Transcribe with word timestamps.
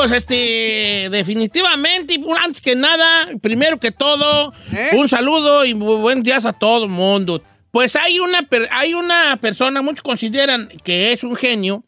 Pues 0.00 0.12
este, 0.12 1.08
definitivamente, 1.10 2.18
antes 2.42 2.60
que 2.60 2.74
nada, 2.76 3.28
primero 3.42 3.78
que 3.78 3.90
todo, 3.92 4.52
un 4.96 5.08
saludo 5.08 5.64
y 5.64 5.72
bu- 5.74 6.00
buen 6.00 6.22
días 6.22 6.46
a 6.46 6.52
todo 6.52 6.84
el 6.84 6.90
mundo. 6.90 7.42
Pues 7.70 7.96
hay 7.96 8.18
una, 8.18 8.46
hay 8.70 8.94
una 8.94 9.36
persona, 9.40 9.82
muchos 9.82 10.02
consideran 10.02 10.68
que 10.82 11.12
es 11.12 11.22
un 11.22 11.36
genio, 11.36 11.84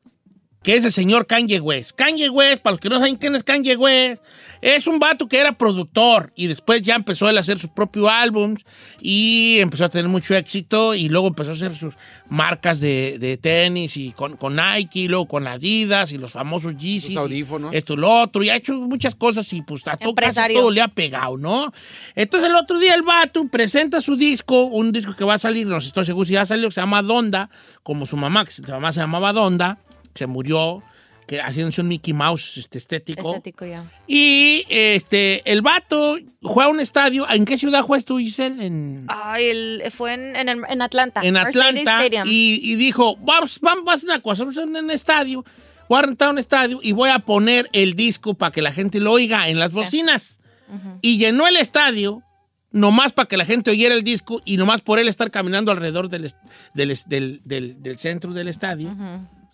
que 0.63 0.77
es 0.77 0.85
el 0.85 0.93
señor 0.93 1.27
Kanye 1.27 1.61
West. 1.61 1.93
Kanye 1.93 2.31
West, 2.31 2.63
para 2.63 2.73
los 2.73 2.81
que 2.81 2.89
no 2.89 2.99
saben 2.99 3.17
quién 3.17 3.35
es 3.35 3.43
Kanye 3.43 3.77
West, 3.77 4.23
es 4.61 4.87
un 4.87 5.01
vato 5.01 5.27
que 5.29 5.39
era 5.39 5.59
productor 5.59 6.33
y 6.37 6.47
después 6.47 6.83
ya 6.83 6.95
empezó 6.95 7.29
él 7.29 7.37
a 7.37 7.41
hacer 7.41 7.59
sus 7.59 7.71
propios 7.71 8.09
álbums 8.09 8.63
y 9.01 9.59
empezó 9.59 9.85
a 9.85 9.89
tener 9.89 10.09
mucho 10.09 10.37
éxito 10.37 10.95
y 10.95 11.09
luego 11.09 11.27
empezó 11.27 11.51
a 11.51 11.55
hacer 11.55 11.75
sus 11.75 11.95
marcas 12.29 12.79
de, 12.79 13.19
de 13.19 13.37
tenis 13.39 13.97
y 13.97 14.13
con, 14.13 14.37
con 14.37 14.55
Nike, 14.57 15.01
y 15.01 15.09
luego 15.09 15.27
con 15.27 15.47
Adidas 15.49 16.13
y 16.13 16.19
los 16.19 16.31
famosos 16.31 16.77
Yeezys. 16.77 17.17
audífonos. 17.17 17.75
Esto 17.75 17.95
y 17.95 17.97
lo 17.97 18.21
otro, 18.23 18.43
y 18.45 18.51
ha 18.51 18.57
hecho 18.57 18.75
muchas 18.75 19.17
cosas 19.17 19.53
y 19.53 19.63
pues 19.63 19.83
a 19.89 19.97
todo, 19.97 20.15
casi 20.15 20.29
Empresario. 20.29 20.61
todo 20.61 20.71
le 20.71 20.81
ha 20.81 20.89
pegado, 20.89 21.37
¿no? 21.37 21.73
Entonces 22.15 22.49
el 22.49 22.55
otro 22.55 22.79
día 22.79 22.95
el 22.95 23.03
vato 23.03 23.45
presenta 23.49 24.01
su 24.01 24.17
disco, 24.17 24.67
un 24.67 24.93
disco 24.93 25.17
que 25.17 25.25
va 25.25 25.35
a 25.35 25.39
salir, 25.39 25.67
no 25.67 25.81
sé, 25.81 25.89
estoy 25.89 26.05
seguro 26.05 26.25
si 26.25 26.35
ya 26.35 26.47
salió, 26.47 26.69
que 26.69 26.75
se 26.75 26.81
llama 26.81 27.03
Donda, 27.03 27.51
como 27.83 28.07
su 28.07 28.17
mamá, 28.17 28.45
que 28.45 28.53
su 28.53 28.63
mamá 28.63 28.93
se 28.93 29.01
llamaba 29.01 29.33
Donda, 29.33 29.79
se 30.15 30.27
murió, 30.27 30.83
que 31.27 31.41
haciéndose 31.41 31.81
un 31.81 31.89
Mickey 31.89 32.13
Mouse 32.13 32.59
este, 32.59 32.79
estético. 32.79 33.31
Estético 33.31 33.65
ya. 33.65 33.85
Y 34.07 34.65
este, 34.69 35.43
el 35.51 35.63
vato 35.63 36.17
juega 36.43 36.69
un 36.69 36.81
estadio. 36.81 37.29
¿En 37.31 37.45
qué 37.45 37.57
ciudad 37.59 37.83
juegas 37.83 38.05
tú, 38.05 38.19
Giselle? 38.19 38.65
En, 38.67 39.05
Ay, 39.09 39.45
el- 39.47 39.83
fue 39.93 40.15
en, 40.15 40.37
en, 40.37 40.49
en 40.69 40.83
Atlanta. 40.83 41.21
en 41.23 41.37
Atlanta. 41.37 41.99
Y, 42.27 42.61
y 42.63 42.77
dijo, 42.77 43.17
vamos, 43.17 43.59
vamos 43.61 43.89
a 43.89 43.93
hacer 43.93 44.09
una 44.09 44.21
cosa, 44.21 44.43
vamos 44.43 44.59
a 44.59 44.63
hacer 44.63 44.83
un 44.85 44.91
estadio. 44.91 45.45
Voy 45.89 45.99
a 45.99 46.03
rentar 46.03 46.31
un 46.31 46.39
estadio 46.39 46.81
y 46.83 46.93
voy 46.93 47.11
a 47.11 47.19
poner 47.21 47.69
el 47.73 47.95
disco 47.95 48.35
para 48.35 48.51
que 48.51 48.63
la 48.63 48.73
gente 48.73 48.99
lo 48.99 49.13
oiga 49.13 49.49
en 49.49 49.59
las 49.59 49.73
bocinas. 49.73 50.41
Y 51.03 51.19
llenó 51.19 51.47
el 51.47 51.57
estadio 51.57 52.23
nomás 52.71 53.13
para 53.13 53.29
que 53.29 53.37
la 53.37 53.45
gente 53.45 53.71
oyera 53.71 53.95
el 53.95 54.03
disco 54.03 54.41
y 54.47 54.57
nomás 54.57 54.81
por 54.81 54.99
él 54.99 55.07
estar 55.07 55.31
caminando 55.31 55.71
alrededor 55.71 56.09
del, 56.09 56.33
del, 56.75 56.99
del- 57.07 57.41
del- 57.45 57.83
del 57.83 57.99
centro 57.99 58.33
del 58.33 58.49
estadio. 58.49 58.97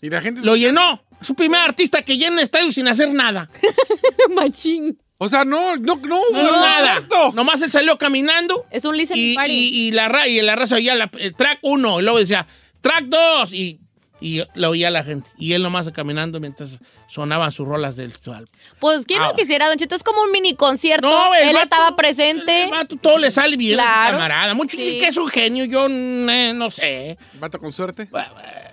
Y 0.00 0.10
la 0.10 0.20
gente... 0.20 0.42
Lo 0.42 0.56
llenó. 0.56 1.02
Es 1.20 1.26
su 1.26 1.34
primer 1.34 1.60
artista 1.60 2.02
que 2.02 2.16
llena 2.16 2.40
estadio 2.42 2.70
sin 2.72 2.86
hacer 2.88 3.08
nada. 3.12 3.48
Machín. 4.34 4.98
O 5.18 5.28
sea, 5.28 5.44
no, 5.44 5.76
no, 5.76 5.96
no. 5.96 6.20
No, 6.32 6.42
no, 6.42 6.52
nada. 6.60 6.92
exacto. 6.94 7.32
Nomás 7.34 7.60
él 7.62 7.70
salió 7.72 7.98
caminando. 7.98 8.66
Es 8.70 8.84
un 8.84 8.96
listening 8.96 9.32
y, 9.32 9.34
party. 9.34 9.52
y- 9.52 9.88
y 9.88 9.90
la, 9.90 10.08
ra- 10.08 10.28
y 10.28 10.40
la 10.42 10.54
raza 10.54 10.76
oía 10.76 10.94
la, 10.94 11.10
el 11.18 11.34
track 11.34 11.58
1 11.62 12.00
y 12.00 12.02
luego 12.04 12.18
decía 12.20 12.46
track 12.80 13.06
2 13.06 13.52
y, 13.52 13.80
y 14.20 14.42
lo 14.54 14.70
oía 14.70 14.90
la 14.92 15.02
gente. 15.02 15.28
Y 15.36 15.54
él 15.54 15.62
nomás 15.64 15.90
caminando 15.90 16.38
mientras 16.38 16.78
sonaban 17.08 17.50
sus 17.50 17.66
rolas 17.66 17.96
del 17.96 18.12
su 18.16 18.32
álbum. 18.32 18.46
Pues, 18.78 19.06
¿quién 19.06 19.20
Ah. 19.20 19.28
no 19.30 19.34
quisiera, 19.34 19.66
Don 19.66 19.76
Cheto? 19.76 19.96
Es 19.96 20.04
como 20.04 20.22
un 20.22 20.30
mini 20.30 20.54
concierto. 20.54 21.08
No, 21.10 21.34
Él 21.34 21.48
vato- 21.48 21.62
estaba 21.64 21.96
presente. 21.96 22.64
El 22.66 22.70
vato 22.70 22.94
todo 22.94 23.18
le 23.18 23.32
sale 23.32 23.56
bien 23.56 23.80
a 23.80 23.82
ese 23.82 23.92
Claro. 23.92 24.12
camarada. 24.18 24.54
Muchos 24.54 24.80
Sí. 24.80 24.86
dicen 24.86 25.00
que 25.00 25.06
es 25.08 25.16
un 25.16 25.28
genio, 25.28 25.64
yo 25.64 25.88
mm, 25.88 26.56
no 26.56 26.70
sé. 26.70 27.18
Vato 27.40 27.58
con 27.58 27.72
suerte. 27.72 28.08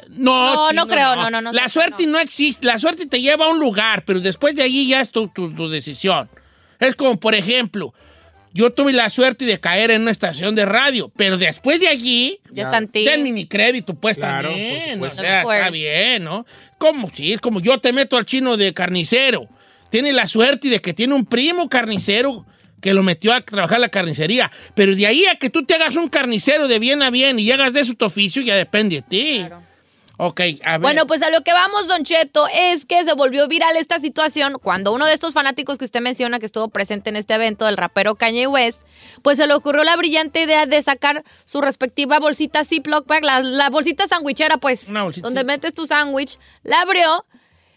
No, 0.10 0.56
No, 0.56 0.70
chino, 0.70 0.86
no 0.86 0.92
creo, 0.92 1.16
no, 1.16 1.30
no, 1.30 1.42
no, 1.42 1.52
La 1.52 1.68
suerte 1.70 2.06
no. 2.06 2.14
no. 2.14 2.20
existe. 2.20 2.66
La 2.68 2.78
suerte 2.80 3.06
te 3.06 3.22
lleva 3.22 3.46
a 3.46 3.50
un 3.50 3.60
lugar, 3.60 4.04
pero 4.06 4.20
después 4.20 4.56
de 4.56 4.64
allí 4.64 4.88
ya 4.88 5.02
es 5.02 5.10
tu, 5.12 5.28
tu- 5.30 5.54
tu 5.54 5.70
decisión. 5.70 6.30
Es 6.80 6.96
como, 6.96 7.20
por 7.20 7.34
ejemplo, 7.36 7.94
yo 8.54 8.72
tuve 8.72 8.94
la 8.94 9.10
suerte 9.10 9.46
de 9.46 9.60
caer 9.60 9.92
en 9.92 10.04
una 10.04 10.12
estación 10.12 10.56
de 10.56 10.66
radio, 10.66 11.12
pero 11.16 11.38
después 11.38 11.80
de 11.80 11.88
allí, 11.90 12.40
Ya 12.52 12.64
está 12.64 12.78
en 12.78 12.88
ti. 12.88 13.04
denme 13.06 13.32
mi 13.32 13.48
crédito, 13.48 13.94
pues 13.96 14.18
Claro, 14.18 14.48
también. 14.50 15.04
O 15.04 15.10
sea, 15.10 15.42
está 15.42 15.70
bien, 15.72 16.24
¿no? 16.24 16.46
Como 16.78 17.10
sí, 17.14 17.34
es 17.34 17.42
como 17.42 17.60
yo 17.60 17.80
te 17.80 17.92
meto 17.94 18.16
al 18.18 18.26
chino 18.26 18.56
de 18.58 18.74
carnicero. 18.74 19.48
Tiene 19.90 20.14
la 20.14 20.28
suerte 20.28 20.70
de 20.70 20.80
que 20.80 20.94
tiene 20.94 21.14
un 21.14 21.26
primo 21.26 21.68
carnicero 21.70 22.46
que 22.82 22.94
lo 22.94 23.02
metió 23.04 23.34
a 23.34 23.42
trabajar 23.42 23.80
la 23.80 23.90
carnicería. 23.90 24.52
Pero 24.76 24.96
de 24.96 25.08
ahí 25.08 25.26
a 25.26 25.36
que 25.36 25.50
tú 25.50 25.66
te 25.66 25.74
hagas 25.76 25.96
un 25.96 26.08
carnicero 26.08 26.68
de 26.68 26.78
bien 26.80 27.02
a 27.02 27.10
bien 27.10 27.40
y 27.40 27.50
hagas 27.52 27.74
de 27.74 27.84
tu 27.96 28.06
oficio, 28.06 28.42
ya 28.42 28.56
depende 28.56 28.98
de 28.98 29.02
ti. 29.02 29.34
Claro. 29.40 29.62
Ok, 30.18 30.42
a 30.64 30.72
ver. 30.74 30.82
Bueno, 30.82 31.08
pues 31.08 31.22
a 31.24 31.30
lo 31.30 31.42
que 31.42 31.52
vamos, 31.52 31.88
Don 31.88 32.04
Cheto, 32.04 32.48
es 32.54 32.86
que 32.86 33.04
se 33.04 33.14
volvió 33.14 33.48
viral 33.48 33.76
esta 33.76 34.00
situación 34.00 34.58
cuando 34.62 34.94
uno 34.94 35.06
de 35.06 35.14
estos 35.14 35.34
fanáticos 35.34 35.78
que 35.78 35.86
usted 35.86 36.02
menciona 36.02 36.40
que 36.40 36.46
estuvo 36.46 36.70
presente 36.70 37.10
en 37.10 37.18
este 37.18 37.34
evento, 37.34 37.68
el 37.68 37.76
rapero 37.78 38.16
Kanye 38.16 38.48
West, 38.48 38.84
pues 39.22 39.38
se 39.38 39.48
le 39.48 39.54
ocurrió 39.54 39.84
la 39.84 39.96
brillante 39.98 40.42
idea 40.42 40.66
de 40.66 40.82
sacar 40.82 41.24
su 41.44 41.60
respectiva 41.60 42.20
bolsita 42.20 42.64
Ziploc 42.64 43.06
bag, 43.08 43.24
la, 43.24 43.42
la 43.42 43.70
bolsita 43.70 44.08
sandwichera, 44.08 44.58
pues, 44.58 44.88
Una 44.88 45.04
bolsita, 45.04 45.28
donde 45.28 45.44
metes 45.44 45.74
tu 45.74 45.86
sándwich, 45.86 46.40
la 46.64 46.82
abrió 46.82 47.26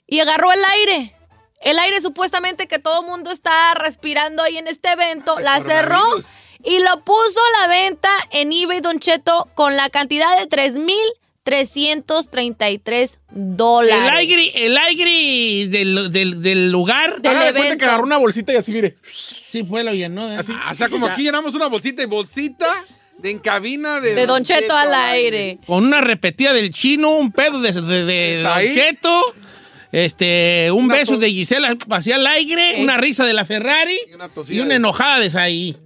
y 0.06 0.20
agarró 0.20 0.52
el 0.52 0.64
aire. 0.64 1.14
El 1.60 1.78
aire 1.80 2.00
supuestamente 2.00 2.68
que 2.68 2.78
todo 2.78 3.00
el 3.00 3.06
mundo 3.06 3.32
está 3.32 3.74
respirando 3.74 4.44
ahí 4.44 4.58
en 4.58 4.68
este 4.68 4.92
evento, 4.92 5.40
la 5.40 5.60
cerró 5.60 6.02
y 6.62 6.78
lo 6.80 7.00
puso 7.04 7.40
a 7.40 7.62
la 7.62 7.68
venta 7.68 8.10
en 8.30 8.52
eBay 8.52 8.80
Don 8.80 9.00
Cheto 9.00 9.48
con 9.54 9.76
la 9.76 9.90
cantidad 9.90 10.38
de 10.38 10.46
3,333 11.48 13.18
dólares. 13.30 14.02
el 14.02 14.08
aire, 14.16 14.66
el 14.66 14.76
aire 14.76 15.68
del, 15.68 16.12
del- 16.12 16.42
del 16.42 16.70
lugar. 16.70 17.20
Del 17.20 17.32
cuenta 17.32 17.48
evento. 17.48 17.78
que 17.78 17.84
agarró 17.84 18.04
una 18.04 18.16
bolsita 18.18 18.52
y 18.52 18.56
así, 18.56 18.72
mire. 18.72 18.96
Sí, 19.50 19.64
fue, 19.64 19.82
lo 19.84 19.92
llenó. 19.92 20.30
¿eh? 20.32 20.36
Así. 20.38 20.52
O 20.70 20.74
sea, 20.74 20.88
como 20.88 21.06
aquí 21.06 21.22
llenamos 21.22 21.54
una 21.54 21.66
bolsita 21.68 22.02
y 22.02 22.06
bolsita 22.06 22.66
de 23.18 23.30
en 23.30 23.38
cabina 23.38 24.00
de... 24.00 24.14
De 24.14 24.26
Don 24.26 24.44
Cheto 24.44 24.76
al 24.76 24.94
aire. 24.94 25.58
Con 25.66 25.84
una 25.84 26.00
repetida 26.00 26.52
del 26.52 26.70
chino, 26.72 27.10
un 27.12 27.32
pedo 27.32 27.60
de, 27.60 27.72
de, 27.72 28.04
de 28.04 28.36
¿Está 28.38 28.48
Don 28.50 28.58
ahí? 28.58 28.74
Cheto, 28.74 29.22
este, 29.92 30.70
un 30.72 30.84
Una 30.84 30.96
beso 30.96 31.16
de 31.16 31.30
Gisela 31.30 31.76
hacia 31.90 32.16
el 32.16 32.26
aire, 32.26 32.82
una 32.82 32.96
risa 32.98 33.24
de 33.24 33.32
la 33.32 33.44
Ferrari 33.44 33.98
Y 34.10 34.14
una 34.14 34.28
y 34.48 34.60
una 34.60 34.68
de- 34.70 34.74
enojada 34.76 35.18
de 35.20 35.38
ahí. 35.38 35.76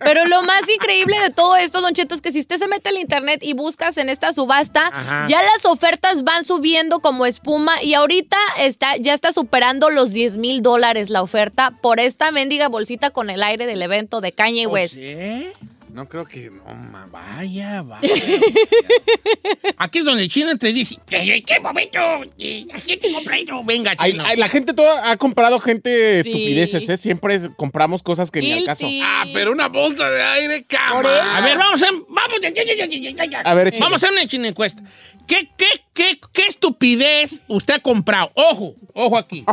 Pero 0.00 0.24
lo 0.26 0.42
más 0.42 0.62
increíble 0.68 1.18
de 1.20 1.30
todo 1.30 1.56
esto, 1.56 1.80
Don 1.80 1.92
Cheto, 1.92 2.14
es 2.14 2.20
que 2.20 2.32
si 2.32 2.40
usted 2.40 2.56
se 2.56 2.66
mete 2.68 2.88
al 2.88 2.96
internet 2.98 3.40
y 3.42 3.52
buscas 3.54 3.96
en 3.96 4.08
esta 4.08 4.32
subasta, 4.32 4.88
Ajá. 4.92 5.26
ya 5.28 5.40
las 5.42 5.64
ofertas 5.64 6.24
van 6.24 6.44
subiendo 6.44 7.00
como 7.00 7.26
espuma 7.26 7.82
y 7.82 7.94
ahorita 7.94 8.36
está, 8.60 8.96
ya 8.96 9.14
está 9.14 9.32
superando 9.32 9.90
los 9.90 10.12
10 10.12 10.38
mil 10.38 10.62
dólares 10.62 11.10
la 11.10 11.22
oferta 11.22 11.72
por 11.80 12.00
esta 12.00 12.30
mendiga 12.30 12.68
bolsita 12.68 13.10
con 13.10 13.30
el 13.30 13.42
aire 13.42 13.66
del 13.66 13.82
evento 13.82 14.20
de 14.20 14.32
Kanye 14.32 14.66
West. 14.66 14.94
¿Sí? 14.94 15.46
No 15.94 16.08
creo 16.08 16.24
que... 16.24 16.50
No, 16.50 16.74
ma, 16.74 17.06
va. 17.06 17.22
Vaya, 17.36 17.82
vaya. 17.82 18.08
Aquí 19.78 20.00
es 20.00 20.04
donde 20.04 20.24
el 20.24 20.28
chino 20.28 20.50
entre 20.50 20.72
dice, 20.72 20.96
¿qué, 21.06 21.40
qué 21.46 21.60
momento? 21.60 22.00
¿Qué- 22.36 22.66
¿Qué 22.84 22.96
te 22.96 23.12
compré 23.12 23.44
yo? 23.44 23.62
Venga, 23.62 23.94
chino. 23.94 24.24
ay, 24.26 24.36
la 24.36 24.48
gente 24.48 24.74
toda 24.74 25.08
ha 25.12 25.16
comprado 25.16 25.60
gente 25.60 26.22
Sí. 26.24 26.30
estupideces, 26.30 26.88
¿eh? 26.88 26.96
Siempre 26.96 27.36
es- 27.36 27.48
compramos 27.56 28.02
cosas 28.02 28.32
que 28.32 28.40
ni 28.40 28.52
al 28.52 28.64
caso. 28.64 28.88
Ah, 29.04 29.24
pero 29.32 29.52
una 29.52 29.68
bolsa 29.68 30.10
de 30.10 30.20
aire, 30.20 30.64
cama. 30.64 31.36
A 31.36 31.40
ver, 31.40 31.56
vamos 31.58 31.80
a, 31.80 31.86
vamos, 32.08 32.40
ya, 32.42 32.50
ya, 32.52 32.64
ya, 32.64 32.74
ya, 32.74 32.86
ya, 32.86 33.10
ya, 33.10 33.24
ya. 33.26 33.40
A 33.42 33.54
ver, 33.54 33.68
échale. 33.68 33.82
vamos 33.84 34.02
a 34.02 34.06
hacer 34.06 34.18
una 34.18 34.26
china 34.28 34.48
encuesta. 34.48 34.82
¿Qué, 35.28 35.48
qué, 35.56 35.66
qué, 35.92 36.18
¿Qué 36.32 36.42
estupidez 36.48 37.44
usted 37.46 37.74
ha 37.74 37.78
comprado? 37.78 38.32
Ojo, 38.34 38.74
ojo 38.94 39.16
aquí. 39.16 39.44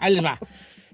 Ahí 0.00 0.14
les 0.14 0.24
va. 0.24 0.38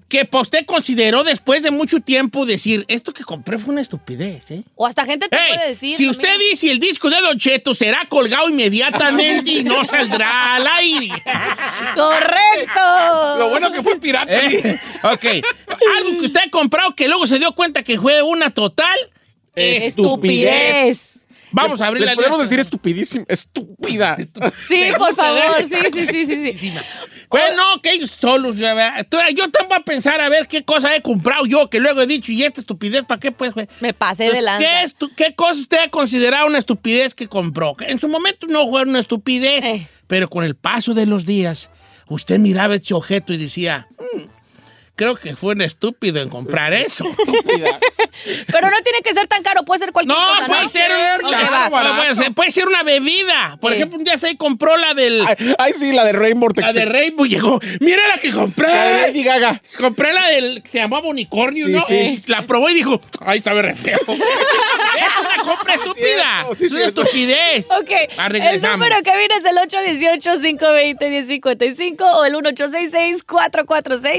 Que 0.09 0.23
pa' 0.23 0.39
usted 0.41 0.65
consideró 0.65 1.23
después 1.25 1.61
de 1.61 1.69
mucho 1.71 1.99
tiempo 1.99 2.45
decir, 2.45 2.85
esto 2.87 3.13
que 3.13 3.23
compré 3.25 3.57
fue 3.57 3.73
una 3.73 3.81
estupidez, 3.81 4.51
¿eh? 4.51 4.63
O 4.75 4.85
hasta 4.85 5.05
gente 5.05 5.27
te 5.27 5.35
Ey, 5.35 5.53
puede 5.55 5.69
decir. 5.69 5.97
si 5.97 6.09
usted 6.09 6.39
dice 6.49 6.71
el 6.71 6.79
disco 6.79 7.09
de 7.09 7.19
Don 7.19 7.37
Cheto 7.37 7.73
será 7.73 8.05
colgado 8.07 8.47
inmediatamente 8.49 9.51
y 9.51 9.63
no 9.65 9.83
saldrá 9.85 10.55
al 10.55 10.67
aire. 10.67 11.21
¡Correcto! 11.95 13.37
Lo 13.37 13.49
bueno 13.49 13.71
que 13.71 13.83
fue 13.83 13.99
pirata. 13.99 14.33
Eh, 14.33 14.79
ok. 15.03 15.25
Algo 15.97 16.19
que 16.19 16.25
usted 16.25 16.41
ha 16.45 16.49
comprado 16.51 16.95
que 16.95 17.07
luego 17.09 17.27
se 17.27 17.37
dio 17.39 17.53
cuenta 17.53 17.83
que 17.83 17.99
fue 17.99 18.21
una 18.21 18.51
total 18.53 18.97
Estupidez. 19.55 21.16
Vamos 21.57 21.81
a 21.81 21.87
abrir 21.87 22.05
la 22.05 22.15
podemos 22.15 22.39
lista. 22.39 22.43
decir 22.49 22.59
estupidísima, 22.59 23.25
estúpida. 23.27 24.17
Sí, 24.67 24.89
por 24.97 25.15
favor. 25.15 25.63
Sí, 25.67 25.75
sí, 25.93 26.05
sí, 26.05 26.25
sí. 26.25 26.53
sí. 26.53 26.73
Bueno, 27.29 27.81
que 27.83 27.91
ellos 27.91 28.11
solos, 28.11 28.55
yo 28.57 29.51
tengo 29.51 29.73
a 29.73 29.81
pensar 29.83 30.21
a 30.21 30.29
ver 30.29 30.47
qué 30.47 30.63
cosa 30.63 30.95
he 30.95 31.01
comprado 31.01 31.45
yo, 31.45 31.69
que 31.69 31.79
luego 31.79 32.01
he 32.01 32.07
dicho, 32.07 32.31
y 32.31 32.43
esta 32.43 32.61
estupidez, 32.61 33.03
¿para 33.03 33.19
qué 33.19 33.31
pues, 33.33 33.53
güey? 33.53 33.67
Me 33.81 33.93
pasé 33.93 34.31
de 34.31 34.41
lanza. 34.41 34.65
¿qué, 34.65 34.87
estu- 34.87 35.11
¿Qué 35.15 35.35
cosa 35.35 35.59
usted 35.59 35.79
ha 35.79 35.89
considerado 35.89 36.47
una 36.47 36.57
estupidez 36.57 37.13
que 37.13 37.27
compró? 37.27 37.75
Que 37.75 37.85
en 37.85 37.99
su 37.99 38.07
momento 38.07 38.47
no 38.47 38.69
fue 38.69 38.83
una 38.83 38.99
estupidez, 38.99 39.65
Eh. 39.65 39.87
pero 40.07 40.29
con 40.29 40.45
el 40.45 40.55
paso 40.55 40.93
de 40.93 41.05
los 41.05 41.25
días, 41.25 41.69
usted 42.07 42.39
miraba 42.39 42.75
ese 42.75 42.93
objeto 42.93 43.33
y 43.33 43.37
decía, 43.37 43.87
"Mm, 43.99 44.21
creo 44.97 45.15
que 45.15 45.37
fue 45.37 45.53
un 45.53 45.61
estúpido 45.61 46.21
en 46.21 46.27
comprar 46.27 46.73
eso. 46.73 47.05
Pero 48.47 48.69
no 48.69 48.77
tiene 48.83 48.99
que 49.03 49.13
ser 49.13 49.27
tan 49.27 49.41
caro, 49.43 49.63
puede 49.63 49.79
ser 49.79 49.91
cualquier 49.93 50.17
No, 50.17 50.27
cosa, 50.27 50.47
puede 50.47 50.63
¿no? 50.63 50.69
ser, 50.69 50.91
no, 51.21 51.29
puede 51.69 52.15
ser, 52.15 52.33
puede 52.33 52.51
ser 52.51 52.67
una 52.67 52.83
bebida. 52.83 53.57
Por 53.61 53.71
Sí. 53.71 53.77
ejemplo, 53.77 53.97
un 53.99 54.03
día 54.03 54.17
se 54.17 54.35
compró 54.37 54.75
la 54.75 54.93
del 54.95 55.23
Ay, 55.25 55.35
ay, 55.59 55.73
sí, 55.73 55.93
la 55.93 56.03
de 56.03 56.11
Rainbow 56.13 56.49
la 56.55 56.73
de 56.73 56.85
Rainbow 56.85 57.25
llegó. 57.25 57.59
Mira 57.79 58.05
la 58.07 58.17
que 58.17 58.31
compré. 58.31 58.67
La 58.67 58.83
de 58.85 59.01
Lady 59.07 59.23
Gaga. 59.23 59.61
Compré 59.77 60.13
la 60.13 60.27
del 60.29 60.61
que 60.63 60.69
se 60.69 60.79
llamaba 60.79 61.07
unicornio, 61.07 61.67
Sí, 61.67 61.71
¿no? 61.71 61.85
sí. 61.85 62.21
La 62.27 62.45
probó 62.47 62.69
y 62.69 62.73
dijo, 62.73 62.99
ay, 63.21 63.39
sabe 63.41 63.61
re 63.61 63.75
feo. 63.75 63.99
es 64.07 64.09
una 64.09 65.43
compra 65.43 65.75
estúpida. 65.75 66.43
cierto, 66.43 66.55
sí, 66.55 66.65
es 66.65 66.71
una 66.71 66.81
cierto. 66.81 67.03
estupidez. 67.03 67.65
Ok, 67.69 67.91
el 68.33 68.61
número 68.63 68.95
que 69.03 69.15
viene 69.15 69.35
es 69.35 69.45
el 69.45 69.57
818-520-1055 69.57 72.01
o 72.01 72.25
el 72.25 72.33
1866-446-6653. 72.35 74.07
Regresamos. 74.07 74.07
Don 74.07 74.15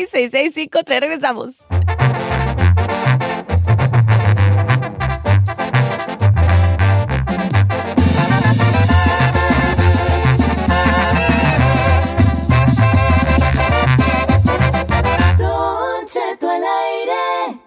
Cheto 16.07 16.51
al 16.51 16.63
aire. 16.63 17.61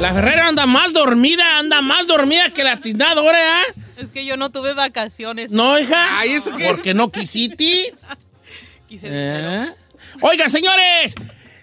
La 0.00 0.12
Ferrera 0.12 0.48
anda 0.48 0.66
más 0.66 0.92
dormida, 0.92 1.58
anda 1.58 1.82
más 1.82 2.06
dormida 2.06 2.50
que 2.50 2.62
la 2.64 2.80
tindadora, 2.80 3.62
¿eh? 3.62 3.64
Es 3.96 4.10
que 4.10 4.24
yo 4.24 4.36
no 4.36 4.50
tuve 4.50 4.74
vacaciones. 4.74 5.50
No, 5.50 5.78
hija. 5.78 6.18
Ay, 6.18 6.32
¿eso 6.32 6.56
qué? 6.56 6.66
Porque 6.68 6.94
no 6.94 7.10
quisiste. 7.10 7.94
Quise 8.88 9.08
¿Eh? 9.10 9.74
Oigan, 10.20 10.50
señores, 10.50 11.14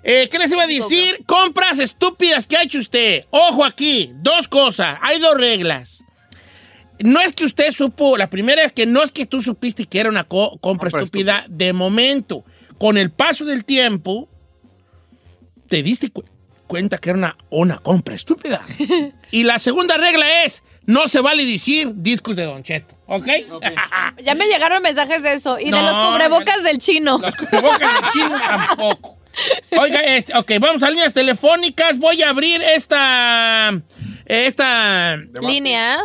eh, 0.04 0.28
¿qué 0.32 0.38
les 0.38 0.52
iba 0.52 0.64
a 0.64 0.68
decir? 0.68 1.24
Compras 1.26 1.80
estúpidas 1.80 2.48
que 2.48 2.58
ha 2.58 2.64
hecho 2.64 2.80
usted. 2.80 3.26
Ojo 3.30 3.64
aquí, 3.66 4.12
dos 4.16 4.48
cosas. 4.48 4.98
Hay 5.02 5.20
dos 5.20 5.38
reglas. 5.38 6.04
No 7.04 7.20
es 7.20 7.34
que 7.34 7.46
usted 7.46 7.72
supo, 7.72 8.18
la 8.18 8.30
primera 8.30 8.64
es 8.64 8.72
que 8.72 8.86
no 8.86 9.02
es 9.04 9.12
que 9.12 9.26
tú 9.26 9.42
supiste 9.42 9.86
que 9.86 10.00
era 10.00 10.10
una 10.10 10.24
co- 10.26 10.58
compra 10.60 10.90
Compra 10.90 11.04
estúpida 11.04 11.46
de 11.50 11.74
momento. 11.74 12.44
Con 12.78 12.98
el 12.98 13.12
paso 13.12 13.46
del 13.46 13.66
tiempo, 13.66 14.30
te 15.68 15.84
diste 15.84 16.10
cu- 16.10 16.24
cuenta 16.68 16.98
que 16.98 17.10
era 17.10 17.18
una, 17.18 17.38
una 17.50 17.78
compra 17.78 18.16
estúpida. 18.16 18.62
y 19.32 19.44
la 19.44 19.60
segunda 19.60 19.98
regla 19.98 20.44
es, 20.44 20.64
no 20.86 21.08
se 21.08 21.22
vale 21.22 21.46
decir 21.46 21.92
discos 21.96 22.36
de 22.36 22.46
Don 22.46 22.64
Cheto, 22.64 22.96
¿ok? 23.08 23.28
Ya 24.24 24.36
me 24.36 24.46
llegaron 24.46 24.82
mensajes 24.82 25.24
de 25.24 25.34
eso 25.34 25.60
y 25.60 25.66
de 25.66 25.82
los 25.82 25.94
cubrebocas 25.94 26.64
del 26.64 26.80
chino. 26.80 27.18
Los 27.18 27.36
cubrebocas 27.36 27.80
de 27.80 28.10
chino 28.12 28.38
tampoco. 28.48 29.18
Oiga, 29.80 30.02
este, 30.02 30.38
ok, 30.38 30.52
vamos 30.60 30.84
a 30.84 30.90
líneas 30.90 31.14
telefónicas. 31.14 31.98
Voy 31.98 32.22
a 32.22 32.30
abrir 32.30 32.62
esta. 32.62 33.74
Esta. 34.26 35.18
Línea. 35.42 35.98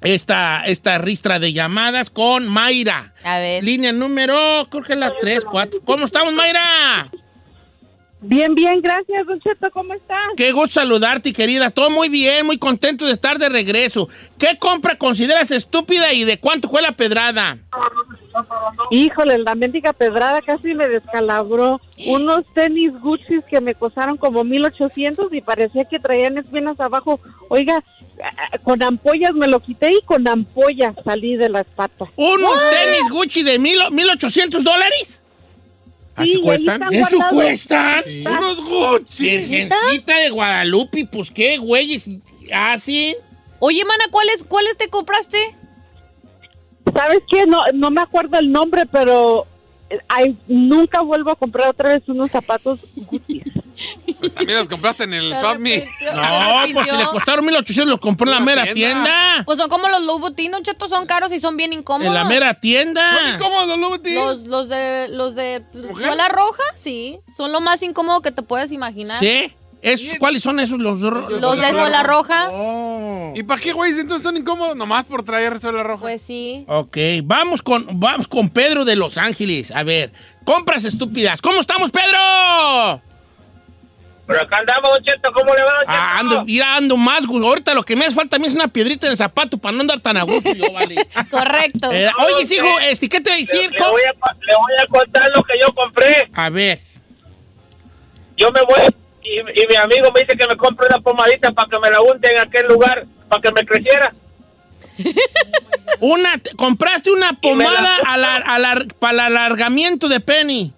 Esta, 0.00 0.64
esta 0.66 0.98
ristra 0.98 1.38
de 1.38 1.52
llamadas 1.52 2.10
con 2.10 2.48
Mayra. 2.48 3.14
A 3.22 3.38
ver. 3.38 3.62
Línea 3.62 3.92
número, 3.92 4.66
creo 4.68 4.82
que 4.82 4.94
es 4.94 4.98
la 4.98 5.12
3, 5.16 5.44
4. 5.44 5.80
¿Cómo 5.84 6.06
estamos, 6.06 6.34
Mayra? 6.34 7.08
Bien, 8.24 8.54
bien, 8.54 8.80
gracias, 8.80 9.26
Don 9.26 9.40
Cheto, 9.40 9.68
¿cómo 9.72 9.94
estás? 9.94 10.16
Qué 10.36 10.52
gusto 10.52 10.80
saludarte, 10.80 11.32
querida. 11.32 11.70
Todo 11.70 11.90
muy 11.90 12.08
bien, 12.08 12.46
muy 12.46 12.56
contento 12.56 13.04
de 13.04 13.12
estar 13.12 13.36
de 13.36 13.48
regreso. 13.48 14.08
¿Qué 14.38 14.58
compra 14.60 14.96
consideras 14.96 15.50
estúpida 15.50 16.12
y 16.12 16.24
de 16.24 16.38
cuánto 16.38 16.68
fue 16.68 16.82
la 16.82 16.92
pedrada? 16.92 17.58
Híjole, 18.92 19.38
la 19.38 19.56
mendiga 19.56 19.92
pedrada 19.92 20.40
casi 20.40 20.72
me 20.72 20.88
descalabró. 20.88 21.80
Unos 22.06 22.44
tenis 22.54 22.92
Gucci 23.00 23.40
que 23.50 23.60
me 23.60 23.74
costaron 23.74 24.16
como 24.16 24.44
1800 24.44 25.32
y 25.32 25.40
parecía 25.40 25.84
que 25.84 25.98
traían 25.98 26.38
espinas 26.38 26.78
abajo. 26.78 27.20
Oiga, 27.48 27.82
ah, 28.22 28.58
con 28.62 28.82
ampollas 28.84 29.32
me 29.32 29.48
lo 29.48 29.58
quité 29.58 29.92
y 29.94 30.02
con 30.02 30.28
ampollas 30.28 30.94
salí 31.04 31.36
de 31.36 31.48
las 31.48 31.66
patas. 31.66 32.08
¿Unos 32.14 32.56
tenis 32.70 33.10
Gucci 33.10 33.42
de 33.42 33.58
mil, 33.58 33.78
1800 33.90 34.62
dólares? 34.62 35.21
¿Así 36.14 36.36
ahí 36.36 36.40
cuestan? 36.40 36.82
¿Eso 36.92 37.18
cuestan? 37.30 38.04
Sí. 38.04 38.24
Unos 38.26 38.60
Gucci. 38.60 39.38
Virgencita 39.38 40.18
de 40.18 40.30
Guadalupe, 40.30 41.06
pues 41.10 41.30
qué 41.30 41.58
güeyes 41.58 42.08
hacen. 42.52 43.14
Oye, 43.58 43.84
mana, 43.84 44.04
¿cuáles, 44.10 44.44
¿cuáles 44.44 44.76
te 44.76 44.88
compraste? 44.88 45.38
¿Sabes 46.92 47.20
qué? 47.30 47.46
No, 47.46 47.62
no 47.74 47.90
me 47.90 48.00
acuerdo 48.00 48.38
el 48.38 48.50
nombre, 48.50 48.84
pero 48.86 49.46
eh, 49.88 49.98
ay, 50.08 50.36
nunca 50.48 51.00
vuelvo 51.00 51.30
a 51.30 51.36
comprar 51.36 51.68
otra 51.68 51.90
vez 51.90 52.02
unos 52.08 52.30
zapatos 52.30 52.80
Gucci. 53.06 53.42
También 54.34 54.58
los 54.58 54.68
compraste 54.68 55.04
en 55.04 55.14
el 55.14 55.38
Swap 55.38 55.58
Me. 55.58 55.86
No, 56.14 56.72
pues 56.74 56.88
si 56.90 56.96
le 56.96 57.04
costaron 57.06 57.44
1800 57.44 57.90
los 57.90 58.00
compró 58.00 58.28
en 58.28 58.34
la 58.34 58.40
mera 58.40 58.64
tienda. 58.64 58.74
tienda. 59.04 59.42
Pues 59.44 59.58
son 59.58 59.68
como 59.68 59.88
los 59.88 60.02
Louis 60.02 60.20
Vuitton, 60.20 60.50
Don 60.52 60.62
Cheto, 60.62 60.88
son 60.88 61.06
caros 61.06 61.32
y 61.32 61.40
son 61.40 61.56
bien 61.56 61.72
incómodos. 61.72 62.06
En 62.08 62.14
la 62.14 62.24
mera 62.24 62.54
tienda. 62.54 63.36
¿Cómo, 63.38 63.66
Don 63.66 63.80
Luti? 63.80 64.14
Los, 64.14 64.40
los 64.40 64.68
de, 64.68 65.08
los 65.10 65.34
de 65.34 65.64
¿Mujer? 65.74 66.06
suela 66.06 66.28
roja, 66.28 66.62
sí, 66.76 67.18
son 67.36 67.52
lo 67.52 67.60
más 67.60 67.82
incómodo 67.82 68.20
que 68.22 68.32
te 68.32 68.42
puedes 68.42 68.72
imaginar. 68.72 69.18
¿Sí? 69.18 69.52
Esos, 69.82 70.16
¿Cuáles 70.20 70.44
son 70.44 70.60
esos 70.60 70.78
los 70.78 71.00
Los 71.00 71.58
de 71.60 71.70
suela 71.70 72.04
roja, 72.04 72.48
Oh. 72.52 73.32
¿Y 73.34 73.42
para 73.42 73.60
qué, 73.60 73.72
güey? 73.72 73.90
Entonces 73.98 74.22
son 74.22 74.36
incómodos 74.36 74.76
nomás 74.76 75.06
por 75.06 75.24
traer 75.24 75.60
suela 75.60 75.82
roja. 75.82 76.02
pues 76.02 76.22
sí. 76.22 76.64
Ok, 76.68 76.96
vamos 77.24 77.62
con, 77.62 77.84
vamos 77.98 78.28
con 78.28 78.48
Pedro 78.50 78.84
de 78.84 78.94
Los 78.94 79.18
Ángeles. 79.18 79.72
A 79.72 79.82
ver, 79.82 80.12
compras 80.44 80.84
estúpidas. 80.84 81.42
¿Cómo 81.42 81.60
estamos, 81.60 81.90
Pedro? 81.90 83.02
Pero 84.32 84.44
acá 84.44 84.56
andamos, 84.58 84.90
Don 84.90 85.04
Cheto, 85.04 85.32
¿cómo 85.32 85.54
le 85.54 85.62
va, 85.62 85.70
Don 85.72 85.80
Cheto? 85.80 85.92
Ah, 85.92 86.18
ando, 86.18 86.44
mira, 86.44 86.76
ando 86.76 86.96
más, 86.96 87.26
güey. 87.26 87.44
Ahorita 87.46 87.74
lo 87.74 87.82
que 87.82 87.94
me 87.96 88.04
hace 88.06 88.14
falta 88.16 88.36
a 88.36 88.38
mí 88.38 88.46
es 88.46 88.54
una 88.54 88.68
piedrita 88.68 89.06
en 89.06 89.12
el 89.12 89.18
zapato 89.18 89.58
para 89.58 89.74
no 89.74 89.80
andar 89.82 90.00
tan 90.00 90.16
a 90.16 90.22
gusto 90.22 90.52
yo, 90.54 90.72
vale. 90.72 90.96
Correcto. 91.30 91.90
Eh, 91.92 92.10
oye, 92.18 92.54
hijo, 92.54 92.78
este, 92.80 93.08
¿qué 93.08 93.20
te 93.20 93.30
voy 93.30 93.34
a 93.34 93.40
Le, 93.40 93.46
decir? 93.46 93.70
le 93.72 93.78
voy 93.88 94.02
a, 94.02 94.34
le 94.46 94.54
voy 94.56 94.72
a 94.82 94.86
contar 94.86 95.30
lo 95.34 95.42
que 95.42 95.52
yo 95.60 95.72
compré. 95.74 96.30
A 96.34 96.50
ver, 96.50 96.80
Yo 98.36 98.50
me 98.50 98.62
voy 98.62 98.80
y, 99.24 99.38
y 99.62 99.66
mi 99.68 99.76
amigo 99.76 100.10
me 100.12 100.20
dice 100.22 100.36
que 100.36 100.46
me 100.48 100.56
compre 100.56 100.86
una 100.88 100.98
pomadita 100.98 101.52
para 101.52 101.68
que 101.68 101.78
me 101.78 101.90
la 101.90 102.00
unte 102.00 102.30
en 102.30 102.38
aquel 102.40 102.66
lugar, 102.66 103.04
para 103.28 103.40
que 103.40 103.52
me 103.52 103.64
creciera. 103.64 104.12
una, 106.00 106.38
te- 106.38 106.54
compraste 106.56 107.10
una 107.10 107.32
la- 107.32 107.38
pomada 107.40 107.98
para 108.98 109.12
el 109.12 109.20
alargamiento 109.20 110.08
de 110.08 110.20
Penny. 110.20 110.72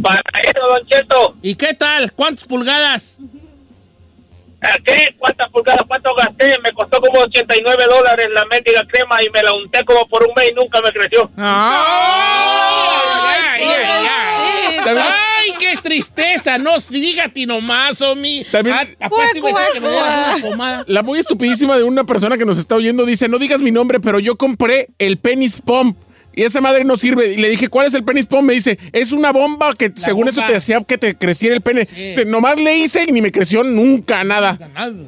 Para 0.00 0.22
eso, 0.42 0.66
Don 0.68 0.86
Cheto. 0.86 1.34
¿Y 1.42 1.54
qué 1.54 1.74
tal? 1.74 2.12
¿Cuántas 2.12 2.44
pulgadas? 2.46 3.18
¿A 4.62 4.78
¿Qué? 4.84 5.14
¿Cuántas 5.18 5.50
pulgadas? 5.50 5.82
¿Cuánto 5.88 6.14
gasté? 6.14 6.56
Me 6.62 6.72
costó 6.72 7.00
como 7.00 7.20
89 7.20 7.84
dólares 7.90 8.28
la 8.32 8.44
mendiga 8.46 8.86
crema 8.86 9.22
y 9.22 9.28
me 9.30 9.42
la 9.42 9.52
unté 9.54 9.84
como 9.84 10.06
por 10.08 10.22
un 10.26 10.32
mes 10.36 10.50
y 10.52 10.54
nunca 10.54 10.80
me 10.80 10.92
creció. 10.92 11.28
¡Ay, 11.36 13.60
ay, 13.60 13.64
ay, 13.64 14.06
ay! 14.08 14.78
Sí, 14.78 14.84
También- 14.84 15.06
¡Ay, 15.06 15.52
qué 15.58 15.74
tristeza! 15.82 16.58
No, 16.58 16.78
dígate 16.78 17.44
nomás, 17.46 18.00
Omi. 18.02 18.44
También- 18.50 18.96
Ah, 19.00 19.08
me. 20.40 20.84
La 20.86 21.02
muy 21.02 21.18
estupidísima 21.18 21.76
de 21.76 21.82
una 21.82 22.04
persona 22.04 22.38
que 22.38 22.44
nos 22.44 22.56
está 22.58 22.76
oyendo 22.76 23.04
dice, 23.04 23.28
no 23.28 23.38
digas 23.38 23.60
mi 23.62 23.72
nombre, 23.72 23.98
pero 24.00 24.20
yo 24.20 24.36
compré 24.36 24.88
el 24.98 25.16
penis 25.18 25.60
pump, 25.60 25.96
Y 26.34 26.44
esa 26.44 26.60
madre 26.60 26.84
no 26.84 26.96
sirve. 26.96 27.32
Y 27.32 27.36
le 27.36 27.48
dije, 27.50 27.68
¿cuál 27.68 27.86
es 27.86 27.94
el 27.94 28.04
penis 28.04 28.26
pon? 28.26 28.44
Me 28.46 28.54
dice, 28.54 28.78
es 28.92 29.12
una 29.12 29.32
bomba 29.32 29.74
que 29.74 29.92
según 29.94 30.28
eso 30.28 30.42
te 30.46 30.56
hacía 30.56 30.82
que 30.82 30.96
te 30.98 31.14
creciera 31.14 31.54
el 31.54 31.60
pene. 31.60 31.86
Nomás 32.26 32.58
le 32.58 32.76
hice 32.78 33.04
y 33.08 33.12
ni 33.12 33.20
me 33.20 33.30
creció 33.30 33.62
nunca 33.62 34.24
nada. 34.24 34.58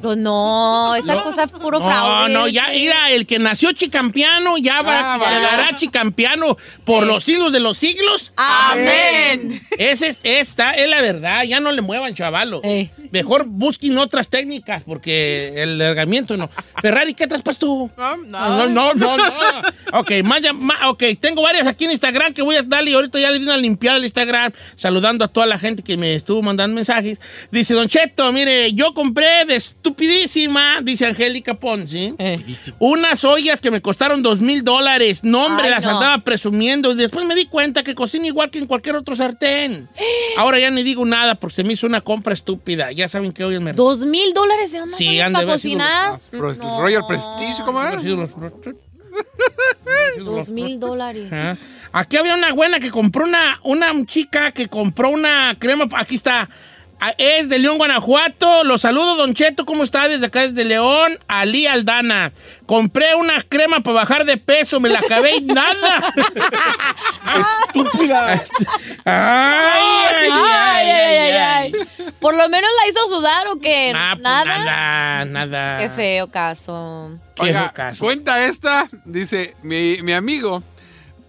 Pues 0.01 0.17
no, 0.17 0.95
esa 0.95 1.21
cosa 1.23 1.43
es 1.45 1.51
puro 1.51 1.79
No, 1.79 1.85
fraude. 1.85 2.33
no, 2.33 2.47
ya, 2.47 2.67
mira, 2.73 3.11
el 3.11 3.25
que 3.25 3.39
nació 3.39 3.71
chicampiano 3.71 4.57
ya 4.57 4.81
va, 4.81 5.15
Ah, 5.15 5.17
vaya. 5.17 5.39
quedará 5.39 5.75
chicampiano 5.77 6.57
por 6.83 7.05
los 7.05 7.23
siglos 7.23 7.51
de 7.51 7.59
los 7.59 7.77
siglos. 7.77 8.31
Amén. 8.35 9.61
Ese, 9.77 10.07
es- 10.09 10.17
esta 10.23 10.71
es 10.73 10.89
la 10.89 11.01
verdad, 11.01 11.43
ya 11.43 11.59
no 11.59 11.71
le 11.71 11.81
muevan, 11.81 12.13
chavalo. 12.13 12.61
Ey. 12.63 12.91
Mejor 13.15 13.45
busquen 13.47 13.97
otras 13.97 14.27
técnicas, 14.27 14.83
porque 14.83 15.53
el 15.55 15.77
largamiento 15.77 16.35
no. 16.35 16.49
Ferrari, 16.81 17.13
¿qué 17.13 17.27
traspas 17.27 17.57
tú? 17.57 17.89
No, 17.97 18.17
No, 18.17 18.67
no, 18.67 18.93
no, 18.93 19.17
no. 19.17 19.23
Ok, 19.93 20.11
más 20.25 20.41
llam- 20.41 20.57
ma- 20.59 20.89
ok, 20.89 21.01
tengo 21.21 21.41
varias 21.41 21.65
aquí 21.65 21.85
en 21.85 21.91
Instagram 21.91 22.33
que 22.33 22.41
voy 22.41 22.57
a 22.57 22.63
darle. 22.63 22.93
Ahorita 22.93 23.17
ya 23.19 23.29
le 23.29 23.39
di 23.39 23.45
una 23.45 23.55
limpiada 23.55 23.95
al 23.95 24.03
Instagram, 24.03 24.51
saludando 24.75 25.23
a 25.23 25.29
toda 25.29 25.45
la 25.45 25.57
gente 25.57 25.81
que 25.81 25.95
me 25.95 26.13
estuvo 26.15 26.41
mandando 26.41 26.75
mensajes. 26.75 27.19
Dice, 27.51 27.73
Don 27.73 27.87
Cheto, 27.87 28.33
mire, 28.33 28.73
yo 28.73 28.93
compré 28.93 29.45
de 29.47 29.55
estupidísima, 29.55 30.79
dice 30.83 31.05
Angélica 31.05 31.53
Ponzi, 31.53 32.13
Eh. 32.17 32.37
unas 32.79 33.23
ollas 33.23 33.61
que 33.61 33.71
me 33.71 33.81
costaron 33.81 34.21
dos 34.23 34.39
mil 34.41 34.63
dólares. 34.63 35.23
No, 35.23 35.45
hombre, 35.45 35.65
Ay, 35.65 35.71
las 35.71 35.85
no. 35.85 35.91
andaba 35.91 36.23
presumiendo. 36.23 36.91
Y 36.91 36.95
después 36.95 37.25
me 37.25 37.35
di 37.35 37.45
cuenta 37.45 37.83
que 37.83 37.95
cocina 37.95 38.27
igual 38.27 38.49
que 38.49 38.59
en 38.59 38.65
cualquier 38.65 38.95
otro 38.97 39.15
sartén. 39.15 39.87
Ahora 40.37 40.59
ya 40.59 40.69
ni 40.69 40.83
digo 40.83 41.05
nada 41.05 41.35
porque 41.35 41.55
se 41.57 41.63
me 41.63 41.73
hizo 41.73 41.87
una 41.87 42.01
compra 42.01 42.33
estúpida. 42.33 42.91
Ya 42.91 43.04
saben 43.07 43.31
que 43.31 43.43
hoy 43.43 43.55
es 43.55 43.61
mercado. 43.61 43.83
¿Dos 43.83 44.05
mil 44.05 44.33
dólares 44.33 44.73
en 44.73 44.83
una 44.83 44.97
Sí, 44.97 45.19
para 45.19 45.39
sido 45.39 45.51
cocinar? 45.51 46.19
Royal 46.79 47.05
Prestige, 47.07 47.63
¿cómo 47.63 47.81
es? 47.81 48.03
Dos 50.23 50.49
mil 50.49 50.79
dólares. 50.79 51.31
Aquí 51.91 52.17
había 52.17 52.35
una 52.35 52.53
buena 52.53 52.79
que 52.79 52.91
compró 52.91 53.25
una, 53.25 53.59
una 53.63 53.93
chica 54.05 54.51
que 54.51 54.67
compró 54.67 55.09
una 55.09 55.55
crema. 55.57 55.87
Aquí 55.95 56.15
está. 56.15 56.49
Ah, 56.99 57.13
Es 57.17 57.49
de 57.49 57.59
León, 57.59 57.77
Guanajuato. 57.77 58.63
Los 58.63 58.81
saludo, 58.81 59.15
Don 59.17 59.33
Cheto. 59.33 59.65
¿Cómo 59.65 59.83
está? 59.83 60.07
Desde 60.07 60.25
acá, 60.27 60.41
desde 60.47 60.63
León. 60.65 61.19
Ali 61.27 61.67
Aldana. 61.67 62.31
Compré 62.65 63.13
una 63.15 63.41
crema 63.43 63.81
para 63.81 63.95
bajar 63.95 64.25
de 64.25 64.37
peso. 64.37 64.79
Me 64.79 64.89
la 64.89 64.99
acabé 64.99 65.35
y 65.35 65.41
nada. 65.41 65.99
Estúpida. 67.67 68.33
ay, 69.05 69.81
ay, 70.15 70.29
Ay, 70.31 70.89
ay, 70.89 71.17
ay, 71.17 71.31
ay. 71.31 71.71
Por 72.19 72.35
lo 72.35 72.47
menos 72.49 72.69
la 72.83 72.89
hizo 72.89 73.07
sudar 73.07 73.47
o 73.47 73.59
qué? 73.59 73.91
Ah, 73.95 74.11
pues 74.13 74.23
Nada. 74.23 74.45
nada, 74.65 75.25
nada. 75.25 75.79
Qué 75.79 75.89
feo 75.89 76.29
caso. 76.31 77.11
Qué 77.35 77.43
Oiga, 77.43 77.63
feo 77.63 77.73
caso. 77.73 78.03
cuenta 78.03 78.45
esta, 78.45 78.87
dice, 79.03 79.55
mi, 79.61 80.01
mi 80.01 80.13
amigo 80.13 80.63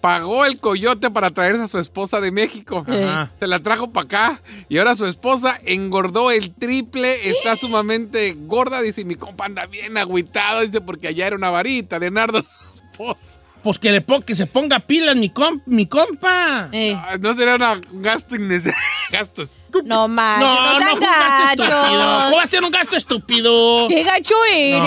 pagó 0.07 0.45
el 0.45 0.61
coyote 0.61 1.11
para 1.11 1.33
traerse 1.33 1.63
a 1.63 1.67
su 1.67 1.81
esposa 1.81 2.21
de 2.21 2.31
México. 2.31 2.87
Ajá. 2.87 3.29
Se 3.41 3.49
la 3.49 3.59
trajo 3.59 3.91
para 3.91 4.05
acá 4.05 4.43
y 4.69 4.79
ahora 4.79 4.95
su 4.95 5.05
esposa 5.05 5.59
engordó 5.65 6.31
el 6.31 6.55
triple, 6.55 7.29
está 7.29 7.57
sumamente 7.57 8.37
gorda, 8.39 8.83
dice, 8.83 9.05
mi 9.05 9.17
compa 9.17 9.47
anda 9.47 9.67
bien 9.67 9.99
agüitado, 9.99 10.61
dice, 10.61 10.81
porque 10.81 11.09
allá 11.09 11.27
era 11.27 11.35
una 11.35 11.51
varita 11.51 11.99
de 11.99 12.13
Nardo, 12.13 12.41
su 12.41 12.85
esposa. 12.85 13.41
Pues 13.67 13.81
que, 13.81 13.91
le 13.91 14.01
pon- 14.01 14.23
que 14.23 14.37
se 14.37 14.47
ponga 14.47 14.79
pilas 14.79 15.17
mi, 15.17 15.29
com- 15.29 15.61
mi 15.67 15.87
compa. 15.87 16.69
Eh, 16.71 16.95
Ah, 16.97 17.17
No 17.21 17.35
sería 17.35 17.57
una- 17.57 17.73
un 17.73 18.01
gasto 18.01 18.37
innecesario, 18.37 18.79
gasto 19.11 19.43
estúpido. 19.43 19.83
no 19.85 20.07
manches, 20.07 20.47
No, 20.47 20.55
no, 20.55 20.73
no, 20.73 20.79
sean 20.79 20.83
fue 20.83 20.95
un 20.95 21.01
gasto 21.01 21.63
estúpido. 21.65 22.23
¿Cómo 22.27 22.37
va 22.37 22.43
a 22.43 22.47
ser 22.47 22.63
un 22.63 22.71
gasto 22.71 22.97
estúpido? 22.97 23.89
¡Qué 23.89 24.03
gacho 24.05 24.35
eres! 24.55 24.81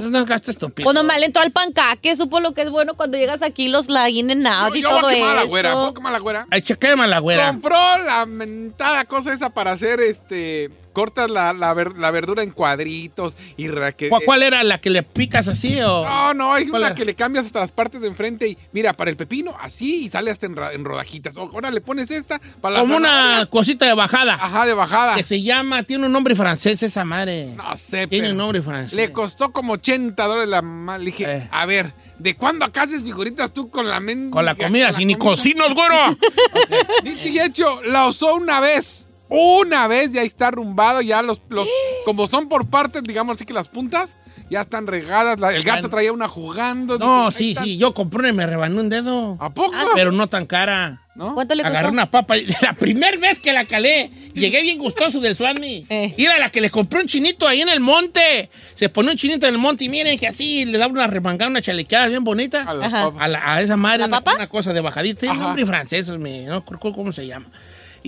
No, 0.00 0.18
es 0.20 0.26
gasto 0.26 0.50
estúpido. 0.50 0.84
Pues 0.84 0.94
nomás 0.94 1.18
le 1.20 1.24
entró 1.26 1.40
al 1.42 1.52
pancaque, 1.52 2.14
supo 2.16 2.38
lo 2.40 2.52
que 2.52 2.60
es 2.62 2.70
bueno 2.70 2.92
cuando 2.96 3.16
llegas 3.16 3.40
aquí, 3.40 3.68
los 3.68 3.88
la 3.88 4.10
in 4.10 4.30
and 4.30 4.46
out 4.46 4.72
Yo, 4.74 4.76
y 4.76 4.82
yo 4.82 4.90
todo 4.90 5.00
voy 5.00 5.14
a 5.14 5.16
quemar 5.16 5.30
a 5.30 5.34
la 5.34 5.40
eso. 5.40 5.48
güera, 5.48 5.72
¿puedo 5.72 5.94
quemar 5.94 6.10
a 6.10 6.12
la 6.12 6.18
güera? 6.20 6.46
Ay, 6.50 6.60
chequéme 6.60 7.06
la 7.06 7.18
güera. 7.20 7.46
Compró 7.48 7.78
la 8.04 8.26
mentada 8.26 9.06
cosa 9.06 9.32
esa 9.32 9.48
para 9.48 9.72
hacer, 9.72 10.00
este, 10.00 10.70
cortas 10.96 11.28
la, 11.30 11.52
la, 11.52 11.74
ver- 11.74 11.98
la 11.98 12.10
verdura 12.10 12.42
en 12.42 12.50
cuadritos 12.52 13.36
y 13.58 13.68
ra- 13.68 13.92
que- 13.92 14.08
¿Cuál, 14.08 14.22
cuál 14.24 14.42
era 14.42 14.62
la 14.62 14.80
que 14.80 14.88
le 14.88 15.02
picas 15.02 15.46
así 15.46 15.78
o...? 15.82 16.06
No, 16.06 16.32
no, 16.32 16.54
hay 16.54 16.66
¿Cuál 16.66 16.80
una 16.80 16.86
era? 16.88 16.94
que 16.96 17.04
le 17.04 17.14
cambias 17.14 17.44
hasta 17.44 17.60
las 17.60 17.70
partes 17.70 18.00
de 18.00 18.08
enfrente 18.08 18.48
y 18.48 18.56
mira, 18.72 18.94
para 18.94 19.10
el 19.10 19.16
pepino 19.18 19.54
así 19.60 20.06
y 20.06 20.08
sale 20.08 20.30
hasta 20.30 20.46
en, 20.46 20.56
rodajitas. 20.86 21.36
O- 21.36 21.50
Ahora 21.52 21.70
le 21.70 21.82
pones 21.82 22.10
esta 22.10 22.40
para 22.62 22.76
la 22.76 22.80
Como 22.80 22.96
una 22.96 23.46
cosita 23.50 23.84
de 23.84 23.92
bajada. 23.92 24.34
Ajá, 24.34 24.64
de 24.64 24.72
bajada. 24.72 25.16
Que 25.16 25.22
se 25.22 25.42
llama, 25.42 25.82
tiene 25.82 26.06
un 26.06 26.12
nombre 26.12 26.34
francés 26.34 26.82
esa 26.82 27.04
madre. 27.04 27.52
No 27.54 27.76
sé, 27.76 28.06
Tiene 28.06 28.28
pero 28.28 28.30
un 28.32 28.38
nombre 28.38 28.62
francés. 28.62 28.94
Le 28.94 29.12
costó 29.12 29.52
como 29.52 29.74
80 29.74 30.24
dólares 30.24 30.48
la 30.48 30.62
ma- 30.62 30.96
Le 30.96 31.04
dije, 31.04 31.24
Eh. 31.30 31.48
a 31.50 31.66
ver, 31.66 31.92
¿de 32.18 32.34
cuándo 32.36 32.64
acá 32.64 32.82
haces 32.82 33.02
figuritas 33.02 33.52
tú 33.52 33.68
con 33.68 33.86
la 33.86 34.00
mente? 34.00 34.30
Con 34.30 34.44
la 34.46 34.54
comida, 34.54 34.92
si 34.94 35.04
ni 35.04 35.14
cocinos, 35.16 35.74
güero. 35.74 36.16
Dicho 37.04 37.28
y 37.28 37.38
hecho, 37.40 37.82
la 37.82 38.06
usó 38.06 38.34
una 38.36 38.60
vez. 38.60 39.08
Una 39.28 39.88
vez 39.88 40.12
ya 40.12 40.22
está 40.22 40.48
arrumbado, 40.48 41.00
ya 41.02 41.22
los, 41.22 41.40
los 41.48 41.66
como 42.04 42.26
son 42.28 42.48
por 42.48 42.68
partes, 42.68 43.02
digamos 43.02 43.36
así 43.36 43.44
que 43.44 43.52
las 43.52 43.68
puntas 43.68 44.16
ya 44.50 44.60
están 44.60 44.86
regadas. 44.86 45.40
la- 45.40 45.52
el 45.52 45.64
gato 45.64 45.88
traía 45.90 46.12
una 46.12 46.28
jugando. 46.28 46.98
No, 46.98 47.30
sí, 47.32 47.50
están. 47.50 47.64
sí, 47.64 47.76
yo 47.78 47.92
compré 47.94 48.20
una 48.20 48.28
y 48.28 48.32
me 48.32 48.46
rebané 48.46 48.78
un 48.80 48.88
dedo. 48.88 49.36
¿A 49.40 49.50
poco? 49.52 49.74
Pero 49.94 50.12
no 50.12 50.28
tan 50.28 50.46
cara. 50.46 51.02
¿No? 51.16 51.32
¿Cuánto 51.34 51.54
le 51.54 51.62
costó? 51.62 51.78
Agarré 51.78 51.90
una 51.92 52.10
papa. 52.10 52.36
y- 52.36 52.46
La 52.62 52.74
primera 52.74 53.16
vez 53.16 53.40
que 53.40 53.52
la 53.52 53.64
calé, 53.64 54.10
llegué 54.34 54.62
bien 54.62 54.78
gustoso 54.78 55.18
del 55.18 55.34
Swami. 55.34 55.86
Eh. 55.88 56.14
Y 56.16 56.24
era 56.24 56.38
la 56.38 56.50
que 56.50 56.60
le 56.60 56.70
compré 56.70 57.00
un 57.00 57.06
chinito 57.06 57.48
ahí 57.48 57.62
en 57.62 57.70
el 57.70 57.80
monte. 57.80 58.50
Se 58.74 58.88
pone 58.90 59.10
un 59.10 59.16
chinito 59.16 59.46
en 59.48 59.54
el 59.54 59.58
monte 59.58 59.84
y 59.86 59.88
miren 59.88 60.18
que 60.18 60.28
así 60.28 60.66
le 60.66 60.76
daba 60.78 60.92
una 60.92 61.06
remangada, 61.06 61.50
una 61.50 61.62
chalequeada 61.62 62.06
bien 62.08 62.22
bonita. 62.22 62.62
A 62.68 62.74
la. 62.74 62.86
A, 63.18 63.28
la- 63.28 63.54
a 63.54 63.62
esa 63.62 63.76
madre, 63.76 64.00
¿La 64.00 64.06
una, 64.06 64.20
papa? 64.20 64.34
una 64.36 64.46
cosa 64.48 64.72
de 64.74 64.80
bajadita. 64.82 65.20
Tiene 65.20 65.34
un 65.36 65.40
nombre 65.42 65.64
francés, 65.66 66.08
me, 66.10 66.42
no 66.44 66.60
recuerdo 66.60 66.92
cómo 66.92 67.12
se 67.12 67.26
llama. 67.26 67.46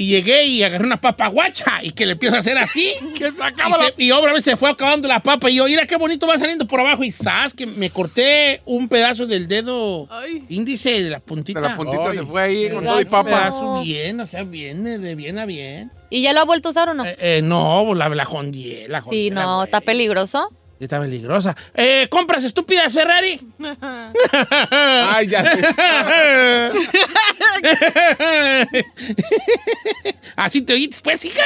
Y 0.01 0.07
llegué 0.07 0.45
y 0.47 0.63
agarré 0.63 0.85
una 0.87 1.01
papa 1.01 1.27
guacha 1.27 1.83
y 1.83 1.91
que 1.91 2.07
le 2.07 2.13
empiezo 2.13 2.37
a 2.37 2.39
hacer 2.39 2.57
así. 2.57 2.93
Que 3.19 3.29
Y, 3.29 3.31
sacaba 3.33 3.77
la... 3.79 3.85
se- 3.87 3.95
y 3.99 4.13
otra 4.13 4.33
vez 4.33 4.45
se 4.45 4.57
fue 4.57 4.71
acabando 4.71 5.09
la 5.09 5.21
papa 5.21 5.51
y 5.51 5.57
yo, 5.57 5.65
mira 5.65 5.87
qué 5.87 5.97
bonito 5.97 6.27
va 6.27 6.39
saliendo 6.39 6.69
por 6.69 6.79
abajo 6.79 7.03
y 7.03 7.11
¡zas! 7.11 7.53
que 7.53 7.67
me 7.67 7.91
corté 7.91 8.61
un 8.65 8.89
pedazo 8.89 9.27
del 9.27 9.49
dedo 9.49 10.07
Ay. 10.09 10.45
índice 10.51 11.03
de 11.03 11.11
la 11.11 11.19
puntita. 11.19 11.61
De 11.61 11.69
la 11.69 11.75
puntita 11.75 12.11
Ay, 12.11 12.17
se 12.19 12.25
fue 12.25 12.43
ahí 12.43 12.71
con 12.71 12.85
todo 12.85 13.01
y 13.01 13.07
papa. 13.07 13.81
bien, 13.83 14.21
o 14.21 14.27
sea, 14.27 14.45
bien, 14.45 14.85
de 14.85 15.15
bien 15.17 15.39
a 15.41 15.47
bien. 15.47 15.91
¿Y 16.11 16.23
ya 16.23 16.33
lo 16.33 16.41
ha 16.41 16.45
vuelto 16.45 16.69
a 16.69 16.71
usar 16.71 16.89
o 16.91 16.95
no? 16.95 17.05
Eh, 17.05 17.17
eh, 17.21 17.41
no, 17.43 17.93
la, 17.95 18.09
la 18.09 18.25
jondié, 18.25 18.87
la 18.89 19.01
sí, 19.01 19.05
jondié, 19.05 19.31
no, 19.33 19.65
está 19.65 19.81
peligroso. 19.81 20.53
Está 20.81 21.01
peligrosa. 21.01 21.57
Eh, 21.75 22.07
¿Compras 22.09 22.45
estúpidas, 22.45 22.93
Ferrari? 22.93 23.41
Ay, 24.71 25.27
ya. 25.27 25.43
¿Así 30.39 30.63
te 30.63 30.73
oíste, 30.73 30.99
pues, 31.03 31.25
hija? 31.25 31.43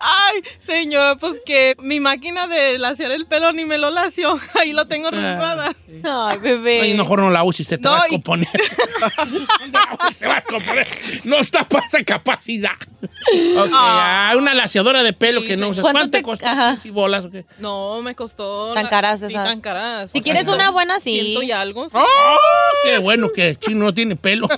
Ay, 0.00 0.42
señora, 0.58 1.14
pues 1.14 1.40
que 1.46 1.76
mi 1.78 2.00
máquina 2.00 2.48
de 2.48 2.76
laciar 2.76 3.12
el 3.12 3.24
pelo 3.26 3.52
ni 3.52 3.64
me 3.64 3.78
lo 3.78 3.90
lació. 3.90 4.36
Ahí 4.60 4.72
lo 4.72 4.86
tengo 4.88 5.08
arrugada. 5.08 5.72
Ay, 6.02 6.38
bebé. 6.38 6.80
Ay, 6.80 6.94
mejor 6.94 7.20
no 7.20 7.30
la 7.30 7.44
uses, 7.44 7.66
se 7.68 7.78
te 7.78 7.84
No, 7.84 7.92
va 7.92 8.02
a 8.02 8.06
y- 8.08 8.10
componer. 8.10 8.48
se 10.12 10.26
va 10.26 10.38
a 10.38 10.42
componer. 10.42 10.86
No 11.24 11.38
está 11.38 11.68
para 11.68 11.86
esa 11.86 12.02
capacidad. 12.02 12.72
Ok, 13.02 13.70
ah, 13.72 14.34
una 14.36 14.54
laciadora 14.54 15.02
de 15.04 15.12
pelo 15.12 15.40
Sí, 15.42 15.46
que 15.48 15.56
no 15.56 15.66
sí. 15.66 15.72
usas. 15.72 15.82
¿Cuánto 15.82 15.98
¿Cuánto 16.00 16.18
te 16.18 16.22
costó? 16.22 16.46
ajá. 16.46 16.76
¿Sí, 16.80 16.90
bolas 16.90 17.24
o 17.24 17.30
qué? 17.30 17.44
No, 17.58 18.02
me 18.02 18.14
costó. 18.16 18.74
Tan 18.74 18.84
la- 18.84 18.90
caras 18.90 19.20
sí, 19.20 19.26
esas. 19.26 19.44
tan 19.46 19.60
caras. 19.60 20.10
Si 20.10 20.20
quieres 20.20 20.48
una 20.48 20.70
buena, 20.70 20.98
sí. 21.00 21.20
Ciento 21.20 21.42
y 21.42 21.52
algo. 21.52 21.88
sí. 21.88 21.96
¡Oh! 21.96 22.36
Qué 22.84 22.98
bueno 22.98 23.28
que 23.32 23.56
Chino 23.56 23.84
no 23.84 23.94
tiene 23.94 24.16
pelo. 24.16 24.48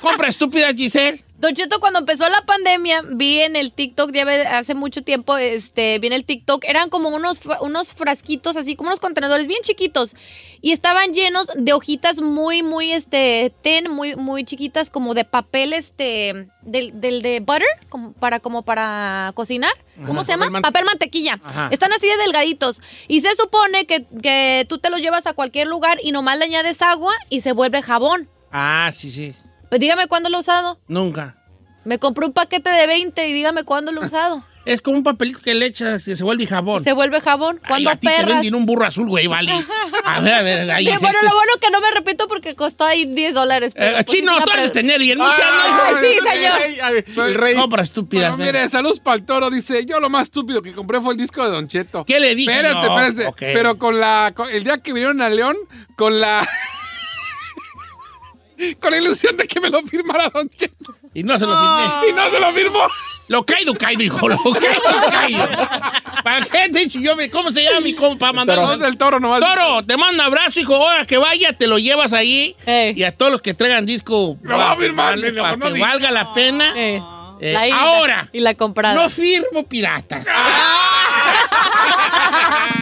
Compra 0.00 0.28
estúpida, 0.28 0.72
Giselle. 0.74 1.22
Don 1.42 1.54
Cheto, 1.54 1.80
cuando 1.80 1.98
empezó 1.98 2.28
la 2.28 2.42
pandemia, 2.42 3.00
vi 3.04 3.40
en 3.40 3.56
el 3.56 3.72
TikTok, 3.72 4.12
ya 4.12 4.22
hace 4.56 4.76
mucho 4.76 5.02
tiempo, 5.02 5.36
este, 5.36 5.98
vi 5.98 6.06
en 6.06 6.12
el 6.12 6.24
TikTok, 6.24 6.64
eran 6.64 6.88
como 6.88 7.08
unos, 7.08 7.40
unos 7.62 7.94
frasquitos, 7.94 8.54
así 8.54 8.76
como 8.76 8.90
unos 8.90 9.00
contenedores 9.00 9.48
bien 9.48 9.58
chiquitos, 9.64 10.14
y 10.60 10.70
estaban 10.70 11.12
llenos 11.12 11.48
de 11.56 11.72
hojitas 11.72 12.20
muy, 12.20 12.62
muy, 12.62 12.92
este, 12.92 13.52
ten, 13.60 13.90
muy, 13.90 14.14
muy 14.14 14.44
chiquitas, 14.44 14.88
como 14.88 15.14
de 15.14 15.24
papel, 15.24 15.72
este, 15.72 16.46
del, 16.60 17.00
del 17.00 17.22
de 17.22 17.40
butter, 17.40 17.66
como 17.88 18.12
para, 18.12 18.38
como 18.38 18.62
para 18.62 19.32
cocinar. 19.34 19.72
¿Cómo 20.06 20.22
se 20.22 20.32
llama? 20.32 20.60
Papel 20.60 20.84
mantequilla. 20.84 21.40
Ajá. 21.42 21.68
Están 21.72 21.92
así 21.92 22.06
de 22.06 22.16
delgaditos. 22.18 22.80
Y 23.08 23.20
se 23.20 23.34
supone 23.34 23.84
que, 23.84 24.06
que 24.22 24.64
tú 24.68 24.78
te 24.78 24.90
los 24.90 25.00
llevas 25.00 25.26
a 25.26 25.32
cualquier 25.32 25.66
lugar 25.66 25.98
y 26.02 26.12
nomás 26.12 26.38
le 26.38 26.44
añades 26.44 26.82
agua 26.82 27.12
y 27.28 27.40
se 27.40 27.50
vuelve 27.50 27.82
jabón. 27.82 28.28
Ah, 28.52 28.90
sí, 28.92 29.10
sí. 29.10 29.34
Pues 29.72 29.80
dígame 29.80 30.06
cuándo 30.06 30.28
lo 30.28 30.36
he 30.36 30.40
usado. 30.40 30.78
Nunca. 30.86 31.34
Me 31.86 31.98
compré 31.98 32.26
un 32.26 32.34
paquete 32.34 32.68
de 32.68 32.86
20 32.86 33.26
y 33.26 33.32
dígame 33.32 33.64
cuándo 33.64 33.90
lo 33.90 34.02
he 34.02 34.06
usado. 34.06 34.44
Es 34.64 34.80
como 34.80 34.96
un 34.98 35.02
papelito 35.02 35.40
que 35.40 35.54
le 35.54 35.66
echas 35.66 36.06
y 36.06 36.14
se 36.14 36.22
vuelve 36.22 36.46
jabón. 36.46 36.84
Se 36.84 36.92
vuelve 36.92 37.20
jabón. 37.20 37.58
Ay, 37.64 37.68
¿Cuándo 37.68 37.90
a 37.90 37.96
ti 37.96 38.06
te 38.06 38.24
venden 38.24 38.54
un 38.54 38.64
burro 38.64 38.84
azul, 38.86 39.08
güey, 39.08 39.26
vale. 39.26 39.50
A 40.04 40.20
ver, 40.20 40.34
a 40.34 40.42
ver, 40.42 40.70
ahí 40.70 40.84
Sí, 40.84 40.90
es 40.92 41.00
bueno, 41.00 41.16
este. 41.20 41.26
lo 41.28 41.34
bueno 41.34 41.52
que 41.60 41.70
no 41.70 41.80
me 41.80 41.90
repito 41.90 42.28
porque 42.28 42.54
costó 42.54 42.84
ahí 42.84 43.06
10 43.06 43.34
dólares. 43.34 43.72
pero, 43.74 43.98
Eh, 43.98 44.04
pues, 44.04 44.16
chino, 44.16 44.36
tú 44.44 44.52
eres 44.52 44.70
tener 44.70 45.02
y 45.02 45.10
en 45.10 45.18
muchas 45.18 45.38
no. 45.40 45.98
sí, 46.00 46.12
señor. 46.30 46.58
Ay, 46.62 46.78
ay, 46.80 47.04
el 47.26 47.34
rey. 47.34 47.56
Compra 47.56 47.82
estúpida. 47.82 48.28
Bueno, 48.36 48.44
mire, 48.44 48.68
saludos 48.68 49.00
para 49.00 49.16
el 49.16 49.24
toro. 49.24 49.50
Dice, 49.50 49.84
yo 49.84 49.98
lo 49.98 50.08
más 50.08 50.24
estúpido 50.24 50.62
que 50.62 50.72
compré 50.74 51.00
fue 51.00 51.14
el 51.14 51.18
disco 51.18 51.42
de 51.44 51.50
Don 51.50 51.66
Cheto. 51.66 52.04
¿Qué 52.04 52.20
le 52.20 52.36
dije 52.36 52.52
Espérate, 52.52 52.86
yo? 52.86 53.00
espérate. 53.00 53.52
Pero 53.52 53.78
con 53.78 53.98
la... 53.98 54.32
con- 54.32 54.48
el 54.48 54.62
día 54.62 54.78
que 54.78 54.92
vinieron 54.92 55.20
a 55.22 55.28
León, 55.28 55.56
con 55.96 56.20
la... 56.20 56.48
Con 58.80 58.90
la 58.90 58.98
ilusión 58.98 59.36
de 59.36 59.46
que 59.46 59.60
me 59.60 59.70
lo 59.70 59.82
firmara 59.82 60.28
Don 60.28 60.48
Cheto. 60.48 60.94
Y 61.14 61.22
no 61.22 61.38
se 61.38 61.46
lo 61.46 61.52
firmé. 61.52 62.08
Y 62.10 62.12
no 62.12 62.30
se 62.30 62.40
lo 62.40 62.52
firmó. 62.52 62.80
Lo 63.28 63.44
caído, 63.46 63.74
caído, 63.74 64.02
hijo. 64.02 64.28
Lo 64.28 64.36
caído, 64.38 65.10
caído. 65.10 65.48
¿Para 66.24 66.44
qué 66.44 66.68
te 66.70 66.86
yo? 66.88 67.16
me- 67.16 67.30
¿Cómo 67.30 67.50
se 67.52 67.62
llama 67.62 67.80
mi 67.80 67.94
compa? 67.94 68.32
Mandar 68.32 68.58
No 68.58 68.72
es 68.74 68.80
del 68.80 68.96
toro 68.98 69.18
nomás. 69.20 69.40
Toro, 69.40 69.82
te 69.82 69.96
manda 69.96 70.24
abrazo, 70.26 70.60
hijo. 70.60 70.74
Ahora 70.74 71.04
que 71.06 71.18
vaya, 71.18 71.52
te 71.56 71.66
lo 71.66 71.78
llevas 71.78 72.12
ahí. 72.12 72.56
Ey. 72.66 72.94
Y 72.96 73.04
a 73.04 73.16
todos 73.16 73.32
los 73.32 73.40
que 73.42 73.54
traigan 73.54 73.86
disco. 73.86 74.36
Lo 74.42 74.58
va 74.58 74.72
a 74.72 74.76
firmar, 74.76 75.18
Para 75.20 75.56
no 75.56 75.72
que 75.72 75.80
valga 75.80 76.10
la 76.10 76.34
pena. 76.34 76.72
Eh, 76.76 77.00
Eh, 77.44 77.52
la 77.54 77.74
ahora, 77.76 78.28
Y 78.32 78.38
la 78.38 78.54
comprada. 78.54 78.94
no 78.94 79.08
firmo 79.10 79.64
piratas. 79.66 80.24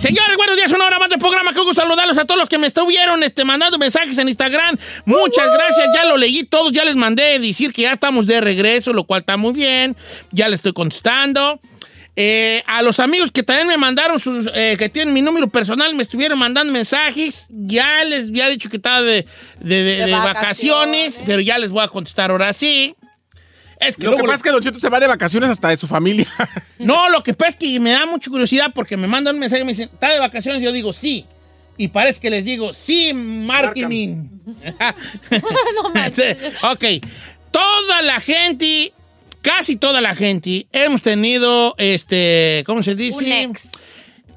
Señores, 0.00 0.36
buenos 0.36 0.56
días, 0.56 0.70
una 0.72 0.86
hora 0.86 0.98
más 0.98 1.10
de 1.10 1.18
programa. 1.18 1.52
Qué 1.52 1.60
gusto 1.60 1.74
saludarlos 1.74 2.16
a 2.18 2.24
todos 2.24 2.40
los 2.40 2.48
que 2.48 2.58
me 2.58 2.66
estuvieron 2.66 3.22
este, 3.22 3.44
mandando 3.44 3.78
mensajes 3.78 4.16
en 4.18 4.28
Instagram. 4.28 4.76
Muchas 5.04 5.46
gracias, 5.52 5.88
ya 5.94 6.04
lo 6.04 6.16
leí 6.16 6.44
todos, 6.44 6.72
ya 6.72 6.84
les 6.84 6.96
mandé 6.96 7.38
decir 7.38 7.72
que 7.72 7.82
ya 7.82 7.92
estamos 7.92 8.26
de 8.26 8.40
regreso, 8.40 8.92
lo 8.92 9.04
cual 9.04 9.20
está 9.20 9.36
muy 9.36 9.52
bien. 9.52 9.96
Ya 10.30 10.48
les 10.48 10.56
estoy 10.58 10.72
contestando. 10.72 11.60
Eh, 12.16 12.62
a 12.66 12.82
los 12.82 12.98
amigos 13.00 13.30
que 13.32 13.42
también 13.42 13.68
me 13.68 13.76
mandaron 13.78 14.18
sus, 14.18 14.50
eh, 14.54 14.74
que 14.78 14.88
tienen 14.88 15.14
mi 15.14 15.22
número 15.22 15.48
personal, 15.48 15.94
me 15.94 16.02
estuvieron 16.02 16.38
mandando 16.38 16.72
mensajes. 16.72 17.46
Ya 17.50 18.04
les 18.04 18.28
había 18.28 18.48
dicho 18.48 18.68
que 18.68 18.76
estaba 18.76 19.00
de, 19.02 19.26
de- 19.60 19.82
de- 19.84 19.96
De 19.96 20.04
de 20.06 20.12
vacaciones, 20.12 20.32
vacaciones. 21.12 21.14
pero 21.24 21.40
ya 21.40 21.56
les 21.58 21.70
voy 21.70 21.84
a 21.84 21.88
contestar 21.88 22.30
ahora 22.30 22.52
sí. 22.52 22.94
Es 23.80 23.96
que 23.96 24.06
Lo 24.06 24.16
que 24.16 24.22
pasa 24.22 24.34
es 24.34 24.42
que 24.42 24.50
Don 24.50 24.60
Cheto 24.60 24.78
se 24.78 24.90
va 24.90 25.00
de 25.00 25.06
vacaciones 25.06 25.48
hasta 25.48 25.68
de 25.68 25.76
su 25.78 25.86
familia. 25.86 26.28
no, 26.78 27.08
lo 27.08 27.22
que 27.22 27.32
pasa 27.32 27.50
es 27.50 27.56
que 27.56 27.80
me 27.80 27.90
da 27.90 28.04
mucha 28.04 28.30
curiosidad 28.30 28.72
porque 28.74 28.96
me 28.98 29.06
mandan 29.06 29.34
un 29.34 29.40
mensaje 29.40 29.62
y 29.62 29.64
me 29.64 29.72
dicen, 29.72 29.88
¿está 29.92 30.10
de 30.10 30.18
vacaciones? 30.18 30.60
Y 30.60 30.66
yo 30.66 30.72
digo, 30.72 30.92
sí. 30.92 31.24
Y 31.78 31.88
parece 31.88 32.20
que 32.20 32.28
les 32.28 32.44
digo, 32.44 32.74
sí, 32.74 33.14
marketing. 33.14 34.28
ok. 36.62 36.84
Toda 37.50 38.02
la 38.02 38.20
gente, 38.20 38.92
casi 39.40 39.76
toda 39.76 40.02
la 40.02 40.14
gente, 40.14 40.66
hemos 40.72 41.00
tenido, 41.00 41.74
este, 41.78 42.62
¿cómo 42.66 42.82
se 42.82 42.94
dice? 42.94 43.24
Un 43.24 43.32
ex. 43.32 43.70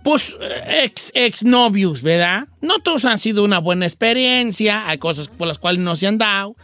Pues 0.03 0.37
eh, 0.39 0.83
ex, 0.83 1.11
ex 1.15 1.43
novios, 1.43 2.01
¿verdad? 2.01 2.47
No 2.61 2.79
todos 2.79 3.03
han 3.03 3.19
sido 3.19 3.43
una 3.43 3.59
buena 3.59 3.85
experiencia, 3.85 4.87
hay 4.87 4.97
cosas 4.97 5.27
por 5.27 5.47
las 5.47 5.59
cuales 5.59 5.81
no 5.81 5.97
se 5.97 6.07
han 6.07 6.17
dado. 6.17 6.55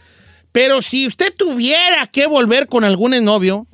Pero 0.52 0.82
si 0.82 1.06
usted 1.06 1.32
tuviera 1.36 2.06
que 2.06 2.26
volver 2.26 2.66
con 2.66 2.84
algún 2.84 3.12
novio, 3.24 3.66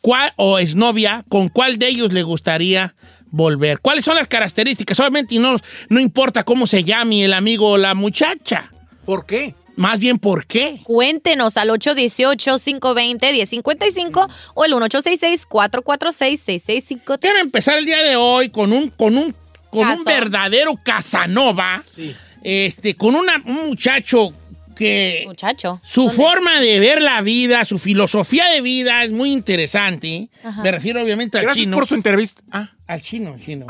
¿cuál 0.00 0.32
o 0.36 0.58
exnovia, 0.58 1.24
con 1.28 1.48
cuál 1.48 1.78
de 1.78 1.88
ellos 1.88 2.12
le 2.12 2.22
gustaría 2.22 2.94
volver? 3.26 3.80
¿Cuáles 3.80 4.04
son 4.04 4.14
las 4.16 4.28
características? 4.28 5.00
Obviamente 5.00 5.34
y 5.34 5.38
no, 5.40 5.56
no 5.88 6.00
importa 6.00 6.44
cómo 6.44 6.66
se 6.66 6.84
llame 6.84 7.24
el 7.24 7.32
amigo 7.32 7.70
o 7.70 7.78
la 7.78 7.94
muchacha. 7.94 8.70
¿Por 9.04 9.26
qué? 9.26 9.54
Más 9.76 9.98
bien, 9.98 10.18
¿por 10.18 10.46
qué? 10.46 10.78
Cuéntenos 10.84 11.56
al 11.58 11.68
818-520-1055 11.70 14.28
o 14.54 14.64
el 14.64 14.72
1866-446-6653. 14.72 17.18
Quiero 17.20 17.38
empezar 17.38 17.76
el 17.78 17.84
día 17.86 18.02
de 18.02 18.16
hoy 18.16 18.48
con 18.50 18.72
un, 18.72 18.88
con 18.90 19.16
un, 19.18 19.34
con 19.70 19.86
un 19.86 20.02
verdadero 20.04 20.74
Casanova. 20.82 21.82
Este, 22.42 22.94
con 22.94 23.14
una- 23.16 23.42
un 23.44 23.66
muchacho 23.68 24.32
que 24.76 25.24
Muchacho. 25.26 25.80
Su 25.82 26.02
¿dónde? 26.02 26.14
forma 26.16 26.60
de 26.60 26.78
ver 26.78 27.02
la 27.02 27.20
vida, 27.22 27.64
su 27.64 27.78
filosofía 27.78 28.46
de 28.50 28.60
vida 28.60 29.02
es 29.02 29.10
muy 29.10 29.32
interesante. 29.32 30.28
Ajá. 30.44 30.62
Me 30.62 30.70
refiero 30.70 31.02
obviamente 31.02 31.38
al 31.38 31.44
Gracias 31.44 31.64
chino. 31.64 31.76
por 31.76 31.86
su 31.86 31.94
entrevista. 31.94 32.42
Ah. 32.52 32.70
Al 32.86 33.00
chino, 33.00 33.32
al 33.34 33.40
chino. 33.44 33.66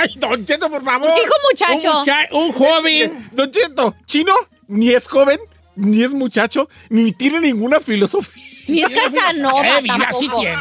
Ay, 0.00 0.14
Don 0.16 0.44
Cheto, 0.44 0.68
por 0.68 0.82
favor. 0.82 1.08
Dijo 1.14 1.34
muchacho. 1.50 1.92
Un, 1.92 1.98
mucha- 2.00 2.28
un 2.32 2.52
joven. 2.52 3.28
Don 3.32 3.50
Cheto, 3.50 3.94
chino 4.06 4.34
ni 4.66 4.90
es 4.90 5.06
joven, 5.06 5.38
ni 5.76 6.02
es 6.02 6.12
muchacho, 6.12 6.68
ni 6.88 7.12
tiene 7.12 7.40
ninguna 7.40 7.78
filosofía. 7.80 8.42
Ni 8.66 8.82
es 8.82 8.88
Casanova 8.88 9.78
Eh, 9.78 9.82
sí 9.82 9.86
tampoco. 10.28 10.40
tiene. 10.40 10.56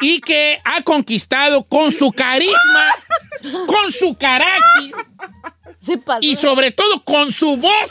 Y 0.00 0.20
que 0.20 0.60
ha 0.64 0.82
conquistado 0.82 1.64
con 1.64 1.90
su 1.92 2.10
carisma, 2.12 2.90
con 3.66 3.90
su 3.92 4.14
carácter 4.16 4.92
Se 5.80 5.98
pasó. 5.98 6.20
y 6.22 6.36
sobre 6.36 6.70
todo 6.72 7.02
con 7.04 7.30
su 7.32 7.56
voz 7.56 7.90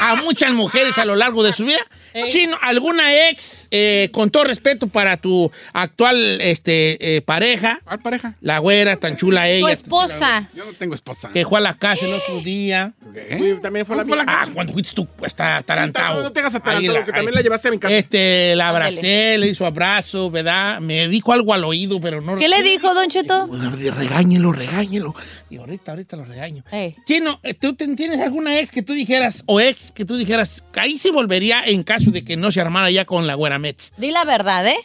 a 0.00 0.16
muchas 0.16 0.52
mujeres 0.52 0.98
a 0.98 1.04
lo 1.04 1.16
largo 1.16 1.42
de 1.42 1.52
su 1.52 1.64
vida. 1.64 1.86
Chino, 2.28 2.56
¿alguna 2.62 3.28
ex, 3.28 3.68
eh, 3.70 4.08
con 4.12 4.30
todo 4.30 4.44
respeto 4.44 4.86
para 4.86 5.16
tu 5.16 5.50
actual 5.72 6.40
este, 6.40 7.16
eh, 7.16 7.20
pareja, 7.22 7.80
¿Cuál 7.84 8.00
pareja? 8.00 8.34
la 8.40 8.58
güera, 8.58 8.96
tan 8.96 9.16
chula 9.16 9.42
Tu 9.44 9.48
ella, 9.48 9.72
esposa. 9.72 10.48
Yo 10.54 10.64
no 10.64 10.72
tengo 10.74 10.94
esposa. 10.94 11.30
que 11.32 11.44
fue 11.44 11.58
a 11.58 11.62
la 11.62 11.76
casa 11.76 12.06
el 12.06 12.14
otro 12.14 12.40
día? 12.40 12.92
¿Qué? 13.12 13.36
Uy, 13.40 13.60
también 13.60 13.84
fue 13.84 13.96
la 13.96 14.04
mía. 14.04 14.24
Ah, 14.26 14.46
cuando 14.54 14.72
fuiste 14.72 14.92
tú, 14.94 15.06
pues, 15.06 15.32
está 15.32 15.56
atarantado. 15.56 16.22
No 16.22 16.32
te 16.32 16.40
hagas 16.40 16.54
Ahí 16.54 16.60
atarantado, 16.60 17.04
que 17.04 17.12
también 17.12 17.28
ahí. 17.28 17.34
la 17.34 17.42
llevaste 17.42 17.68
a 17.68 17.70
mi 17.72 17.78
casa. 17.78 17.94
Este, 17.96 18.54
la 18.56 18.68
Ándale. 18.68 18.86
abracé, 18.86 19.38
le 19.38 19.48
hizo 19.48 19.66
abrazo, 19.66 20.30
¿verdad? 20.30 20.80
Me 20.80 21.08
dijo 21.08 21.32
algo 21.32 21.52
al 21.52 21.64
oído, 21.64 22.00
pero 22.00 22.20
no... 22.20 22.36
¿Qué 22.36 22.48
le 22.48 22.62
dijo, 22.62 22.94
Don 22.94 23.08
Cheto? 23.08 23.48
Regáñelo, 23.96 24.52
regáñelo. 24.52 25.14
Y 25.50 25.56
ahorita, 25.58 25.92
ahorita 25.92 26.16
lo 26.16 26.24
regaño. 26.24 26.64
Chino, 27.06 27.38
eh, 27.42 27.54
¿tú 27.54 27.74
tienes 27.74 28.20
alguna 28.20 28.58
ex 28.58 28.70
que 28.70 28.82
tú 28.82 28.92
dijeras, 28.92 29.42
o 29.46 29.60
ex 29.60 29.92
que 29.92 30.04
tú 30.04 30.16
dijeras, 30.16 30.62
ahí 30.74 30.98
se 30.98 31.10
volvería 31.12 31.62
en 31.64 31.82
caso 31.82 32.03
de 32.12 32.24
que 32.24 32.36
no 32.36 32.50
se 32.52 32.60
armara 32.60 32.90
ya 32.90 33.04
con 33.04 33.26
la 33.26 33.34
güera 33.34 33.58
Mets? 33.58 33.92
Di 33.96 34.10
la 34.10 34.24
verdad, 34.24 34.66
¿eh? 34.66 34.78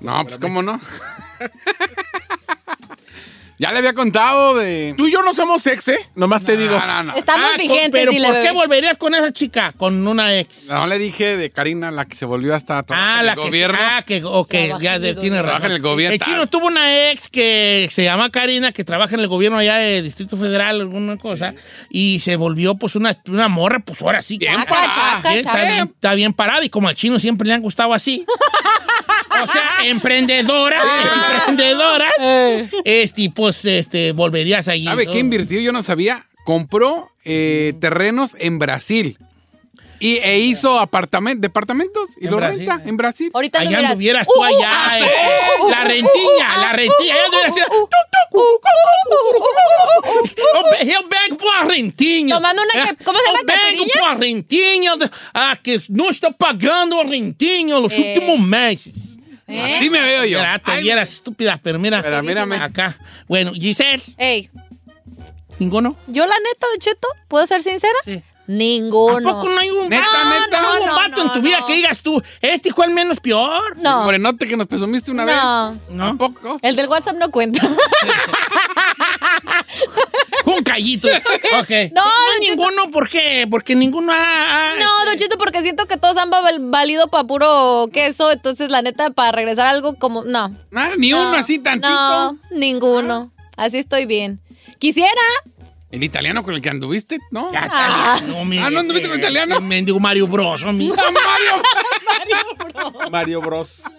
No, 0.00 0.24
pues 0.24 0.38
cómo 0.38 0.62
no. 0.62 0.78
Ya 3.58 3.72
le 3.72 3.78
había 3.78 3.94
contado 3.94 4.54
de. 4.54 4.94
Tú 4.98 5.06
y 5.06 5.12
yo 5.12 5.22
no 5.22 5.32
somos 5.32 5.66
ex, 5.66 5.88
¿eh? 5.88 5.98
Nomás 6.14 6.44
te 6.44 6.56
digo. 6.56 6.78
No, 6.78 6.86
no, 6.86 7.02
no. 7.04 7.14
Estamos 7.16 7.46
Ah, 7.46 7.56
con- 7.56 7.58
vigentes, 7.66 7.90
Pero 7.90 8.10
dile, 8.12 8.28
¿por 8.28 8.42
qué 8.42 8.50
volverías 8.50 8.96
con 8.98 9.14
esa 9.14 9.32
chica? 9.32 9.72
Con 9.76 10.06
una 10.06 10.36
ex. 10.38 10.66
No 10.68 10.86
le 10.86 10.98
dije 10.98 11.36
de 11.38 11.50
Karina, 11.50 11.90
la 11.90 12.04
que 12.04 12.16
se 12.16 12.26
volvió 12.26 12.54
hasta 12.54 12.84
Ah, 12.90 13.22
la 13.24 13.34
que 13.34 13.40
gobierno. 13.40 13.78
Ah, 13.80 14.02
que, 14.06 14.22
ok, 14.22 14.48
Trabaja 14.50 14.82
ya 14.82 14.98
de- 14.98 15.08
el 15.10 15.14
tiene 15.16 15.28
gobierno. 15.38 15.42
razón. 15.42 15.60
Trabaja 15.60 15.66
en 15.66 15.72
el 15.72 15.82
gobierno. 15.82 16.14
El 16.14 16.20
chino 16.20 16.46
tuvo 16.48 16.66
una 16.66 17.10
ex 17.10 17.28
que 17.30 17.88
se 17.90 18.04
llama 18.04 18.30
Karina, 18.30 18.72
que 18.72 18.84
trabaja 18.84 19.14
en 19.14 19.20
el 19.20 19.28
gobierno 19.28 19.56
allá 19.58 19.76
de 19.76 20.02
Distrito 20.02 20.36
Federal, 20.36 20.80
alguna 20.80 21.16
cosa, 21.16 21.54
y 21.88 22.20
se 22.20 22.36
volvió 22.36 22.74
pues 22.74 22.94
una, 22.94 23.16
una 23.28 23.48
morra, 23.48 23.78
pues 23.80 24.02
ahora 24.02 24.20
sí. 24.20 24.36
Bien 24.38 24.52
Chaca, 24.54 24.68
parada. 24.68 24.94
chaca, 24.94 25.28
Bien, 25.30 25.38
está, 25.38 25.52
chaca. 25.52 25.64
bien, 25.72 25.84
está 25.94 26.14
bien 26.14 26.32
parada 26.34 26.64
y 26.64 26.68
como 26.68 26.88
al 26.88 26.94
chino 26.94 27.18
siempre 27.18 27.48
le 27.48 27.54
han 27.54 27.62
gustado 27.62 27.94
así. 27.94 28.26
O 29.42 29.46
sea, 29.46 29.70
emprendedoras, 29.84 30.84
emprendedoras. 31.38 32.12
Este, 32.84 33.30
pues, 33.30 33.64
este, 33.64 34.12
volverías 34.12 34.68
allí. 34.68 34.84
¿Sabe 34.84 35.06
¿no? 35.06 35.12
qué 35.12 35.18
invirtió? 35.18 35.60
Yo 35.60 35.72
no 35.72 35.82
sabía. 35.82 36.24
Compró 36.44 37.10
eh, 37.24 37.72
terrenos 37.80 38.36
en 38.38 38.58
Brasil. 38.58 39.18
Y, 39.98 40.18
e 40.18 40.40
hizo 40.40 40.78
apartament 40.78 41.40
departamentos 41.40 42.10
y 42.20 42.26
lo 42.28 42.36
Brasil, 42.36 42.58
renta 42.68 42.84
eh. 42.84 42.88
en 42.90 42.96
Brasil. 42.98 43.30
Ahorita 43.32 43.60
Allá 43.60 43.68
anduvieras. 43.90 43.92
anduvieras 43.92 44.26
tú 44.26 44.34
Uh, 44.36 44.40
uh, 44.40 44.44
allá. 44.44 44.70
ah, 44.70 44.98
eh. 45.00 45.04
Uh, 45.62 45.70
la 45.70 45.80
uh, 45.80 45.88
rentiña, 45.88 46.48
uh, 46.58 46.60
la 46.60 46.72
rentiña. 46.74 47.14
Allá 47.14 47.24
anduvieras 47.24 47.52
así. 47.52 47.60
Eu 50.92 51.08
vengo 51.08 51.36
por 51.38 51.66
rentinho. 51.68 52.34
Tomando 52.36 52.62
una 52.62 52.84
que- 52.86 53.04
¿cómo 53.04 53.18
se 53.18 53.24
llama, 53.26 53.38
Eu 53.40 53.46
vengo 53.46 53.62
caipirinha? 53.62 53.94
por 54.10 54.18
rentinho. 54.20 54.92
Ah, 55.34 55.56
que 55.62 55.80
no 55.88 56.10
está 56.10 56.30
pagando 56.30 57.02
rentinho 57.02 57.80
los 57.80 57.92
Eh. 57.94 58.14
últimos 58.14 58.38
meses. 58.40 58.92
¿Eh? 59.48 59.76
Así 59.76 59.90
me 59.90 60.00
veo 60.02 60.24
yo. 60.24 60.38
Mira, 60.38 60.58
te 60.58 60.72
Ay, 60.72 60.82
vieras 60.82 61.12
estúpida, 61.12 61.60
pero 61.62 61.78
mira. 61.78 62.02
Pero 62.02 62.22
mírame. 62.22 62.56
Acá. 62.56 62.96
Bueno, 63.28 63.52
Giselle, 63.52 64.02
Ey, 64.16 64.50
¿ninguno? 65.58 65.96
yo 66.08 66.26
la 66.26 66.34
neta, 66.38 66.66
Don 66.70 66.78
Cheto, 66.80 67.08
¿puedo 67.28 67.46
ser 67.46 67.62
sincera? 67.62 67.94
Sí. 68.04 68.22
Ninguno. 68.48 69.28
¿A 69.28 69.32
poco 69.40 69.48
no 69.48 69.58
hay 69.58 69.70
un, 69.70 69.88
Neta, 69.88 70.06
neta. 70.24 70.62
no, 70.62 70.80
un 70.80 70.86
no, 70.86 70.94
vato 70.94 71.20
en 71.20 71.26
no, 71.26 71.32
tu 71.32 71.40
vida 71.42 71.64
que 71.66 71.74
digas 71.74 71.98
tú, 71.98 72.22
este 72.40 72.72
fue 72.72 72.86
el 72.86 72.92
menos 72.92 73.18
peor? 73.18 73.76
No. 73.78 74.04
Morenote 74.04 74.46
que 74.46 74.56
nos 74.56 74.68
presumiste 74.68 75.10
una 75.10 75.24
No. 75.24 75.72
vez. 75.72 75.80
¿No? 75.90 76.06
¿A 76.06 76.14
poco? 76.14 76.56
El 76.62 76.76
del 76.76 76.86
WhatsApp 76.86 77.16
no 77.16 77.30
cuenta. 77.32 77.60
Un 80.46 80.62
callito. 80.62 81.08
Ok. 81.60 81.70
No, 81.92 82.02
Cheto. 82.40 82.50
ninguno, 82.50 82.90
¿por 82.90 83.08
qué? 83.08 83.46
Porque 83.50 83.74
ninguno 83.74 84.12
ha... 84.12 84.68
ha- 84.72 84.74
No, 84.78 85.04
Don 85.06 85.16
Cheto, 85.16 85.36
porque 85.38 85.60
siento 85.62 85.86
que 85.86 85.96
todos 85.96 86.16
han 86.16 86.30
val- 86.30 86.58
valido 86.60 87.08
para 87.08 87.24
puro 87.24 87.88
queso, 87.92 88.30
entonces 88.30 88.70
la 88.70 88.82
neta, 88.82 89.10
para 89.10 89.32
regresar 89.32 89.66
a 89.66 89.70
algo 89.70 89.94
como... 89.94 90.24
No. 90.24 90.56
Ah, 90.74 90.90
ni 90.98 91.10
No, 91.10 91.20
uno 91.28 91.36
así 91.36 91.58
tantito. 91.58 91.88
No, 91.88 92.38
ninguno. 92.50 93.32
Así 93.56 93.78
estoy 93.78 94.06
bien. 94.06 94.40
Quisiera. 94.78 95.10
¿El 95.90 96.02
italiano 96.02 96.42
con 96.42 96.52
el 96.54 96.60
que 96.60 96.68
anduviste? 96.68 97.18
¿No? 97.30 97.50
Ya, 97.52 97.68
Ah. 97.72 98.16
italiano, 98.18 98.44
mi- 98.44 98.58
Ah, 98.58 98.70
¿no 98.70 98.80
anduviste 98.80 99.08
con 99.08 99.18
italiano? 99.18 99.56
el 99.56 99.62
Mendigo 99.62 99.98
Mario 100.00 100.26
Bros. 100.26 100.64
mi. 100.66 100.88
Mario. 100.90 101.62
Mario 103.10 103.40
Bros. 103.40 103.82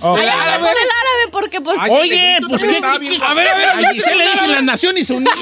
Ok. 0.00 0.18
Ay, 0.18 0.26
vamos 0.26 0.68
con 0.68 0.76
el 0.82 0.90
árabe, 0.90 1.28
porque 1.32 1.60
pues... 1.60 1.76
Ay, 1.80 1.90
Oye, 1.90 2.38
pues 2.48 2.62
qué, 2.62 2.68
qué- 2.68 2.76
a 3.24 3.34
ver, 3.34 3.48
a 3.48 3.54
ver, 3.56 3.68
allí 3.86 4.00
se 4.00 4.14
le 4.14 4.30
dicen 4.30 4.52
las 4.52 4.62
Naciones 4.62 5.10
Unidas. 5.10 5.34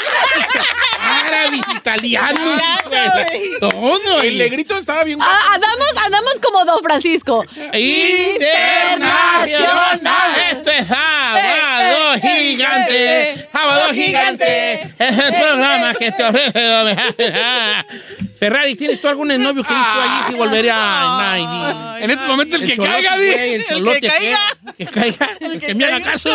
Árabes, 1.01 1.61
italianos, 1.75 2.63
pues, 2.85 3.59
todo. 3.61 4.21
El 4.23 4.39
negrito 4.39 4.77
estaba 4.77 5.03
bien. 5.05 5.19
Ah, 5.21 5.41
andamos, 5.55 5.97
andamos 6.05 6.41
como 6.41 6.65
Don 6.65 6.83
Francisco. 6.83 7.45
Internacional. 7.73 10.01
Esto 10.53 10.71
es 10.71 10.87
Sábado 10.87 12.15
Gigante. 12.21 13.49
Sábado 13.53 13.93
Gigante. 13.93 14.83
Es 14.99 15.19
el 15.19 15.35
programa 15.35 15.95
que 15.95 16.13
te 16.13 16.25
ofrece. 16.25 16.53
Ferrari, 18.43 18.75
¿tienes 18.75 19.01
tú 19.01 19.07
algún 19.07 19.29
novio 19.29 19.63
que 19.63 19.73
dices 19.73 19.87
tú 19.95 20.01
allí 20.01 20.25
si 20.27 20.35
volvería 20.35 20.75
a 20.75 21.37
Navy? 21.39 22.03
En 22.03 22.11
estos 22.11 22.27
momentos 22.27 22.61
el, 22.61 22.69
que 22.69 22.75
cholote, 22.75 22.93
caiga, 22.93 23.17
di. 23.17 23.29
El 23.29 23.65
cholote, 23.65 24.01
que 24.01 24.09
caiga. 24.09 24.39
¿qué? 24.67 24.73
Que 24.85 24.87
caiga. 24.91 25.31
El 25.41 25.61
que 25.61 25.75
me 25.77 25.85
haga 25.85 26.01
caso. 26.01 26.29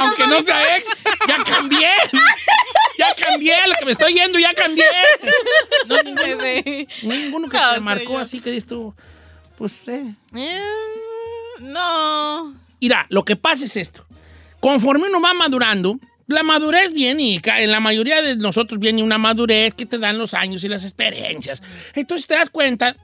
Aunque 0.00 0.26
no 0.28 0.40
sea 0.42 0.76
ex. 0.76 0.88
Ya 1.26 1.42
cambié. 1.42 1.90
Ya 2.96 3.12
cambié. 3.16 3.56
Lo 3.66 3.74
que 3.74 3.84
me 3.86 3.90
estoy 3.90 4.14
yendo, 4.14 4.38
ya 4.38 4.54
cambié. 4.54 4.84
No, 5.88 5.96
ninguno, 6.04 6.22
Bebé. 6.22 6.86
ninguno 7.02 7.48
que 7.48 7.56
No, 7.56 7.74
te 7.74 7.80
marcó 7.80 8.04
señor. 8.04 8.22
así 8.22 8.40
que 8.40 8.50
dices 8.52 8.68
tú. 8.68 8.94
Pues, 9.58 9.72
eh. 9.88 10.14
Eh, 10.36 10.62
no. 11.58 12.54
Mira, 12.80 13.06
lo 13.08 13.24
que 13.24 13.34
pasa 13.34 13.64
es 13.64 13.74
esto. 13.76 14.06
Conforme 14.60 15.08
uno 15.08 15.20
va 15.20 15.34
madurando, 15.34 15.98
la 16.32 16.42
madurez 16.42 16.92
viene 16.92 17.22
y 17.22 17.40
en 17.44 17.70
la 17.70 17.80
mayoría 17.80 18.22
de 18.22 18.36
nosotros 18.36 18.80
viene 18.80 19.02
una 19.02 19.18
madurez 19.18 19.74
que 19.74 19.86
te 19.86 19.98
dan 19.98 20.18
los 20.18 20.34
años 20.34 20.64
y 20.64 20.68
las 20.68 20.84
experiencias. 20.84 21.62
Entonces 21.94 22.26
te 22.26 22.34
das 22.34 22.50
cuenta, 22.50 22.96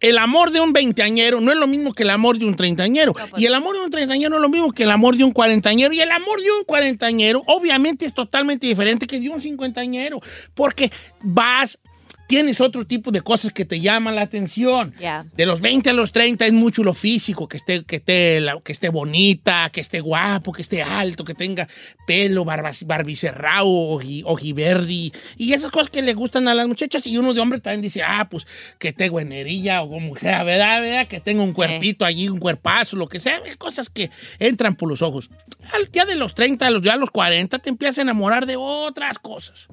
el 0.00 0.18
amor 0.18 0.50
de 0.50 0.60
un 0.60 0.72
veinteañero 0.72 1.40
no 1.40 1.52
es 1.52 1.58
lo 1.58 1.66
mismo 1.68 1.94
que 1.94 2.02
el 2.02 2.10
amor 2.10 2.36
de 2.36 2.44
un 2.44 2.56
treintañero. 2.56 3.14
Y 3.36 3.46
el 3.46 3.54
amor 3.54 3.76
de 3.76 3.84
un 3.84 3.90
treintañero 3.90 4.30
no 4.30 4.36
es 4.36 4.42
lo 4.42 4.48
mismo 4.48 4.72
que 4.72 4.82
el 4.82 4.90
amor 4.90 5.16
de 5.16 5.24
un 5.24 5.30
cuarentañero. 5.30 5.94
Y 5.94 6.00
el 6.00 6.10
amor 6.10 6.42
de 6.42 6.50
un 6.50 6.64
cuarentañero 6.64 7.42
obviamente 7.46 8.04
es 8.04 8.12
totalmente 8.12 8.66
diferente 8.66 9.06
que 9.06 9.20
de 9.20 9.28
un 9.28 9.40
cincuentañero. 9.40 10.20
Porque 10.54 10.90
vas... 11.22 11.78
Tienes 12.32 12.62
otro 12.62 12.86
tipo 12.86 13.10
de 13.10 13.20
cosas 13.20 13.52
que 13.52 13.66
te 13.66 13.78
llaman 13.78 14.14
la 14.14 14.22
atención. 14.22 14.94
Ya. 14.98 15.26
De 15.36 15.44
los 15.44 15.60
20 15.60 15.90
a 15.90 15.92
los 15.92 16.12
30 16.12 16.46
es 16.46 16.54
mucho 16.54 16.82
lo 16.82 16.94
físico, 16.94 17.46
que 17.46 17.58
esté, 17.58 17.84
que 17.84 17.96
esté, 17.96 18.42
que 18.64 18.72
esté 18.72 18.88
bonita, 18.88 19.68
que 19.70 19.82
esté 19.82 20.00
guapo, 20.00 20.50
que 20.50 20.62
esté 20.62 20.82
alto, 20.82 21.24
que 21.24 21.34
tenga 21.34 21.68
pelo, 22.06 22.46
barbicerrao, 22.46 23.66
oji- 23.98 24.22
ojiverdi, 24.24 25.12
y 25.36 25.52
esas 25.52 25.70
cosas 25.70 25.90
que 25.90 26.00
le 26.00 26.14
gustan 26.14 26.48
a 26.48 26.54
las 26.54 26.66
muchachas. 26.66 27.06
Y 27.06 27.18
uno 27.18 27.34
de 27.34 27.40
hombre 27.42 27.60
también 27.60 27.82
dice, 27.82 28.02
ah, 28.02 28.26
pues 28.30 28.46
que 28.78 28.94
tenga 28.94 29.10
guanerilla 29.10 29.82
o 29.82 29.90
como 29.90 30.16
sea, 30.16 30.42
¿verdad? 30.42 30.80
¿verdad? 30.80 31.08
Que 31.08 31.20
tenga 31.20 31.42
un 31.42 31.52
cuerpito 31.52 32.06
allí, 32.06 32.30
un 32.30 32.38
cuerpazo, 32.38 32.96
lo 32.96 33.08
que 33.08 33.18
sea, 33.18 33.42
cosas 33.58 33.90
que 33.90 34.08
entran 34.38 34.74
por 34.74 34.88
los 34.88 35.02
ojos. 35.02 35.28
Día 35.92 36.06
de 36.06 36.16
los 36.16 36.34
30, 36.34 36.66
a 36.66 36.70
los, 36.70 36.80
ya 36.80 36.94
a 36.94 36.96
los 36.96 37.10
40, 37.10 37.58
te 37.58 37.68
empiezas 37.68 37.98
a 37.98 38.02
enamorar 38.02 38.46
de 38.46 38.56
otras 38.56 39.18
cosas. 39.18 39.68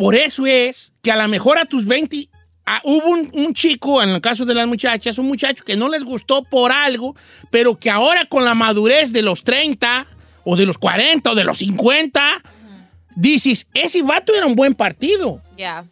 Por 0.00 0.14
eso 0.14 0.46
es 0.46 0.94
que 1.02 1.12
a 1.12 1.16
lo 1.16 1.28
mejor 1.28 1.58
a 1.58 1.66
tus 1.66 1.84
20 1.84 2.30
ah, 2.64 2.80
hubo 2.84 3.06
un, 3.06 3.30
un 3.34 3.52
chico, 3.52 4.02
en 4.02 4.08
el 4.08 4.22
caso 4.22 4.46
de 4.46 4.54
las 4.54 4.66
muchachas, 4.66 5.18
un 5.18 5.28
muchacho 5.28 5.62
que 5.62 5.76
no 5.76 5.90
les 5.90 6.04
gustó 6.04 6.42
por 6.42 6.72
algo, 6.72 7.14
pero 7.50 7.78
que 7.78 7.90
ahora 7.90 8.24
con 8.24 8.46
la 8.46 8.54
madurez 8.54 9.12
de 9.12 9.20
los 9.20 9.44
30 9.44 10.06
o 10.44 10.56
de 10.56 10.64
los 10.64 10.78
40 10.78 11.30
o 11.30 11.34
de 11.34 11.44
los 11.44 11.58
50, 11.58 12.42
dices, 13.14 13.66
ese 13.74 14.00
vato 14.00 14.34
era 14.34 14.46
un 14.46 14.56
buen 14.56 14.72
partido. 14.72 15.42
Ya. 15.58 15.84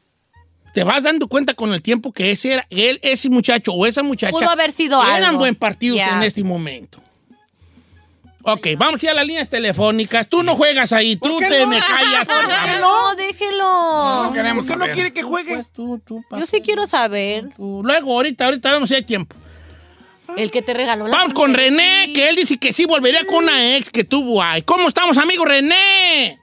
Te 0.73 0.85
vas 0.85 1.03
dando 1.03 1.29
cuenta 1.29 1.53
con 1.53 1.75
el 1.75 1.83
tiempo 1.83 2.11
que 2.11 2.31
ese 2.31 2.55
era, 2.55 2.67
él, 2.71 3.01
ese 3.03 3.29
muchacho 3.29 3.75
o 3.75 3.85
esa 3.85 4.03
muchacha 4.03 4.33
Pudo 4.33 4.49
haber 4.49 4.73
sido 4.73 5.03
eran 5.03 5.25
algo. 5.25 5.41
buen 5.41 5.55
partidos 5.55 6.01
en 6.01 6.23
este 6.23 6.43
momento. 6.43 6.99
Ok, 8.51 8.67
vamos 8.79 9.03
a 9.03 9.07
ir 9.07 9.11
a 9.11 9.15
las 9.15 9.27
líneas 9.27 9.49
telefónicas. 9.49 10.29
Tú 10.29 10.43
no 10.43 10.57
juegas 10.57 10.93
ahí, 10.93 11.17
tú 11.17 11.39
te 11.39 11.61
no? 11.61 11.67
me 11.69 11.79
callas. 11.79 12.27
¿Por 12.27 12.49
qué 12.49 12.81
no? 12.81 13.15
Déjelo. 13.15 14.25
No 14.25 14.33
queremos 14.33 14.67
¿Por 14.67 14.81
qué 14.81 14.87
no 14.87 14.95
quiere 14.95 15.13
que 15.13 15.23
juegue? 15.23 15.55
Pues 15.55 15.67
tú, 15.73 16.01
tú, 16.05 16.25
Yo 16.31 16.47
sí 16.47 16.63
quiero 16.63 16.87
saber. 16.87 17.51
tú. 17.55 17.83
Luego, 17.85 18.13
ahorita, 18.15 18.47
ahorita 18.47 18.73
vemos 18.73 18.89
si 18.89 18.95
hay 18.95 19.03
tiempo. 19.03 19.37
El 20.37 20.51
que 20.51 20.63
te 20.63 20.73
regaló 20.73 21.09
la 21.09 21.17
Vamos 21.19 21.35
con. 21.35 21.53
René, 21.53 22.13
que 22.15 22.29
él 22.29 22.37
dice 22.37 22.59
que 22.59 22.73
sí 22.73 22.87
volvería 22.87 23.25
con 23.27 23.45
una 23.45 23.77
ex 23.77 23.91
que 23.91 24.05
tuvo 24.05 24.43
ahí. 24.43 24.63
¿Cómo 24.63 24.89
estamos, 24.89 25.19
amigo 25.19 25.45
René? 25.45 26.39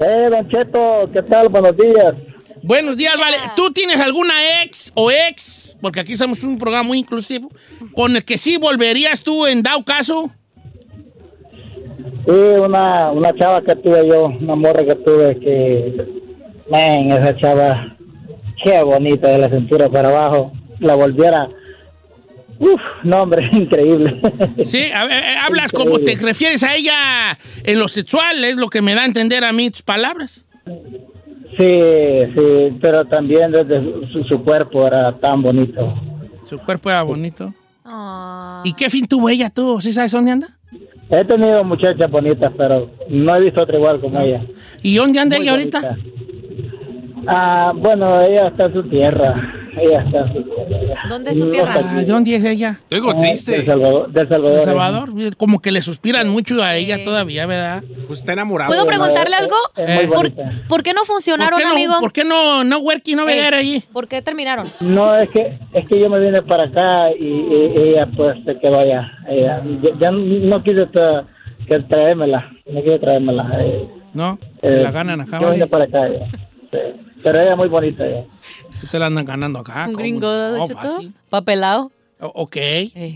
Eh, 0.00 0.28
Don 0.30 0.48
Cheto, 0.48 1.10
¿qué 1.12 1.22
tal? 1.22 1.48
Buenos 1.48 1.76
días. 1.76 2.14
Buenos 2.62 2.96
días, 2.96 3.16
vale. 3.18 3.36
¿Tú 3.56 3.72
tienes 3.72 3.98
alguna 4.00 4.62
ex 4.62 4.92
o 4.94 5.10
ex? 5.10 5.76
Porque 5.80 6.00
aquí 6.00 6.16
somos 6.16 6.42
un 6.42 6.58
programa 6.58 6.84
muy 6.84 6.98
inclusivo. 6.98 7.50
¿Con 7.94 8.16
el 8.16 8.24
que 8.24 8.38
sí 8.38 8.56
volverías 8.56 9.20
tú 9.20 9.46
en 9.46 9.62
dado 9.62 9.84
caso? 9.84 10.30
Sí, 12.26 12.32
una, 12.32 13.10
una 13.10 13.32
chava 13.34 13.62
que 13.62 13.74
tuve 13.76 14.06
yo, 14.06 14.26
una 14.26 14.54
morra 14.54 14.84
que 14.84 14.94
tuve 14.96 15.38
que, 15.38 16.06
man, 16.70 17.10
esa 17.10 17.34
chava, 17.38 17.96
qué 18.62 18.82
bonita 18.82 19.28
de 19.28 19.38
la 19.38 19.48
cintura 19.48 19.88
para 19.88 20.10
abajo, 20.10 20.52
la 20.78 20.94
volviera, 20.94 21.48
uff, 22.58 22.80
no 23.02 23.22
hombre, 23.22 23.48
increíble. 23.52 24.20
Sí, 24.62 24.90
a 24.92 25.06
ver, 25.06 25.22
eh, 25.22 25.36
hablas 25.40 25.72
como 25.72 26.00
te 26.00 26.16
refieres 26.16 26.62
a 26.64 26.74
ella 26.74 27.38
en 27.64 27.78
lo 27.78 27.88
sexual, 27.88 28.44
es 28.44 28.56
lo 28.56 28.68
que 28.68 28.82
me 28.82 28.94
da 28.94 29.02
a 29.02 29.06
entender 29.06 29.42
a 29.44 29.52
mí 29.52 29.70
tus 29.70 29.82
palabras. 29.82 30.44
Sí, 31.58 32.32
sí, 32.34 32.78
pero 32.80 33.04
también 33.04 33.50
desde 33.50 33.80
su, 34.12 34.22
su 34.24 34.44
cuerpo 34.44 34.86
era 34.86 35.12
tan 35.18 35.42
bonito. 35.42 35.92
Su 36.44 36.58
cuerpo 36.58 36.88
era 36.88 37.02
bonito. 37.02 37.52
Ah. 37.84 38.62
¿Y 38.64 38.74
qué 38.74 38.88
fin 38.88 39.06
tuvo 39.06 39.28
ella 39.28 39.50
tú? 39.50 39.80
¿Sí 39.80 39.92
sabes 39.92 40.12
dónde 40.12 40.30
anda? 40.30 40.48
He 41.10 41.24
tenido 41.24 41.64
muchachas 41.64 42.10
bonitas, 42.10 42.52
pero 42.56 42.90
no 43.08 43.34
he 43.34 43.40
visto 43.40 43.62
otra 43.62 43.76
igual 43.76 44.00
como 44.00 44.20
ella. 44.20 44.42
¿Y 44.82 44.96
dónde 44.96 45.18
anda 45.18 45.36
Muy 45.36 45.44
ella 45.44 45.52
ahorita? 45.52 45.96
Ah, 47.26 47.72
bueno, 47.74 48.20
ella 48.20 48.48
está 48.48 48.66
en 48.66 48.72
su 48.74 48.82
tierra. 48.84 49.34
Ella 49.80 50.04
está. 50.06 51.08
¿Dónde 51.08 51.32
es 51.32 51.38
su 51.38 51.50
tierra? 51.50 51.74
Ah, 51.84 51.94
¿De 51.96 52.04
dónde 52.04 52.34
es 52.34 52.44
ella? 52.44 52.80
Tengo 52.88 53.10
Ah, 53.10 53.18
triste. 53.18 53.52
Del 53.52 53.66
Salvador. 53.66 54.10
Del 54.12 54.28
Salvador. 54.28 54.58
¿El 54.58 54.64
Salvador? 54.64 55.10
Como 55.36 55.60
que 55.60 55.70
le 55.72 55.82
suspiran 55.82 56.28
mucho 56.28 56.62
a 56.62 56.74
ella 56.76 57.02
todavía, 57.04 57.46
¿verdad? 57.46 57.82
Pues 58.06 58.20
está 58.20 58.32
enamorado. 58.32 58.68
¿Puedo 58.70 58.86
preguntarle 58.86 59.36
algo? 59.36 59.56
Eh, 59.76 60.08
¿Por, 60.12 60.32
por 60.68 60.82
qué 60.82 60.92
no 60.92 61.04
funcionaron, 61.04 61.52
¿Por 61.52 61.60
qué 61.60 61.64
no, 61.66 61.72
amigo? 61.72 61.92
¿Por 62.00 62.12
qué 62.12 62.24
no, 62.24 62.64
no 62.64 62.78
working, 62.80 63.16
no 63.16 63.28
Ey, 63.28 63.38
ver 63.40 63.54
ahí? 63.54 63.82
¿Por 63.92 64.08
qué 64.08 64.22
terminaron? 64.22 64.66
No, 64.80 65.14
es 65.14 65.28
que, 65.30 65.46
es 65.74 65.88
que 65.88 66.00
yo 66.00 66.08
me 66.10 66.18
vine 66.20 66.42
para 66.42 66.66
acá 66.68 67.10
y, 67.18 67.24
y 67.24 67.72
ella 67.90 68.08
pues 68.16 68.36
se 68.44 68.58
quedó 68.58 68.80
allá. 68.80 69.10
Ella, 69.28 69.62
ya, 69.82 69.90
ya 70.00 70.10
no 70.10 70.62
quise 70.62 70.86
tra- 70.88 71.26
que 71.66 71.78
traérmela, 71.80 72.50
no 72.66 72.82
quise 72.82 72.98
traérmela. 72.98 73.50
eh, 73.60 73.88
¿No? 74.14 74.38
eh, 74.62 74.80
la 74.82 74.90
ganan 74.90 75.20
acá, 75.20 75.38
Yo 75.40 75.50
vine 75.52 75.66
para 75.66 75.84
acá. 75.84 76.06
ella. 76.08 76.26
Sí. 76.70 76.78
Pero 77.22 77.40
ella 77.40 77.50
es 77.50 77.56
muy 77.56 77.68
bonita. 77.68 78.06
ella. 78.06 78.24
Te 78.90 78.98
la 78.98 79.06
andan 79.06 79.24
ganando 79.24 79.58
acá. 79.60 79.80
¿Un 79.86 79.92
¿cómo? 79.92 79.98
gringo, 79.98 80.26
No, 80.56 80.66
Cheto? 80.66 80.80
fácil. 80.80 81.12
¿Papelado? 81.28 81.92
O- 82.20 82.26
ok. 82.42 82.56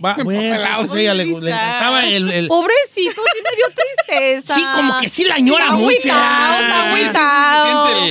Va, 0.05 0.15
bueno, 0.25 0.41
Papelado. 0.55 0.97
ella 0.97 1.15
le, 1.15 1.25
le 1.27 1.33
encantaba 1.51 2.07
el... 2.07 2.31
el- 2.31 2.47
Pobrecito, 2.49 3.21
sí 3.35 3.41
me 3.43 3.57
dio 3.57 3.67
tristeza. 3.75 4.55
Sí, 4.55 4.65
como 4.77 4.99
que 5.01 5.09
sí 5.09 5.25
la 5.25 5.35
añora 5.37 5.65
Está 5.65 5.77
mucho. 5.77 5.95
está 5.97 6.91
agüitado. 6.93 8.07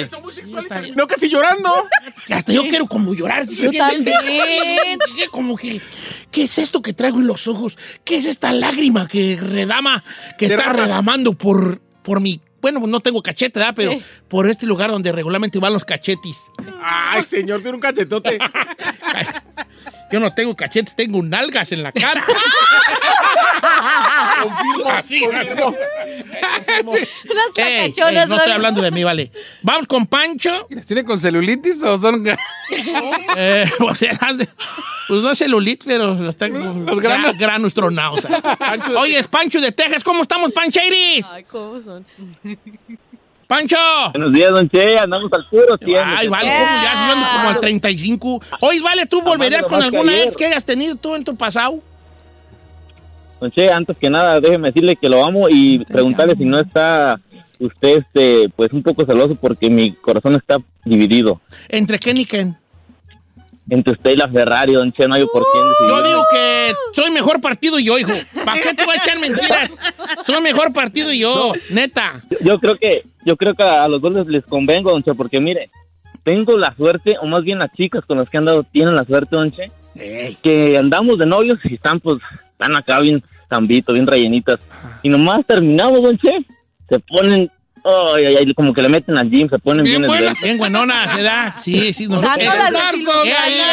No, 0.96 1.08
casi 1.08 1.30
llorando. 1.30 1.88
Hasta 2.30 2.52
yo 2.52 2.64
quiero 2.64 2.88
como 2.88 3.14
llorar. 3.14 3.48
Yo 3.48 3.72
también. 3.72 4.14
Como 5.32 5.56
que, 5.56 5.80
¿qué 6.32 6.44
es 6.44 6.58
esto 6.58 6.82
que 6.82 6.94
traigo 6.94 7.20
en 7.20 7.28
los 7.28 7.48
ojos? 7.48 7.78
¿Qué 8.04 8.18
es 8.18 8.26
esta 8.26 8.52
lágrima 8.52 9.08
que 9.08 9.38
redama, 9.42 10.04
que 10.38 10.46
está 10.46 10.74
redamando 10.74 11.34
por, 11.34 11.80
por 12.04 12.20
mi... 12.20 12.42
Bueno, 12.62 12.80
no 12.86 13.00
tengo 13.00 13.22
cachete, 13.24 13.60
¿verdad? 13.60 13.74
Pero 13.76 13.94
por 14.28 14.48
este 14.48 14.66
lugar 14.66 14.92
donde 14.92 15.12
regularmente 15.12 15.60
van 15.60 15.74
los 15.74 15.84
cachetis. 15.84 16.38
Ay, 16.82 17.26
señor, 17.26 17.62
tiene 17.62 17.76
un 17.76 17.82
cachetote. 17.82 18.38
Yo 20.12 20.20
no 20.20 20.34
tengo 20.34 20.56
cachetes, 20.56 20.96
tengo 20.96 21.24
nalgas 21.24 21.72
en 21.72 21.84
la 21.84 21.92
cara. 21.92 22.24
Así. 24.92 25.22
Las 25.22 25.58
Ey, 27.56 27.64
ey, 27.64 27.94
sacachonas, 27.94 28.28
no 28.28 28.36
estoy 28.36 28.52
hablando 28.52 28.82
de 28.82 28.92
mí, 28.92 29.04
vale. 29.04 29.32
Vamos 29.62 29.88
con 29.88 30.06
Pancho. 30.08 30.68
¿Tiene 30.86 31.04
con 31.04 31.20
celulitis 31.20 31.84
o 31.84 31.98
son.? 31.98 32.24
Eh, 33.36 33.66
o 33.80 33.94
sea, 33.96 34.18
pues 35.08 35.22
no 35.22 35.32
es 35.32 35.38
celulit, 35.38 35.84
pero 35.86 36.14
los 36.16 36.36
granos. 37.02 37.38
granos 37.38 37.74
tronados. 37.74 38.26
Oye, 38.98 39.20
es 39.20 39.28
Pancho 39.28 39.60
de 39.60 39.72
Texas. 39.72 40.04
¿Cómo 40.04 40.22
estamos, 40.22 40.52
Pancheiris? 40.52 41.26
Ay, 41.32 41.44
¿cómo 41.44 41.80
son? 41.82 42.06
¡Pancho! 43.48 43.76
Buenos 44.14 44.32
días, 44.32 44.52
don 44.52 44.70
Che, 44.70 44.98
andamos 44.98 45.32
al 45.34 45.50
puro 45.50 45.78
siempre. 45.78 46.00
Ay, 46.00 46.30
vale, 46.30 46.50
¿cómo 46.58 46.84
ya 46.84 46.92
se 46.94 47.12
ando 47.12 47.28
como 47.30 47.50
al 47.50 47.60
35? 47.60 48.42
Oye, 48.62 48.80
vale, 48.82 49.06
¿tú 49.08 49.22
volverías 49.22 49.64
con 49.64 49.84
alguna 49.84 50.18
ex 50.24 50.38
que 50.38 50.46
hayas 50.46 50.64
tenido 50.64 50.96
tú 50.96 51.16
en 51.16 51.26
tu 51.26 51.36
pasado? 51.36 51.82
Don 53.42 53.50
Che, 53.50 53.72
antes 53.72 53.98
que 53.98 54.08
nada, 54.08 54.40
déjeme 54.40 54.68
decirle 54.68 54.96
que 54.96 55.10
lo 55.10 55.26
amo 55.26 55.48
y 55.50 55.80
preguntarle 55.80 56.36
si 56.36 56.46
no 56.46 56.60
está 56.60 57.20
usted, 57.58 57.98
este, 57.98 58.50
pues 58.56 58.72
un 58.72 58.84
poco 58.84 59.04
celoso 59.04 59.34
porque 59.34 59.68
mi 59.68 59.94
corazón 59.94 60.36
está 60.36 60.58
dividido. 60.86 61.42
¿Entre 61.68 61.98
quién 61.98 62.18
y 62.18 62.26
quién? 62.26 62.56
Entre 63.68 63.94
usted 63.94 64.12
y 64.12 64.16
la 64.16 64.28
Ferrari, 64.28 64.74
don 64.74 64.92
Che, 64.92 65.08
no 65.08 65.16
hay 65.16 65.26
por 65.26 65.44
quién 65.52 65.64
decidir. 65.70 65.90
Yo 65.90 66.08
digo 66.08 66.24
que 66.32 66.74
soy 66.94 67.10
mejor 67.10 67.42
partido 67.42 67.80
yo, 67.80 67.98
hijo. 67.98 68.12
¿Para 68.46 68.62
qué 68.62 68.76
te 68.76 68.86
voy 68.86 68.94
a 68.94 68.98
echar 68.98 69.18
mentiras? 69.20 69.72
Soy 70.24 70.40
mejor 70.42 70.72
partido 70.72 71.12
yo, 71.12 71.54
neta. 71.72 72.22
Yo 72.42 72.60
creo 72.60 72.76
que, 72.76 73.06
yo 73.26 73.36
creo 73.38 73.56
que 73.56 73.64
a 73.64 73.88
los 73.88 74.04
dos 74.04 74.14
les, 74.14 74.28
les 74.28 74.46
convengo, 74.46 74.92
don 74.92 75.02
Che, 75.02 75.16
porque 75.16 75.42
mire, 75.42 75.68
tengo 76.24 76.60
la 76.60 76.76
suerte, 76.76 77.16
o 77.20 77.26
más 77.26 77.42
bien 77.42 77.58
las 77.58 77.74
chicas 77.74 78.06
con 78.06 78.20
las 78.20 78.30
que 78.30 78.38
he 78.38 78.40
andado 78.40 78.62
tienen 78.64 78.94
la 78.94 79.04
suerte, 79.04 79.36
don 79.36 79.52
Che, 79.52 79.72
que 80.44 80.78
andamos 80.78 81.18
de 81.18 81.26
novios 81.26 81.58
y 81.64 81.74
están 81.74 82.00
pues, 82.00 82.20
están 82.62 82.76
acá 82.76 83.00
bien 83.00 83.24
zambito, 83.50 83.94
bien 83.94 84.06
rellenitas. 84.08 84.60
Y 85.02 85.10
nomás 85.10 85.46
terminamos, 85.46 86.02
don 86.02 86.18
Che, 86.18 86.30
se 86.90 87.00
ponen, 87.00 87.52
ay, 87.84 88.26
ay, 88.26 88.36
ay, 88.40 88.54
como 88.54 88.74
que 88.74 88.82
le 88.82 88.90
meten 88.90 89.18
al 89.18 89.30
gym, 89.30 89.50
se 89.50 89.58
ponen 89.60 89.84
bien, 89.84 90.02
Bien 90.02 90.08
buena, 90.08 90.34
bien 90.42 90.58
buenona, 90.58 91.16
se 91.16 91.22
da. 91.24 91.54
Sí, 91.54 91.92
sí. 91.94 92.08
nosotros- 92.08 92.38
Dándolas 92.38 92.72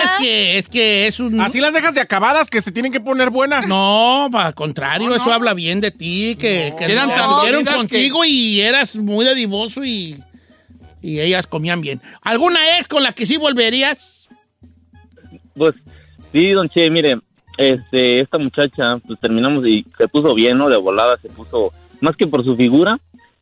es, 0.05 0.13
que 0.19 0.59
es 0.59 0.69
que 0.69 1.07
es 1.07 1.21
un 1.21 1.41
Así 1.41 1.61
las 1.61 1.73
dejas 1.75 1.95
de 1.95 2.01
acabadas 2.01 2.49
que 2.49 2.61
se 2.61 2.73
tienen 2.73 2.93
que 2.93 3.01
poner 3.01 3.31
buenas. 3.31 3.69
no, 3.69 4.29
al 4.33 4.55
contrario, 4.55 5.15
eso 5.15 5.33
habla 5.33 5.55
bien 5.55 5.81
de 5.81 5.91
ti, 5.91 6.37
que, 6.41 6.73
que 6.79 6.95
tan 6.95 7.09
dolidas 7.09 7.75
contigo 7.77 8.25
y 8.25 8.61
eras 8.61 8.97
muy 8.97 9.25
dadivoso 9.25 9.85
y, 9.85 10.19
y 11.03 11.21
ellas 11.21 11.47
comían 11.47 11.81
bien. 11.83 12.01
¿Alguna 12.23 12.79
ex 12.79 12.89
con 12.89 13.03
la 13.03 13.13
que 13.13 13.27
sí 13.27 13.37
volverías? 13.37 14.29
Pues 15.55 15.75
sí, 16.33 16.51
don 16.53 16.69
Che, 16.69 16.89
mire, 16.91 17.19
este, 17.59 18.21
esta 18.21 18.39
muchacha, 18.39 18.99
pues 19.07 19.19
terminamos 19.21 19.67
y 19.67 19.85
se 19.99 20.09
puso 20.09 20.35
bien, 20.35 20.57
¿no? 20.57 20.69
De 20.69 20.79
volada 20.79 21.19
se 21.21 21.29
puso, 21.29 21.73
más 22.01 22.17
que 22.17 22.27
por 22.27 22.45
su 22.45 22.57
figura, 22.57 22.99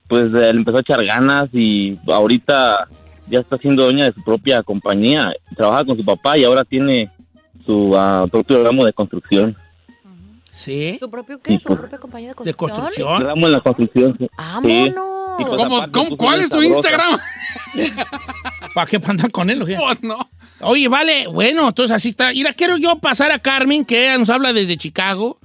pues 0.09 0.25
eh, 0.27 0.31
le 0.53 0.59
empezó 0.59 0.79
a 0.79 0.81
echar 0.81 1.05
ganas 1.05 1.45
y 1.53 1.99
ahorita 2.09 2.89
ya 3.29 3.41
está 3.41 3.57
siendo 3.59 3.85
dueña 3.85 4.07
de 4.07 4.13
su 4.13 4.23
propia 4.25 4.63
compañía. 4.63 5.33
Trabaja 5.57 5.85
con 5.85 5.97
su 5.97 6.05
papá 6.05 6.39
y 6.39 6.45
ahora 6.45 6.65
tiene 6.65 7.11
su 7.65 7.93
ah, 7.97 8.27
propio 8.31 8.65
ramo 8.65 8.85
de 8.85 8.93
construcción. 8.93 9.57
Sí. 10.53 10.97
¿Su 10.99 11.11
propio 11.11 11.39
qué? 11.43 11.59
¿Su 11.61 11.77
propia 11.77 11.99
compañía 11.99 12.29
de 12.33 12.45
De 12.45 12.55
construcción? 12.55 13.07
construcción. 13.07 13.23
Ramo 13.23 13.47
en 13.47 13.53
la 13.53 13.61
construcción. 13.61 14.17
sí. 14.19 14.29
¡Vámonos! 14.39 14.71
Y 15.39 15.45
pues, 15.45 15.57
¿Cómo, 15.57 15.77
aparte, 15.77 15.93
cómo- 15.93 16.17
¿Cuál 16.17 16.41
es 16.41 16.49
tu 16.51 16.63
sabrosa. 16.63 16.75
Instagram? 16.75 17.19
¿Para 18.75 18.87
qué 18.87 19.01
andan 19.05 19.31
con 19.31 19.51
él? 19.51 19.61
o 19.63 19.67
qué? 19.67 19.77
Pues 19.77 20.03
no. 20.03 20.31
Oye, 20.61 20.89
vale, 20.89 21.27
bueno, 21.27 21.69
entonces 21.69 21.95
así 21.95 22.11
está. 22.11 22.33
Mira, 22.33 22.53
quiero 22.53 22.77
yo 22.79 22.99
pasar 22.99 23.31
a 23.31 23.39
Carmen, 23.39 23.85
que 23.85 24.05
ella 24.05 24.19
nos 24.19 24.31
habla 24.31 24.53
desde 24.53 24.77
Chicago. 24.77 25.39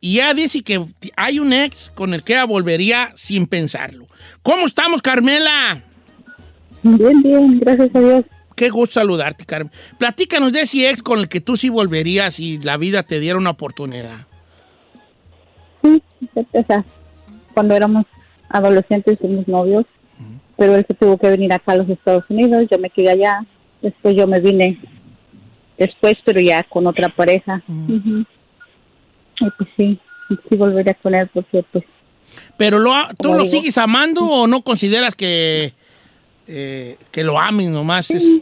Y 0.00 0.16
ella 0.18 0.34
dice 0.34 0.62
que 0.62 0.84
hay 1.16 1.38
un 1.38 1.52
ex 1.52 1.90
con 1.90 2.14
el 2.14 2.22
que 2.22 2.34
ella 2.34 2.44
volvería 2.44 3.10
sin 3.14 3.46
pensarlo. 3.46 4.06
¿Cómo 4.42 4.66
estamos, 4.66 5.02
Carmela? 5.02 5.82
Bien, 6.82 7.22
bien, 7.22 7.58
gracias 7.58 7.94
a 7.94 8.00
Dios. 8.00 8.24
Qué 8.54 8.70
gusto 8.70 9.00
saludarte, 9.00 9.44
Carmen. 9.44 9.72
Platícanos 9.98 10.52
de 10.52 10.60
ese 10.60 10.88
ex 10.88 11.02
con 11.02 11.18
el 11.18 11.28
que 11.28 11.40
tú 11.40 11.56
sí 11.56 11.68
volverías 11.68 12.34
si 12.34 12.58
la 12.58 12.76
vida 12.76 13.02
te 13.02 13.20
diera 13.20 13.38
una 13.38 13.50
oportunidad. 13.50 14.26
Sí, 15.82 16.02
sea, 16.66 16.84
cuando 17.52 17.74
éramos 17.74 18.06
adolescentes 18.48 19.18
fuimos 19.18 19.48
novios, 19.48 19.84
pero 20.56 20.74
él 20.74 20.84
se 20.86 20.94
tuvo 20.94 21.18
que 21.18 21.28
venir 21.28 21.52
acá 21.52 21.72
a 21.72 21.76
los 21.76 21.88
Estados 21.88 22.24
Unidos, 22.28 22.66
yo 22.70 22.78
me 22.78 22.90
quedé 22.90 23.10
allá, 23.10 23.44
después 23.82 24.16
yo 24.16 24.26
me 24.26 24.40
vine 24.40 24.78
después, 25.78 26.14
pero 26.24 26.40
ya 26.40 26.62
con 26.64 26.86
otra 26.86 27.08
pareja. 27.08 27.62
Ujú. 27.68 28.24
Y 29.40 29.50
pues 29.58 29.68
sí, 29.76 29.98
sí 30.48 30.56
volvería 30.56 30.94
con 30.94 31.14
él 31.14 31.28
porque 31.32 31.62
pues 31.72 31.84
Pero 32.56 32.78
lo, 32.78 32.94
ha- 32.94 33.10
¿tú 33.20 33.34
lo 33.34 33.42
digo. 33.44 33.56
sigues 33.56 33.76
amando 33.78 34.22
o 34.24 34.46
no 34.46 34.62
consideras 34.62 35.14
que, 35.14 35.72
eh, 36.46 36.96
que 37.12 37.22
lo 37.24 37.38
ames 37.38 37.68
nomás? 37.68 38.10
Es- 38.10 38.36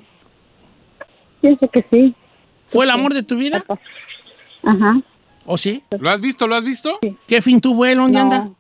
pienso 1.40 1.68
que 1.68 1.85
sí. 1.90 2.14
¿Fue 2.68 2.85
el 2.85 2.90
amor 2.90 3.12
de 3.14 3.23
tu 3.23 3.37
vida? 3.37 3.64
Ajá. 4.62 5.01
¿O 5.47 5.59
sí? 5.59 5.83
¿Lo 5.90 6.09
has 6.11 6.20
visto? 6.20 6.47
¿Lo 6.47 6.55
has 6.55 6.64
visto? 6.64 6.99
¿Qué 7.27 7.42
fin 7.42 7.61
tuvo 7.61 7.85
él? 7.85 7.99
¿Dónde 7.99 8.18
No. 8.18 8.23
anda? 8.23 8.51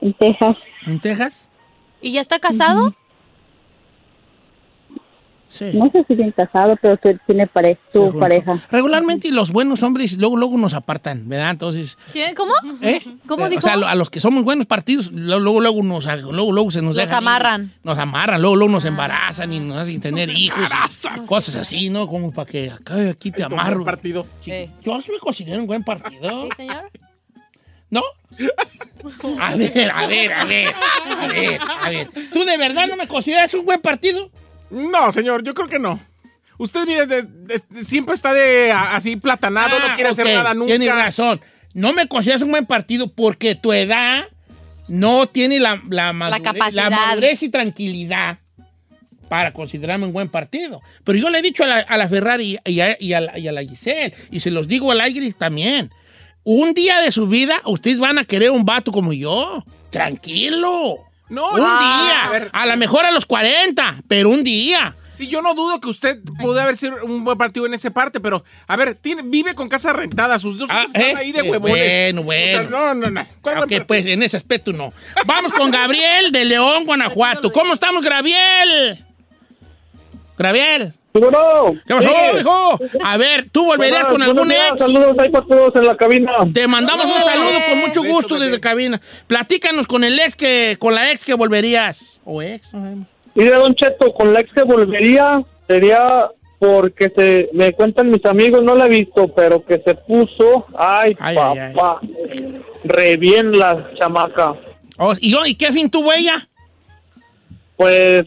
En 0.00 0.12
Texas. 0.14 0.56
¿En 0.86 0.98
Texas? 1.00 1.48
¿Y 2.00 2.12
ya 2.12 2.20
está 2.20 2.38
casado? 2.40 2.94
Sí. 5.56 5.70
No 5.74 5.90
sé 5.90 6.04
si 6.06 6.14
bien 6.14 6.32
casado, 6.32 6.76
pero 6.82 6.98
tiene 7.26 7.46
pare 7.46 7.78
tu 7.92 8.12
Sí, 8.12 8.18
pareja. 8.18 8.58
Regularmente 8.70 9.30
los 9.32 9.50
buenos 9.50 9.82
hombres 9.82 10.16
luego, 10.18 10.36
luego 10.36 10.58
nos 10.58 10.74
apartan, 10.74 11.28
¿verdad? 11.28 11.50
Entonces. 11.50 11.96
¿Cómo? 12.36 12.52
¿eh? 12.82 13.00
¿Cómo 13.26 13.46
Eh, 13.46 13.50
dijo? 13.50 13.60
O 13.60 13.62
sea, 13.62 13.74
a 13.90 13.94
los 13.94 14.10
que 14.10 14.20
somos 14.20 14.44
buenos 14.44 14.66
partidos, 14.66 15.10
luego, 15.12 15.60
luego, 15.60 15.82
nos, 15.82 16.04
luego, 16.04 16.52
luego 16.52 16.70
se 16.70 16.82
nos 16.82 16.94
Los 16.94 16.96
dejan 16.96 17.22
ir. 17.22 17.28
amarran. 17.28 17.72
Nos 17.82 17.98
amarran, 17.98 18.40
luego, 18.42 18.56
luego 18.56 18.72
nos 18.72 18.84
embarazan 18.84 19.52
y 19.52 19.60
nos 19.60 19.78
hacen 19.78 20.00
tener 20.00 20.28
hijos. 20.30 20.60
y 21.16 21.20
cosas 21.26 21.56
así, 21.56 21.88
¿no? 21.90 22.06
Como 22.06 22.32
para 22.32 22.50
que 22.50 22.70
acá, 22.70 22.96
aquí 23.10 23.30
te 23.30 23.42
amarro. 23.44 23.84
partido. 23.84 24.26
Sí. 24.40 24.68
Yo 24.82 24.96
me 24.98 25.18
considero 25.20 25.60
un 25.60 25.66
buen 25.66 25.82
partido. 25.84 26.44
¿Sí, 26.44 26.48
señor? 26.56 26.90
¿No? 27.88 28.02
A 29.40 29.54
ver, 29.54 29.90
a 29.92 30.06
ver, 30.08 30.32
a 30.32 30.44
ver, 30.44 30.68
a 31.20 31.26
ver, 31.28 31.60
a 31.84 31.88
ver. 31.90 32.10
¿Tú 32.32 32.44
de 32.44 32.56
verdad 32.58 32.88
no 32.88 32.96
me 32.96 33.06
consideras 33.06 33.54
un 33.54 33.64
buen 33.64 33.80
partido? 33.80 34.28
No, 34.70 35.10
señor, 35.12 35.42
yo 35.44 35.54
creo 35.54 35.68
que 35.68 35.78
no. 35.78 36.00
Usted, 36.58 36.86
mire, 36.86 37.06
de- 37.06 37.22
de- 37.22 37.84
siempre 37.84 38.14
está 38.14 38.32
de 38.32 38.72
a- 38.72 38.96
así 38.96 39.16
platanado, 39.16 39.78
no 39.78 39.94
quiere 39.94 40.10
hacer 40.10 40.26
Ah, 40.26 40.30
ok, 40.30 40.36
nada 40.36 40.54
nunca. 40.54 40.66
Tienes 40.66 40.88
razón. 40.94 41.40
No 41.74 41.92
me 41.92 42.08
consideras 42.08 42.42
un 42.42 42.50
buen 42.50 42.64
partido 42.66 43.12
porque 43.12 43.54
tu 43.54 43.72
edad 43.72 44.24
no 44.88 45.26
tiene 45.26 45.60
la, 45.60 45.82
la, 45.90 46.12
madurez, 46.12 46.42
capacidad. 46.42 46.84
la 46.90 46.90
madurez 46.96 47.42
y 47.42 47.48
tranquilidad 47.50 48.38
para 49.28 49.52
considerarme 49.52 50.06
un 50.06 50.12
buen 50.12 50.28
partido. 50.28 50.80
Pero 51.04 51.18
yo 51.18 51.28
le 51.28 51.40
he 51.40 51.42
dicho 51.42 51.64
a 51.64 51.66
la, 51.66 51.78
a 51.80 51.96
la 51.98 52.08
Ferrari 52.08 52.58
y 52.64 52.80
a, 52.80 52.96
y 52.98 53.12
a 53.12 53.20
la, 53.20 53.38
y 53.38 53.48
a 53.48 53.52
la 53.52 53.62
Giselle, 53.62 54.14
y 54.30 54.40
se 54.40 54.50
los 54.50 54.66
digo 54.68 54.90
al 54.92 55.00
aire 55.02 55.30
también. 55.32 55.90
Un 56.44 56.72
día 56.74 57.00
de 57.00 57.10
su 57.10 57.26
vida, 57.26 57.56
ustedes 57.64 57.98
van 57.98 58.18
a 58.18 58.24
querer 58.24 58.52
un 58.52 58.64
vato 58.64 58.92
como 58.92 59.12
yo. 59.12 59.64
Tranquilo. 59.90 60.98
No, 61.28 61.50
un 61.50 61.60
no, 61.60 61.66
día. 61.78 62.24
a 62.26 62.30
ver. 62.30 62.50
A 62.52 62.66
lo 62.66 62.76
mejor 62.76 63.04
a 63.04 63.10
los 63.10 63.26
40, 63.26 64.02
pero 64.08 64.30
un 64.30 64.44
día. 64.44 64.94
Sí, 65.12 65.28
yo 65.28 65.40
no 65.40 65.54
dudo 65.54 65.80
que 65.80 65.88
usted 65.88 66.18
pudo 66.38 66.60
haber 66.60 66.76
sido 66.76 67.02
un 67.04 67.24
buen 67.24 67.38
partido 67.38 67.64
en 67.64 67.72
esa 67.72 67.88
parte, 67.90 68.20
pero 68.20 68.44
a 68.66 68.76
ver, 68.76 68.94
tiene, 68.96 69.22
vive 69.22 69.54
con 69.54 69.66
casa 69.66 69.94
rentada, 69.94 70.38
sus 70.38 70.58
dos 70.58 70.68
¿Eh? 70.68 70.74
están 70.84 71.16
ahí 71.16 71.32
de 71.32 71.38
Eh, 71.40 71.50
huevones. 71.50 72.12
Bueno, 72.12 72.20
O 72.20 72.24
bueno. 72.24 72.60
sea, 72.60 72.70
no, 72.70 72.94
no, 72.94 73.10
no. 73.10 73.26
¿Cuál 73.40 73.58
Ok, 73.60 73.68
buen 73.70 73.86
pues 73.86 74.04
en 74.06 74.22
ese 74.22 74.36
aspecto 74.36 74.74
no. 74.74 74.92
Vamos 75.24 75.52
con 75.54 75.70
Gabriel 75.70 76.32
de 76.32 76.44
León, 76.44 76.84
Guanajuato. 76.86 77.50
¿Cómo 77.50 77.72
estamos, 77.72 78.04
Gabriel? 78.04 79.04
Gabriel. 80.36 80.92
¿Qué 81.20 81.94
pasó, 81.94 82.08
Sí. 82.08 82.40
hijo? 82.40 82.78
A 83.04 83.16
ver, 83.16 83.48
¿tú 83.50 83.64
volverías 83.64 84.06
con 84.06 84.22
algún 84.22 84.48
días, 84.48 84.72
ex? 84.72 84.80
Saludos 84.80 85.18
ahí 85.18 85.28
para 85.30 85.46
todos 85.46 85.76
en 85.76 85.86
la 85.86 85.96
cabina. 85.96 86.32
Te 86.52 86.66
mandamos 86.68 87.06
un 87.06 87.18
saludo 87.22 87.58
con 87.68 87.78
mucho 87.80 88.02
gusto 88.04 88.38
desde 88.38 88.60
cabina. 88.60 89.00
Platícanos 89.26 89.86
con 89.86 90.04
el 90.04 90.18
ex 90.18 90.36
que, 90.36 90.76
con 90.78 90.94
la 90.94 91.10
ex 91.12 91.24
que 91.24 91.34
volverías. 91.34 92.20
O 92.24 92.42
ex, 92.42 92.72
no 92.72 92.80
sabemos. 92.80 93.06
Y 93.34 93.44
de 93.44 93.50
Don 93.50 93.74
Cheto, 93.74 94.12
con 94.14 94.32
la 94.32 94.40
ex 94.40 94.52
que 94.52 94.62
volvería, 94.62 95.42
sería 95.66 96.28
porque 96.58 97.12
se 97.14 97.50
me 97.52 97.72
cuentan 97.74 98.10
mis 98.10 98.24
amigos, 98.24 98.62
no 98.62 98.74
la 98.74 98.86
he 98.86 98.88
visto, 98.88 99.28
pero 99.34 99.62
que 99.64 99.78
se 99.84 99.94
puso, 99.94 100.66
ay, 100.78 101.14
Ay, 101.20 101.36
ay, 101.38 101.74
papá, 101.74 102.00
re 102.84 103.16
bien 103.18 103.52
la 103.58 103.90
chamaca. 103.98 104.54
Oh, 104.96 105.12
¿y, 105.20 105.32
yo- 105.32 105.44
¿Y 105.44 105.54
qué 105.54 105.70
fin 105.72 105.90
tuvo 105.90 106.14
ella? 106.14 106.48
Pues 107.76 108.24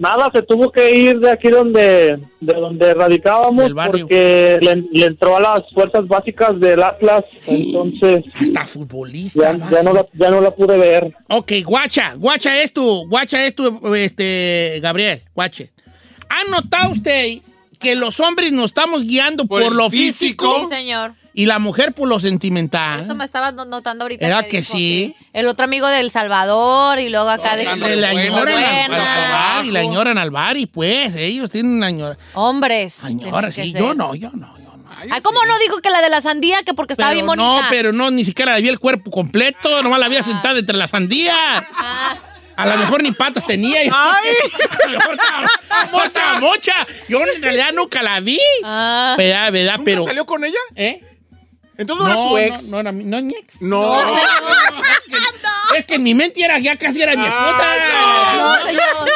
nada, 0.00 0.30
se 0.32 0.42
tuvo 0.42 0.72
que 0.72 0.90
ir 0.96 1.20
de 1.20 1.30
aquí 1.30 1.48
donde 1.48 2.18
de 2.40 2.54
donde 2.54 2.94
radicábamos 2.94 3.70
porque 3.72 4.58
le, 4.60 4.76
le 4.90 5.06
entró 5.06 5.36
a 5.36 5.40
las 5.40 5.70
fuerzas 5.72 6.08
básicas 6.08 6.58
del 6.58 6.82
Atlas, 6.82 7.24
entonces 7.46 8.24
Hasta 8.34 8.64
futbolista. 8.64 9.52
ya, 9.58 9.70
ya 9.70 9.82
no 9.82 9.92
la, 9.92 10.06
ya 10.14 10.30
no 10.30 10.40
la 10.40 10.50
pude 10.50 10.76
ver. 10.78 11.14
Ok, 11.28 11.52
guacha, 11.64 12.14
guacha 12.14 12.62
es 12.62 12.72
tu, 12.72 13.06
guacha 13.08 13.46
es 13.46 13.54
tu, 13.54 13.94
este, 13.94 14.80
Gabriel, 14.82 15.22
guache. 15.34 15.70
¿Han 16.30 16.50
notado 16.50 16.92
ustedes 16.92 17.42
que 17.78 17.94
los 17.94 18.20
hombres 18.20 18.52
nos 18.52 18.66
estamos 18.66 19.04
guiando 19.04 19.46
por, 19.46 19.60
lo 19.74 19.90
físico. 19.90 20.54
físico, 20.54 20.68
Sí, 20.68 20.74
señor. 20.76 21.12
Y 21.34 21.46
la 21.46 21.58
mujer 21.58 21.92
por 21.92 22.08
lo 22.08 22.18
sentimental? 22.20 23.04
Eso 23.04 23.14
me 23.14 23.24
estaba 23.24 23.52
no- 23.52 23.64
notando 23.64 24.04
ahorita. 24.04 24.26
¿Verdad 24.26 24.46
que 24.46 24.58
dijo 24.58 24.72
sí? 24.72 25.14
El 25.32 25.46
otro 25.48 25.64
amigo 25.64 25.86
de 25.88 26.00
El 26.00 26.10
Salvador 26.10 26.98
y 26.98 27.08
luego 27.08 27.28
acá 27.30 27.56
de... 27.56 27.64
Le 27.76 27.96
la 27.96 28.12
bar 29.32 29.64
y 29.64 29.70
la 29.70 29.80
añoran 29.80 30.18
al 30.18 30.30
bar 30.30 30.56
y 30.56 30.66
pues 30.66 31.14
ellos 31.14 31.50
tienen 31.50 31.72
una 31.74 31.86
añora. 31.86 32.16
Hombres. 32.34 33.04
Añora, 33.04 33.50
tienen 33.50 33.54
que 33.54 33.62
sí, 33.62 33.72
ser. 33.72 33.80
yo 33.80 33.94
no, 33.94 34.14
yo 34.14 34.30
no. 34.32 34.54
Ay, 35.10 35.20
¿cómo 35.22 35.38
no 35.46 35.58
dijo 35.60 35.78
que 35.80 35.88
la 35.88 36.02
de 36.02 36.10
la 36.10 36.20
sandía? 36.20 36.62
Que 36.62 36.74
porque 36.74 36.92
estaba 36.92 37.12
bien 37.12 37.24
Pero 37.26 37.42
bonita. 37.42 37.62
no, 37.62 37.68
pero 37.70 37.92
no, 37.92 38.10
ni 38.10 38.22
siquiera 38.24 38.54
le 38.56 38.60
vi 38.62 38.68
el 38.68 38.78
cuerpo 38.78 39.10
completo, 39.10 39.82
nomás 39.82 39.98
la 40.00 40.06
había 40.06 40.22
sentada 40.22 40.58
entre 40.58 40.76
las 40.76 40.90
sandías. 40.90 41.36
A 42.56 42.66
lo 42.66 42.76
mejor 42.76 43.02
ni 43.02 43.10
patas 43.12 43.46
tenía. 43.46 43.82
Yo- 43.84 43.92
A 43.94 44.86
lo 44.90 44.98
mejor 44.98 45.14
estaba 45.14 45.48
mocha, 45.90 46.40
mocha. 46.40 46.74
Yo 47.08 47.20
en 47.34 47.40
realidad 47.40 47.68
nunca 47.74 48.02
la 48.02 48.20
vi. 48.20 48.38
Ah. 48.62 49.14
¿Verdad, 49.16 49.52
verdad? 49.52 49.72
¿Nunca 49.78 49.84
Pero. 49.86 50.04
salió 50.04 50.26
con 50.26 50.44
ella? 50.44 50.58
¿Eh? 50.74 51.02
Entonces 51.80 52.06
no, 52.06 52.36
era 52.38 52.48
su 52.48 52.54
ex. 52.56 52.64
No, 52.68 52.70
no 52.76 52.80
era 52.80 52.92
mi, 52.92 53.04
no 53.04 53.16
es 53.18 53.24
mi 53.24 53.34
ex. 53.34 53.62
No. 53.62 54.02
Es 55.76 55.84
que 55.86 55.94
en 55.94 56.02
mi 56.02 56.14
mente 56.14 56.42
era, 56.44 56.58
ya 56.58 56.76
casi 56.76 57.00
era 57.00 57.16
mi 57.16 57.24
esposa. 57.24 57.64
No, 58.36 58.66
señor. 58.66 59.10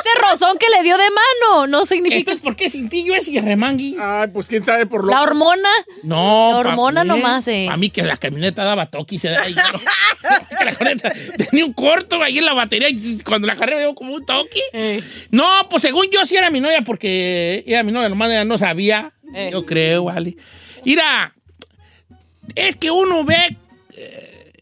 Ese 0.00 0.20
rozón 0.20 0.58
que 0.58 0.66
le 0.68 0.82
dio 0.82 0.96
de 0.98 1.04
mano 1.10 1.66
no 1.66 1.86
significa... 1.86 2.36
¿Por 2.42 2.56
qué 2.56 2.68
sin 2.68 2.88
ti 2.88 3.04
yo 3.06 3.14
ese 3.14 3.40
remangui? 3.40 3.96
Ay, 4.00 4.28
pues 4.28 4.46
quién 4.48 4.62
sabe 4.64 4.84
por 4.86 5.04
lo. 5.04 5.10
La 5.10 5.22
hormona. 5.22 5.68
No, 6.02 6.50
La 6.52 6.58
hormona 6.58 7.04
mí, 7.04 7.08
nomás, 7.08 7.48
eh. 7.48 7.68
A 7.70 7.76
mí 7.76 7.88
que 7.90 8.02
la 8.02 8.16
camioneta 8.16 8.64
daba 8.64 8.86
toque 8.86 9.14
y 9.14 9.18
se 9.18 9.28
da. 9.30 9.48
no- 9.48 9.56
la 10.64 10.72
camioneta 10.74 11.12
tenía 11.36 11.64
un 11.64 11.72
corto 11.72 12.22
ahí 12.22 12.38
en 12.38 12.44
la 12.44 12.52
batería 12.54 12.88
y 12.90 13.18
cuando 13.22 13.46
la 13.46 13.56
carrera 13.56 13.78
dio 13.80 13.94
como 13.94 14.12
un 14.14 14.26
toque. 14.26 14.60
Eh. 14.72 15.02
No, 15.30 15.46
pues 15.70 15.82
según 15.82 16.06
yo 16.12 16.24
sí 16.26 16.36
era 16.36 16.50
mi 16.50 16.60
novia 16.60 16.82
porque 16.82 17.64
era 17.66 17.82
mi 17.82 17.92
novia, 17.92 18.08
nomás 18.08 18.28
ella 18.30 18.44
no 18.44 18.58
sabía. 18.58 19.12
Eh. 19.34 19.50
Yo 19.52 19.64
creo, 19.64 20.04
vale. 20.04 20.36
Mira, 20.84 21.34
es 22.54 22.76
que 22.76 22.90
uno 22.90 23.24
ve 23.24 23.56
eh, 23.96 24.52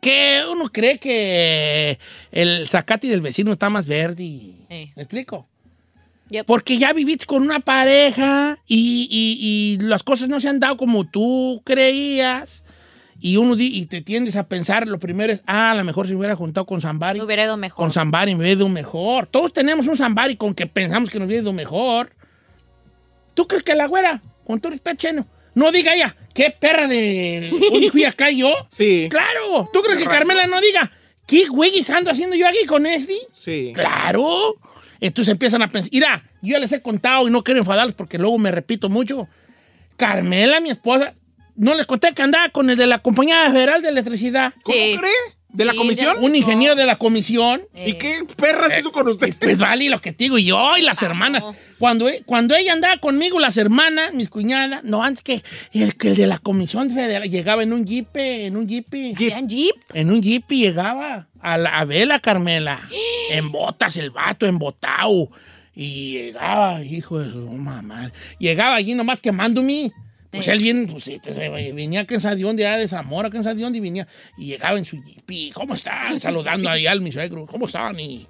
que 0.00 0.42
uno 0.50 0.70
cree 0.70 0.98
que 0.98 1.98
el 2.32 2.66
zacate 2.68 3.06
del 3.08 3.20
vecino 3.20 3.52
está 3.52 3.70
más 3.70 3.86
verde. 3.86 4.24
Eh. 4.68 4.92
¿Me 4.96 5.02
explico? 5.02 5.46
Yep. 6.30 6.46
Porque 6.46 6.78
ya 6.78 6.92
viviste 6.92 7.26
con 7.26 7.42
una 7.42 7.60
pareja 7.60 8.58
y, 8.66 9.08
y- 9.10 9.78
y 9.82 9.84
las 9.86 10.02
cosas 10.02 10.28
no 10.28 10.40
se 10.40 10.48
han 10.48 10.60
dado 10.60 10.76
como 10.76 11.04
tú 11.08 11.62
creías. 11.64 12.64
Y 13.22 13.36
uno 13.36 13.54
y 13.58 13.84
te 13.84 14.00
tiendes 14.00 14.36
a 14.36 14.48
pensar, 14.48 14.88
lo 14.88 14.98
primero 14.98 15.30
es, 15.30 15.42
ah, 15.46 15.72
a 15.72 15.74
lo 15.74 15.84
mejor 15.84 16.06
si 16.06 16.12
me 16.14 16.20
hubiera 16.20 16.36
juntado 16.36 16.64
con 16.64 16.80
Zambari. 16.80 17.18
Me 17.18 17.24
hubiera 17.26 17.44
ido 17.44 17.56
mejor. 17.58 17.76
Con 17.84 17.92
Zambari 17.92 18.34
me 18.34 18.40
hubiera 18.40 18.56
ido 18.60 18.68
mejor. 18.70 19.26
Todos 19.26 19.52
tenemos 19.52 19.86
un 19.88 19.96
Zambari 19.98 20.36
con 20.36 20.54
que 20.54 20.66
pensamos 20.66 21.10
que 21.10 21.18
nos 21.18 21.26
hubiera 21.26 21.42
ido 21.42 21.52
mejor. 21.52 22.14
¿Tú 23.34 23.46
crees 23.46 23.62
que 23.62 23.74
la 23.74 23.86
güera, 23.88 24.22
con 24.46 24.58
todo 24.60 24.72
respeto, 24.72 24.96
cheno, 24.96 25.26
no 25.54 25.72
diga 25.72 25.94
ella, 25.94 26.16
qué 26.34 26.50
perra 26.50 26.86
de 26.86 27.50
y 27.94 28.04
acá 28.04 28.30
yo? 28.30 28.54
Sí. 28.70 29.08
Claro. 29.10 29.68
¿Tú 29.72 29.82
crees 29.82 29.98
que 29.98 30.06
Carmela 30.06 30.46
no 30.46 30.60
diga, 30.60 30.90
qué 31.26 31.46
güey 31.46 31.72
ando 31.92 32.10
haciendo 32.10 32.36
yo 32.36 32.48
aquí 32.48 32.64
con 32.66 32.86
este? 32.86 33.14
Sí. 33.32 33.72
Claro. 33.74 34.56
Entonces 35.00 35.32
empiezan 35.32 35.62
a 35.62 35.68
pensar, 35.68 35.90
mira, 35.92 36.22
yo 36.42 36.52
ya 36.52 36.58
les 36.58 36.72
he 36.72 36.82
contado 36.82 37.26
y 37.26 37.30
no 37.30 37.42
quiero 37.42 37.60
enfadarlos 37.60 37.94
porque 37.94 38.18
luego 38.18 38.38
me 38.38 38.50
repito 38.50 38.88
mucho. 38.88 39.28
Carmela, 39.96 40.60
mi 40.60 40.70
esposa, 40.70 41.14
no 41.56 41.74
les 41.74 41.86
conté 41.86 42.12
que 42.14 42.22
andaba 42.22 42.48
con 42.50 42.70
el 42.70 42.76
de 42.76 42.86
la 42.86 42.98
Compañía 43.00 43.50
Federal 43.50 43.82
de 43.82 43.88
Electricidad. 43.88 44.52
¿Cómo 44.62 44.76
cree? 44.76 45.39
¿De 45.52 45.64
la 45.64 45.74
comisión? 45.74 46.16
Un 46.20 46.36
ingeniero 46.36 46.74
de 46.74 46.84
la 46.84 46.96
comisión. 46.96 47.62
¿Y 47.74 47.94
qué 47.94 48.20
perras 48.36 48.72
hizo 48.78 48.92
con 48.92 49.08
usted? 49.08 49.34
Pues 49.38 49.58
vale 49.58 49.88
lo 49.90 50.00
que 50.00 50.12
te 50.12 50.24
digo 50.24 50.38
y 50.38 50.44
yo 50.44 50.76
y 50.76 50.82
las 50.82 51.02
hermanas. 51.02 51.42
Cuando, 51.78 52.08
e- 52.08 52.22
cuando 52.24 52.54
ella 52.54 52.72
andaba 52.72 52.98
conmigo, 52.98 53.40
las 53.40 53.56
hermanas, 53.56 54.12
mis 54.14 54.28
cuñadas, 54.28 54.84
no, 54.84 55.02
antes 55.02 55.22
que 55.22 55.42
el, 55.72 55.96
que 55.96 56.08
el 56.08 56.16
de 56.16 56.26
la 56.26 56.38
comisión 56.38 56.90
federal 56.90 57.28
llegaba 57.28 57.62
en 57.62 57.72
un 57.72 57.84
jeep, 57.84 58.16
en 58.16 58.56
un 58.56 58.68
jeep. 58.68 58.86
¿En 58.94 59.48
jeep? 59.48 59.74
En 59.92 60.10
un 60.10 60.22
jeep 60.22 60.50
y 60.52 60.62
llegaba 60.62 61.28
a, 61.40 61.58
la, 61.58 61.78
a 61.78 61.84
verla, 61.84 62.20
Carmela. 62.20 62.80
en 63.30 63.50
botas, 63.50 63.96
el 63.96 64.10
vato, 64.10 64.46
embotado. 64.46 65.30
Y 65.74 66.12
llegaba, 66.12 66.82
hijo 66.82 67.18
de 67.18 67.30
su 67.30 67.38
mamá. 67.48 68.12
Llegaba 68.38 68.76
allí 68.76 68.94
nomás 68.94 69.20
quemándome. 69.20 69.92
Pues 70.30 70.46
él 70.48 70.60
viene, 70.60 70.86
pues 70.86 71.08
este, 71.08 71.34
se- 71.34 71.48
venía 71.48 72.06
en 72.08 72.20
Sadión 72.20 72.54
de 72.56 72.66
allá 72.66 72.78
de 72.78 72.88
Zamora, 72.88 73.30
que 73.30 73.36
en 73.38 73.44
Sadión 73.44 73.74
y 73.74 73.80
venía. 73.80 74.06
Y 74.38 74.46
llegaba 74.46 74.78
en 74.78 74.84
su 74.84 74.96
jeep. 75.02 75.52
¿cómo 75.52 75.74
están? 75.74 76.20
Saludando 76.20 76.70
ahí 76.70 76.86
al 76.86 77.00
mi 77.00 77.10
suegro. 77.10 77.46
¿Cómo 77.46 77.66
están? 77.66 77.98
Y, 77.98 78.26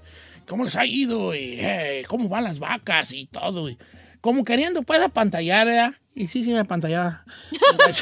¿Cómo 0.47 0.65
les 0.65 0.77
ha 0.77 0.87
ido? 0.87 1.35
Y, 1.35 1.59
eh, 1.61 2.03
¿Cómo 2.09 2.29
van 2.29 2.45
las 2.45 2.59
vacas? 2.59 3.13
Y 3.13 3.27
todo. 3.27 3.69
Y, 3.69 3.77
como 4.21 4.45
queriendo, 4.45 4.83
pues, 4.83 5.01
apantallar, 5.01 5.67
¿verdad? 5.67 5.93
Y 6.15 6.27
sí, 6.27 6.43
sí 6.45 6.53
me 6.53 6.59
apantallaba. 6.61 7.25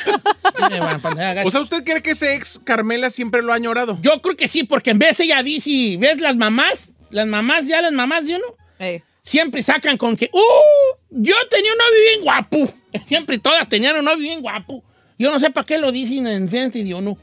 Sí 0.58 0.64
me 0.70 0.78
apantallaba 0.78 1.34
gacho. 1.34 1.48
O 1.48 1.50
sea, 1.50 1.60
¿usted 1.60 1.84
cree 1.84 2.02
que 2.02 2.10
ese 2.12 2.34
ex 2.34 2.60
Carmela 2.64 3.10
siempre 3.10 3.42
lo 3.42 3.52
ha 3.52 3.56
añorado? 3.56 3.98
Yo 4.02 4.20
creo 4.22 4.36
que 4.36 4.48
sí, 4.48 4.64
porque 4.64 4.90
en 4.90 4.98
vez 4.98 5.20
ella 5.20 5.42
dice, 5.42 5.96
¿ves 5.98 6.20
las 6.20 6.36
mamás? 6.36 6.94
Las 7.10 7.26
mamás, 7.26 7.66
ya 7.66 7.80
las 7.80 7.92
mamás 7.92 8.26
de 8.26 8.36
uno, 8.36 8.44
Eh. 8.80 9.02
siempre 9.22 9.62
sacan 9.62 9.96
con 9.96 10.16
que, 10.16 10.30
¡uh! 10.32 10.97
Yo 11.10 11.34
tenía 11.50 11.72
un 11.72 11.78
novio 11.78 12.00
bien 12.10 12.24
guapo. 12.24 12.74
Siempre 13.06 13.38
todas 13.38 13.68
tenían 13.68 13.96
un 13.96 14.04
novio 14.04 14.18
bien 14.18 14.40
guapo. 14.40 14.82
Yo 15.18 15.30
no 15.32 15.40
sé 15.40 15.50
para 15.50 15.66
qué 15.66 15.78
lo 15.78 15.90
dicen 15.90 16.26
en 16.26 16.48
frente 16.48 16.82
de 16.82 16.94
uno. 16.94 17.16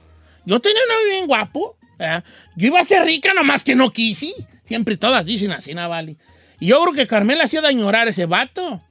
Yo 0.45 0.59
tenía 0.59 0.81
un 0.81 0.95
novio 0.95 1.11
bien 1.11 1.27
guapo. 1.27 1.77
¿verdad? 1.97 2.23
Yo 2.55 2.67
iba 2.67 2.79
a 2.79 2.83
ser 2.83 3.03
rica, 3.05 3.33
nomás 3.33 3.63
que 3.63 3.75
no 3.75 3.91
quise. 3.91 4.33
Siempre 4.65 4.97
todas 4.97 5.25
dicen 5.25 5.51
así, 5.51 5.73
Navali. 5.73 6.17
Y 6.59 6.67
yo 6.67 6.81
creo 6.81 6.93
que 6.93 7.07
Carmela 7.07 7.43
ha 7.43 7.47
sido 7.47 7.63
de 7.63 7.69
añorar 7.69 8.07
ese 8.07 8.25
vato. 8.25 8.81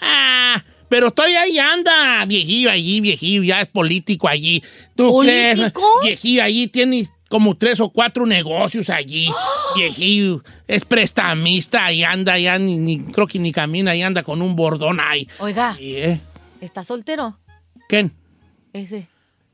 Ah, 0.00 0.62
pero 0.88 1.10
todavía 1.10 1.42
ahí 1.42 1.58
anda, 1.58 2.24
viejillo 2.24 2.70
allí, 2.70 3.00
viejillo, 3.00 3.42
ya 3.42 3.60
es 3.60 3.66
político 3.66 4.28
allí. 4.28 4.62
¿Tú 4.94 5.20
crees? 5.20 5.58
¿Político? 5.58 6.00
Viejillo 6.02 6.42
allí, 6.42 6.66
tiene 6.68 7.06
como 7.28 7.56
tres 7.56 7.80
o 7.80 7.90
cuatro 7.90 8.26
negocios 8.26 8.90
allí. 8.90 9.28
Viejillo, 9.76 10.42
es 10.66 10.84
prestamista 10.84 11.90
y 11.92 12.02
anda, 12.02 12.38
ya 12.38 12.58
ni, 12.58 12.78
ni- 12.78 13.04
creo 13.12 13.26
que 13.26 13.38
ni 13.38 13.52
camina 13.52 13.94
y 13.94 14.02
anda 14.02 14.22
con 14.22 14.42
un 14.42 14.56
bordón 14.56 14.98
ahí. 15.00 15.28
Oiga, 15.38 15.76
eh, 15.80 16.20
¿está 16.60 16.84
soltero? 16.84 17.38
¿Quién? 17.88 18.12
Ese. 18.72 19.06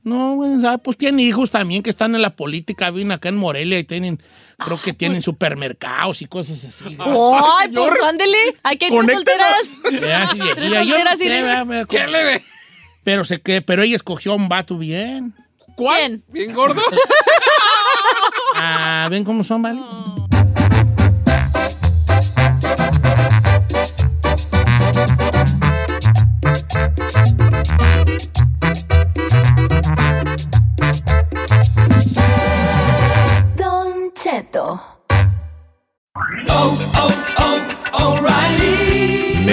No, 0.03 0.39
pues 0.83 0.99
tiene 0.99 1.23
hijos 1.23 1.51
también 1.51 1.83
que 1.83 1.89
están 1.89 2.15
en 2.15 2.21
la 2.21 2.37
política, 2.37 2.91
viven 2.91 3.13
acá 3.13 3.31
en 3.31 3.37
Morelia 3.37 3.79
y 3.79 3.85
tienen, 3.85 4.21
creo 4.59 4.79
que 4.79 4.93
tienen 4.93 5.23
supermercados 5.23 6.21
y 6.21 6.27
cosas 6.27 6.63
así. 6.63 6.85
¡Ay, 6.99 7.69
pues 7.75 7.93
ándele! 8.07 8.37
Hay 8.63 8.77
que 8.77 8.89
ir 8.89 8.93
tres 9.07 9.17
solteras. 9.17 9.79
¿Qué 11.89 12.07
le 12.07 12.25
ve? 12.25 12.43
Pero, 13.03 13.25
se 13.25 13.41
que, 13.41 13.63
pero 13.63 13.83
ella 13.83 13.97
escogió 13.97 14.35
un 14.35 14.49
vato 14.49 14.77
bien. 14.77 15.35
¿Cuál? 15.77 16.23
¿Bien 16.29 16.53
gordo? 16.55 16.81
Ah, 18.57 19.09
¿ven 19.11 19.25
cómo 19.25 19.43
son, 19.43 19.61
vale? 19.63 19.81
Don 33.57 34.13
Cheto. 34.15 34.81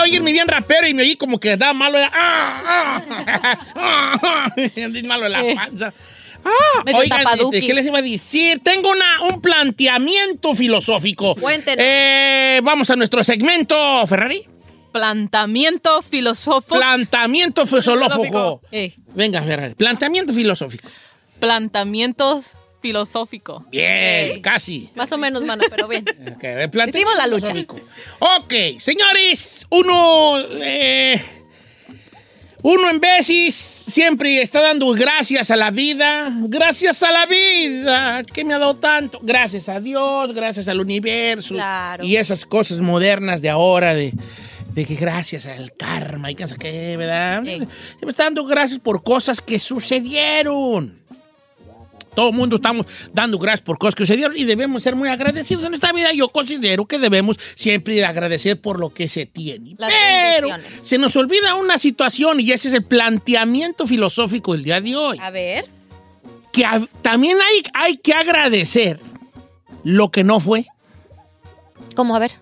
Quería 0.00 0.14
oírme 0.14 0.32
bien 0.32 0.48
rapero 0.48 0.86
y 0.86 0.94
me 0.94 1.02
oí 1.02 1.16
como 1.16 1.38
que 1.38 1.56
da 1.56 1.72
malo. 1.72 1.98
Era, 1.98 2.10
¡Ah, 2.12 3.02
ah! 3.06 3.58
ah, 3.74 4.46
malo 5.04 5.28
la 5.28 5.42
panza. 5.54 5.92
Ah, 6.44 6.82
oigan, 6.94 7.20
este, 7.38 7.66
¿qué 7.66 7.74
les 7.74 7.86
iba 7.86 7.98
a 7.98 8.02
decir? 8.02 8.60
Tengo 8.62 8.90
una, 8.90 9.22
un 9.24 9.42
planteamiento 9.42 10.54
filosófico. 10.54 11.34
Cuéntenos. 11.34 11.84
Eh, 11.86 12.60
vamos 12.62 12.88
a 12.90 12.96
nuestro 12.96 13.22
segmento, 13.22 13.76
Ferrari. 14.06 14.44
Planteamiento 14.92 16.02
filosófico. 16.02 16.76
Planteamiento 16.76 17.66
filosófico. 17.66 18.62
Filosófico. 18.70 19.12
Venga, 19.14 19.42
Ferrari. 19.42 19.74
Planteamiento 19.74 20.32
filosófico. 20.32 20.88
Planteamientos 21.38 22.54
filosófico. 22.80 23.64
Bien, 23.70 24.40
casi. 24.42 24.90
Más 24.94 25.10
o 25.12 25.18
menos, 25.18 25.42
mano, 25.44 25.64
pero 25.70 25.88
bien. 25.88 26.04
Ok, 26.34 26.44
el 26.44 26.70
planteamiento 26.70 26.98
Hicimos 26.98 27.16
la 27.16 27.26
lucha. 27.26 27.54
Ok, 28.18 28.54
señores, 28.78 29.66
uno. 29.70 30.38
eh, 30.62 31.20
uno 32.62 32.90
en 32.90 33.00
veces 33.00 33.54
siempre 33.54 34.42
está 34.42 34.60
dando 34.60 34.92
gracias 34.92 35.50
a 35.50 35.56
la 35.56 35.70
vida. 35.70 36.30
Gracias 36.48 37.02
a 37.02 37.10
la 37.10 37.24
vida 37.26 38.22
que 38.22 38.44
me 38.44 38.52
ha 38.52 38.58
dado 38.58 38.76
tanto. 38.76 39.18
Gracias 39.22 39.68
a 39.70 39.80
Dios, 39.80 40.34
gracias 40.34 40.68
al 40.68 40.78
universo. 40.80 41.54
Claro. 41.54 42.04
Y 42.04 42.16
esas 42.16 42.44
cosas 42.44 42.80
modernas 42.80 43.40
de 43.40 43.48
ahora, 43.48 43.94
de, 43.94 44.12
de 44.74 44.84
que 44.84 44.94
gracias 44.94 45.46
al 45.46 45.72
karma 45.74 46.30
y 46.30 46.34
que 46.34 46.42
no 46.42 46.48
sé 46.48 46.56
qué, 46.58 46.96
¿verdad? 46.98 47.42
Siempre 47.44 48.10
está 48.10 48.24
dando 48.24 48.44
gracias 48.44 48.78
por 48.78 49.02
cosas 49.02 49.40
que 49.40 49.58
sucedieron. 49.58 50.99
Todo 52.14 52.30
el 52.30 52.36
mundo 52.36 52.56
estamos 52.56 52.86
dando 53.12 53.38
gracias 53.38 53.62
por 53.62 53.78
cosas 53.78 53.94
que 53.94 54.04
sucedieron 54.04 54.36
y 54.36 54.44
debemos 54.44 54.82
ser 54.82 54.96
muy 54.96 55.08
agradecidos 55.08 55.64
en 55.64 55.74
esta 55.74 55.92
vida. 55.92 56.12
Yo 56.12 56.28
considero 56.28 56.86
que 56.86 56.98
debemos 56.98 57.36
siempre 57.54 58.04
agradecer 58.04 58.60
por 58.60 58.78
lo 58.80 58.90
que 58.92 59.08
se 59.08 59.26
tiene. 59.26 59.74
Las 59.78 59.90
Pero 59.90 60.48
se 60.82 60.98
nos 60.98 61.14
olvida 61.16 61.54
una 61.54 61.78
situación 61.78 62.40
y 62.40 62.50
ese 62.52 62.68
es 62.68 62.74
el 62.74 62.84
planteamiento 62.84 63.86
filosófico 63.86 64.52
del 64.52 64.64
día 64.64 64.80
de 64.80 64.96
hoy. 64.96 65.18
A 65.20 65.30
ver. 65.30 65.66
Que 66.52 66.64
a- 66.64 66.84
también 67.02 67.38
hay, 67.40 67.62
hay 67.74 67.96
que 67.96 68.12
agradecer 68.12 68.98
lo 69.84 70.10
que 70.10 70.24
no 70.24 70.40
fue. 70.40 70.66
¿Cómo? 71.94 72.16
A 72.16 72.18
ver. 72.18 72.32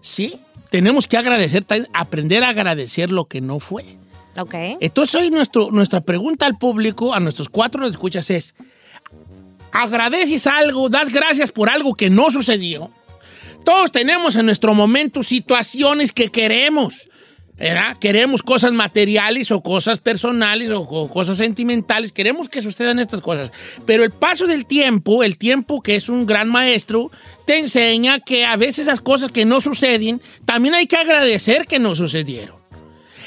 Sí, 0.00 0.38
tenemos 0.70 1.06
que 1.06 1.16
agradecer, 1.16 1.64
aprender 1.92 2.44
a 2.44 2.50
agradecer 2.50 3.10
lo 3.10 3.24
que 3.26 3.40
no 3.40 3.58
fue. 3.60 3.84
Ok. 4.38 4.54
Entonces 4.80 5.14
hoy 5.14 5.30
nuestro, 5.30 5.70
nuestra 5.70 6.00
pregunta 6.00 6.46
al 6.46 6.58
público, 6.58 7.14
a 7.14 7.20
nuestros 7.20 7.48
cuatro 7.48 7.86
escuchas 7.86 8.30
es, 8.30 8.54
¿agradeces 9.82 10.46
algo, 10.46 10.88
das 10.88 11.10
gracias 11.10 11.52
por 11.52 11.68
algo 11.68 11.94
que 11.94 12.10
no 12.10 12.30
sucedió? 12.30 12.90
Todos 13.64 13.92
tenemos 13.92 14.36
en 14.36 14.46
nuestro 14.46 14.74
momento 14.74 15.22
situaciones 15.22 16.12
que 16.12 16.28
queremos. 16.28 17.08
¿verdad? 17.58 17.96
Queremos 17.98 18.42
cosas 18.42 18.72
materiales 18.72 19.50
o 19.50 19.62
cosas 19.62 19.98
personales 19.98 20.70
o, 20.70 21.08
cosas 21.08 21.38
sentimentales. 21.38 22.12
Queremos 22.12 22.48
que 22.48 22.60
sucedan 22.60 22.98
estas 22.98 23.22
cosas. 23.22 23.50
Pero 23.86 24.04
el 24.04 24.10
paso 24.10 24.46
del 24.46 24.66
tiempo, 24.66 25.24
el 25.24 25.38
tiempo 25.38 25.82
que 25.82 25.96
es 25.96 26.08
un 26.08 26.26
gran 26.26 26.48
maestro, 26.48 27.10
te 27.46 27.58
enseña 27.58 28.20
que 28.20 28.44
a 28.44 28.56
veces 28.56 28.80
esas 28.80 29.00
cosas 29.00 29.30
que 29.30 29.46
no 29.46 29.60
suceden, 29.60 30.20
también 30.44 30.74
hay 30.74 30.86
que 30.86 30.96
agradecer 30.96 31.66
que 31.66 31.78
no 31.78 31.96
sucedieron. 31.96 32.56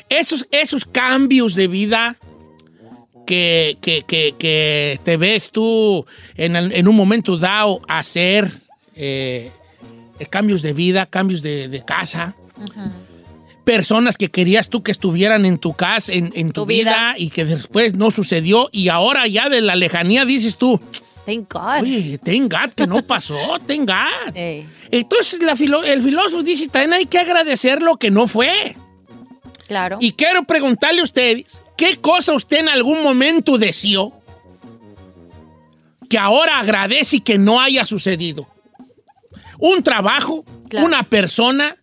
Esos, 0.09 0.47
esos 0.51 0.85
cambios 0.85 1.55
de 1.55 1.67
vida 1.67 2.17
que, 3.29 3.77
que- 3.79 4.01
que- 4.07 4.33
que 4.39 4.99
te 5.03 5.15
ves 5.17 5.51
tú 5.51 6.03
en, 6.35 6.55
el- 6.55 6.71
en 6.71 6.87
un 6.87 6.95
momento 6.95 7.37
dado 7.37 7.79
hacer 7.87 8.51
eh, 8.95 9.51
cambios 10.31 10.63
de 10.63 10.73
vida, 10.73 11.05
cambios 11.05 11.43
de, 11.43 11.67
de 11.67 11.85
casa, 11.85 12.35
personas 13.63 14.17
que 14.17 14.29
querías 14.29 14.67
tú 14.67 14.81
que 14.81 14.91
estuvieran 14.91 15.45
en 15.45 15.59
tu 15.59 15.73
casa, 15.73 16.11
en, 16.11 16.31
en 16.35 16.47
tu, 16.51 16.61
Tu 16.61 16.65
vida. 16.67 17.13
vida. 17.13 17.15
y 17.17 17.29
que 17.29 17.45
después 17.45 17.93
no 17.93 18.09
sucedió 18.09 18.67
y 18.71 18.89
ahora 18.89 19.27
ya 19.27 19.47
de 19.47 19.61
la 19.61 19.75
lejanía 19.75 20.25
dices 20.25 20.57
tú, 20.57 20.79
Thank 21.25 21.53
God. 21.53 21.81
oye, 21.83 22.17
thank 22.17 22.51
God 22.51 22.73
que 22.75 22.87
no 22.87 23.03
pasó, 23.03 23.37
thank 23.67 23.87
God. 23.87 24.35
Entonces 24.89 25.43
la 25.43 25.55
filo- 25.55 25.83
el 25.83 26.01
filósofo 26.01 26.41
dice, 26.41 26.67
también 26.67 26.93
hay 26.93 27.05
que 27.05 27.19
agradecer 27.19 27.83
lo 27.83 27.97
que 27.97 28.09
no 28.09 28.27
fue. 28.27 28.75
Claro. 29.67 29.99
Y 30.01 30.13
quiero 30.13 30.43
preguntarle 30.45 31.01
a 31.01 31.03
ustedes, 31.03 31.61
¿qué 31.79 31.95
cosa 31.97 32.33
usted 32.33 32.57
en 32.59 32.69
algún 32.69 33.01
momento 33.01 33.57
deseó 33.57 34.11
que 36.09 36.17
ahora 36.17 36.59
agradece 36.59 37.17
y 37.17 37.21
que 37.21 37.37
no 37.37 37.61
haya 37.61 37.85
sucedido? 37.85 38.47
¿Un 39.59 39.81
trabajo? 39.83 40.43
¿Una 40.73 41.03
persona? 41.03 41.77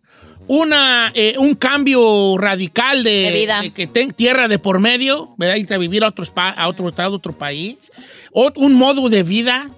Una, 0.49 1.11
eh, 1.15 1.35
un 1.39 1.55
cambio 1.57 2.37
radical 2.39 3.03
de, 3.03 3.11
De 3.11 3.31
vida. 3.33 3.61
de 3.63 3.73
que 3.73 3.87
ten 3.89 4.13
tierra 4.13 4.47
de 4.47 4.59
por 4.61 4.79
medio, 4.79 5.35
¿verdad? 5.39 5.57
Irte 5.57 5.75
a 5.75 5.79
vivir 5.79 6.05
a 6.05 6.09
otro, 6.09 6.25
spa- 6.25 6.51
a 6.51 6.69
otro 6.69 6.89
estado, 6.89 7.15
a 7.15 7.17
otro 7.17 7.37
país, 7.37 7.77
o 8.33 8.53
un 8.57 8.75
modo 8.75 9.09
de 9.09 9.23
vida. 9.25 9.69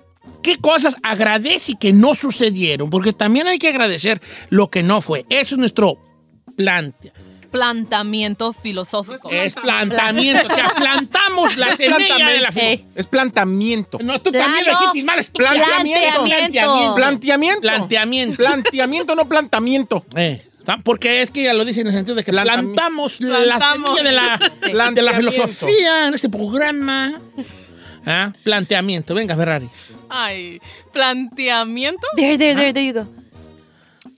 ¿Qué 0.42 0.56
cosas 0.56 0.96
agradece 1.02 1.72
y 1.72 1.76
que 1.76 1.92
no 1.94 2.14
sucedieron? 2.14 2.90
Porque 2.90 3.12
también 3.14 3.46
hay 3.48 3.58
que 3.58 3.68
agradecer 3.68 4.20
lo 4.50 4.68
que 4.68 4.82
no 4.82 5.00
fue. 5.00 5.24
Eso 5.30 5.54
es 5.54 5.58
nuestro 5.58 5.98
plante. 6.56 7.12
Planteamiento 7.50 8.52
filosófico. 8.52 9.30
Es 9.30 9.54
plantamiento, 9.54 10.46
o 10.46 10.54
sea, 10.54 10.68
plantamos 10.76 11.56
la 11.56 11.74
semilla 11.76 12.28
de 12.28 12.40
la 12.40 12.50
plantamento. 12.50 12.84
Es 12.94 13.06
plantamiento. 13.06 13.98
No, 14.02 14.20
tú 14.20 14.30
también 14.32 14.66
lo 14.66 14.72
dijiste 14.78 15.02
mal. 15.04 15.18
es 15.18 15.28
Planteamiento. 15.28 16.24
Planteamiento. 16.24 16.94
Planteamiento. 16.94 17.60
Planteamiento. 17.62 18.36
Planteamiento, 18.36 19.14
no 19.14 19.28
plantamiento. 19.28 20.04
Eh, 20.16 20.42
porque 20.84 21.22
es 21.22 21.30
que 21.30 21.44
ya 21.44 21.54
lo 21.54 21.64
dice 21.64 21.80
en 21.80 21.86
el 21.86 21.92
sentido 21.94 22.14
de 22.14 22.24
que 22.24 22.32
plantamos, 22.32 23.20
la 23.20 23.58
semilla 23.58 24.02
de 24.02 24.12
la, 24.12 24.38
de 24.60 24.72
la 24.74 24.90
Planteamiento. 24.92 25.32
filosofía 25.32 26.08
en 26.08 26.14
este 26.14 26.28
programa. 26.28 27.14
Ah, 28.04 28.32
Planteamiento. 28.42 29.14
Venga, 29.14 29.34
Ferrari. 29.36 29.68
Ay, 30.10 30.60
planteamiento 30.92 32.06
There, 32.16 32.38
there, 32.38 32.54
there, 32.54 32.72
there 32.72 32.86
you 32.86 32.94
go. 32.94 33.06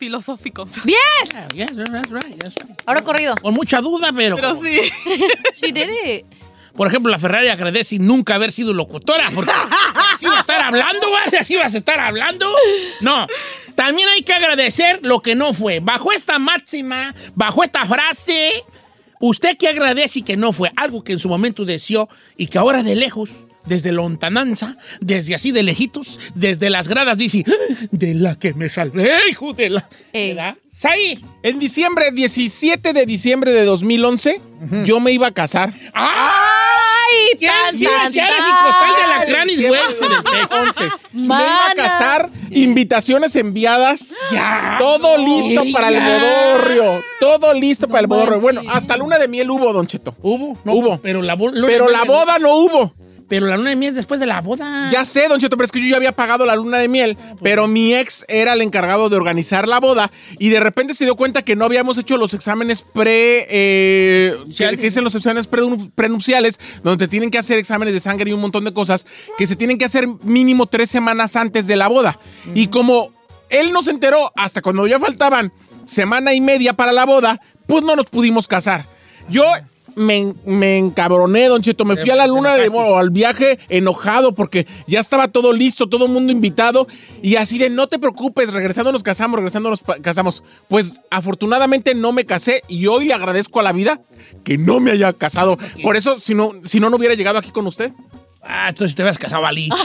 Filosófico. 0.00 0.66
¡Bien! 0.84 0.98
Yes, 1.54 1.76
that's 1.76 2.10
right, 2.10 2.36
that's 2.38 2.56
right. 2.56 2.80
Ahora 2.86 3.02
corrido. 3.02 3.34
Con 3.36 3.54
mucha 3.54 3.80
duda, 3.80 4.10
pero... 4.12 4.34
Pero 4.34 4.56
sí. 4.56 4.80
She 5.54 5.72
did 5.72 5.90
it. 6.04 6.26
Por 6.74 6.88
ejemplo, 6.88 7.12
la 7.12 7.18
Ferrari 7.18 7.48
agradece 7.48 7.98
nunca 7.98 8.36
haber 8.36 8.52
sido 8.52 8.72
locutora, 8.72 9.30
porque 9.34 9.52
así 10.14 10.24
vas 10.26 10.38
a 10.38 10.40
estar 10.40 10.62
hablando, 10.62 11.10
¿vale? 11.10 11.38
Así 11.38 11.56
vas 11.56 11.74
a 11.74 11.78
estar 11.78 12.00
hablando. 12.00 12.46
No, 13.00 13.26
también 13.74 14.08
hay 14.08 14.22
que 14.22 14.32
agradecer 14.32 15.00
lo 15.02 15.20
que 15.20 15.34
no 15.34 15.52
fue. 15.52 15.80
Bajo 15.80 16.12
esta 16.12 16.38
máxima, 16.38 17.14
bajo 17.34 17.64
esta 17.64 17.84
frase, 17.84 18.64
usted 19.18 19.58
que 19.58 19.68
agradece 19.68 20.20
y 20.20 20.22
que 20.22 20.36
no 20.36 20.52
fue 20.52 20.72
algo 20.76 21.04
que 21.04 21.12
en 21.12 21.18
su 21.18 21.28
momento 21.28 21.64
deseó 21.64 22.08
y 22.36 22.46
que 22.46 22.56
ahora 22.56 22.82
de 22.82 22.94
lejos, 22.94 23.30
desde 23.70 23.92
lontananza, 23.92 24.76
desde 25.00 25.34
así 25.36 25.52
de 25.52 25.62
lejitos, 25.62 26.18
desde 26.34 26.68
las 26.70 26.88
gradas 26.88 27.16
dice, 27.16 27.44
"Ah, 27.46 27.86
de 27.92 28.14
la 28.14 28.34
que 28.36 28.52
me 28.52 28.68
salvé, 28.68 29.12
hijo 29.30 29.52
de 29.54 29.70
la... 29.70 29.88
¿Verdad? 30.12 30.56
¡Sai! 30.76 31.22
En 31.44 31.58
diciembre, 31.60 32.10
17 32.10 32.92
de 32.92 33.06
diciembre 33.06 33.52
de 33.52 33.64
2011, 33.64 34.40
yo 34.84 34.98
me 34.98 35.12
iba 35.12 35.28
a 35.28 35.30
casar. 35.30 35.72
¡Ay! 35.94 37.36
¿Quién? 37.38 37.50
tan, 37.52 37.76
¿Sí, 37.76 37.84
tan, 37.84 38.12
sí, 38.12 38.18
eres 38.18 38.36
tan. 38.38 38.48
y 38.48 38.52
costal 38.66 38.90
de 38.96 39.02
alacrán 39.12 39.50
y 39.50 39.56
Luis 39.56 39.70
Weiss 39.70 40.00
en 40.00 40.12
el 40.12 40.22
pecho. 40.22 40.62
11. 40.62 40.84
Me 41.12 41.24
iba 41.26 41.70
a 41.70 41.74
casar, 41.74 42.30
invitaciones 42.50 43.36
enviadas. 43.36 44.14
Ya. 44.32 44.76
Todo 44.78 45.16
no, 45.18 45.24
listo 45.24 45.62
sí, 45.62 45.72
para 45.72 45.88
el 45.88 45.94
ya. 45.94 46.08
bodorrio. 46.08 47.04
Todo 47.20 47.54
listo 47.54 47.86
para 47.88 48.00
el 48.00 48.06
bodorrio. 48.08 48.40
Bueno, 48.40 48.62
hasta 48.68 48.96
luna 48.96 49.18
de 49.18 49.28
miel 49.28 49.50
hubo, 49.50 49.72
Don 49.72 49.86
Cheto. 49.86 50.14
¿Hubo? 50.22 50.58
No, 50.64 50.72
Hubo. 50.72 50.98
Pero 51.00 51.22
la, 51.22 51.36
Pero 51.36 51.88
la 51.88 52.04
boda 52.04 52.38
no 52.38 52.56
hubo. 52.56 52.94
Pero 53.30 53.46
la 53.46 53.56
luna 53.56 53.70
de 53.70 53.76
miel 53.76 53.90
es 53.90 53.96
después 53.96 54.20
de 54.20 54.26
la 54.26 54.40
boda. 54.40 54.90
Ya 54.92 55.04
sé, 55.04 55.28
Don 55.28 55.38
Cheto, 55.38 55.56
pero 55.56 55.64
es 55.64 55.72
que 55.72 55.80
yo 55.80 55.86
ya 55.86 55.96
había 55.96 56.12
pagado 56.12 56.44
la 56.44 56.56
luna 56.56 56.78
de 56.78 56.88
miel, 56.88 57.16
pero 57.42 57.68
mi 57.68 57.94
ex 57.94 58.26
era 58.28 58.52
el 58.52 58.60
encargado 58.60 59.08
de 59.08 59.16
organizar 59.16 59.68
la 59.68 59.78
boda 59.78 60.10
y 60.38 60.48
de 60.48 60.58
repente 60.58 60.94
se 60.94 61.04
dio 61.04 61.14
cuenta 61.14 61.42
que 61.42 61.54
no 61.54 61.64
habíamos 61.64 61.96
hecho 61.96 62.16
los 62.16 62.34
exámenes 62.34 62.82
pre... 62.82 63.46
Eh, 63.48 64.36
que, 64.58 64.76
que 64.76 64.82
dicen 64.82 65.04
los 65.04 65.14
exámenes 65.14 65.46
pre- 65.46 65.62
prenupciales, 65.94 66.58
donde 66.82 67.06
te 67.06 67.08
tienen 67.08 67.30
que 67.30 67.38
hacer 67.38 67.58
exámenes 67.58 67.94
de 67.94 68.00
sangre 68.00 68.28
y 68.28 68.32
un 68.32 68.40
montón 68.40 68.64
de 68.64 68.72
cosas 68.72 69.06
que 69.38 69.46
se 69.46 69.54
tienen 69.54 69.78
que 69.78 69.84
hacer 69.84 70.08
mínimo 70.24 70.66
tres 70.66 70.90
semanas 70.90 71.36
antes 71.36 71.68
de 71.68 71.76
la 71.76 71.86
boda. 71.86 72.18
Y 72.54 72.66
como 72.66 73.12
él 73.48 73.70
no 73.70 73.82
se 73.82 73.92
enteró 73.92 74.32
hasta 74.34 74.60
cuando 74.60 74.88
ya 74.88 74.98
faltaban 74.98 75.52
semana 75.84 76.34
y 76.34 76.40
media 76.40 76.74
para 76.74 76.90
la 76.90 77.06
boda, 77.06 77.40
pues 77.68 77.84
no 77.84 77.94
nos 77.94 78.06
pudimos 78.06 78.48
casar. 78.48 78.86
Yo 79.28 79.44
me, 79.96 80.34
me 80.44 80.78
encabroné, 80.78 81.48
Don 81.48 81.62
Cheto. 81.62 81.84
Me 81.84 81.96
fui 81.96 82.10
a 82.10 82.16
la 82.16 82.26
luna 82.26 82.56
de 82.56 82.68
bueno, 82.68 82.96
al 82.96 83.10
viaje 83.10 83.58
enojado 83.68 84.34
porque 84.34 84.66
ya 84.86 85.00
estaba 85.00 85.28
todo 85.28 85.52
listo, 85.52 85.88
todo 85.88 86.06
el 86.06 86.12
mundo 86.12 86.32
invitado. 86.32 86.86
Y 87.22 87.36
así 87.36 87.58
de 87.58 87.70
no 87.70 87.86
te 87.88 87.98
preocupes, 87.98 88.52
regresando 88.52 88.92
nos 88.92 89.02
casamos, 89.02 89.36
regresando 89.36 89.70
nos 89.70 89.80
casamos. 90.02 90.42
Pues 90.68 91.00
afortunadamente 91.10 91.94
no 91.94 92.12
me 92.12 92.24
casé 92.26 92.62
y 92.68 92.86
hoy 92.86 93.06
le 93.06 93.14
agradezco 93.14 93.60
a 93.60 93.62
la 93.62 93.72
vida 93.72 94.00
que 94.44 94.58
no 94.58 94.80
me 94.80 94.92
haya 94.92 95.12
casado. 95.12 95.58
Por 95.82 95.96
eso, 95.96 96.18
si 96.18 96.34
no, 96.34 96.52
si 96.64 96.80
no, 96.80 96.90
no 96.90 96.96
hubiera 96.96 97.14
llegado 97.14 97.38
aquí 97.38 97.50
con 97.50 97.66
usted. 97.66 97.92
Ah, 98.42 98.68
entonces 98.70 98.94
te 98.94 99.02
habías 99.02 99.18
casado, 99.18 99.44
Ali. 99.46 99.68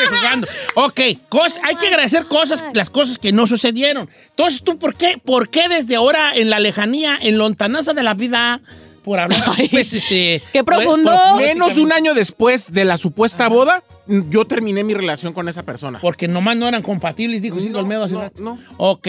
Estoy 0.00 0.16
jugando. 0.18 0.46
Ok, 0.76 1.00
cos- 1.28 1.58
hay 1.62 1.74
que 1.76 1.88
agradecer 1.88 2.26
cosas, 2.26 2.62
las 2.72 2.90
cosas 2.90 3.18
que 3.18 3.32
no 3.32 3.46
sucedieron. 3.46 4.08
Entonces, 4.30 4.62
¿tú 4.62 4.78
por 4.78 4.94
qué, 4.94 5.20
por 5.22 5.50
qué 5.50 5.68
desde 5.68 5.96
ahora, 5.96 6.32
en 6.34 6.48
la 6.50 6.58
lejanía, 6.58 7.18
en 7.20 7.38
lontanaza 7.38 7.92
de 7.92 8.02
la 8.02 8.14
vida, 8.14 8.60
por 9.04 9.18
hablar, 9.18 9.40
pues, 9.70 9.92
este... 9.94 10.42
Qué 10.52 10.62
profundo. 10.64 11.10
pues, 11.34 11.46
Menos 11.48 11.74
de 11.74 11.80
un 11.82 11.92
año 11.92 12.14
después 12.14 12.72
de 12.72 12.84
la 12.84 12.96
supuesta 12.96 13.48
boda, 13.48 13.82
yo 14.06 14.44
terminé 14.44 14.84
mi 14.84 14.94
relación 14.94 15.32
con 15.32 15.48
esa 15.48 15.62
persona. 15.62 15.98
Porque 16.00 16.28
nomás 16.28 16.56
no 16.56 16.66
eran 16.68 16.82
compatibles, 16.82 17.40
dijo 17.42 17.58
Cinco 17.60 17.78
Olmedo 17.78 18.04
hace 18.04 18.14
no, 18.14 18.20
rato. 18.22 18.42
no. 18.42 18.58
Ok. 18.76 19.06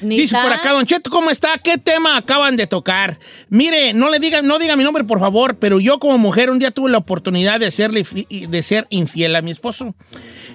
Dice 0.00 0.36
por 0.42 0.52
acá, 0.52 0.72
Don 0.72 0.84
Cheto, 0.86 1.10
¿cómo 1.10 1.30
está? 1.30 1.58
¿Qué 1.62 1.78
tema 1.78 2.16
acaban 2.16 2.56
de 2.56 2.66
tocar? 2.66 3.18
Mire, 3.48 3.92
no 3.94 4.08
le 4.10 4.18
digan, 4.18 4.46
no 4.46 4.58
diga 4.58 4.76
mi 4.76 4.84
nombre, 4.84 5.04
por 5.04 5.20
favor, 5.20 5.56
pero 5.56 5.80
yo 5.80 5.98
como 5.98 6.18
mujer 6.18 6.50
un 6.50 6.58
día 6.58 6.70
tuve 6.70 6.90
la 6.90 6.98
oportunidad 6.98 7.60
de 7.60 7.70
fi- 7.70 8.46
de 8.46 8.62
ser 8.62 8.86
infiel 8.90 9.36
a 9.36 9.42
mi 9.42 9.50
esposo. 9.52 9.94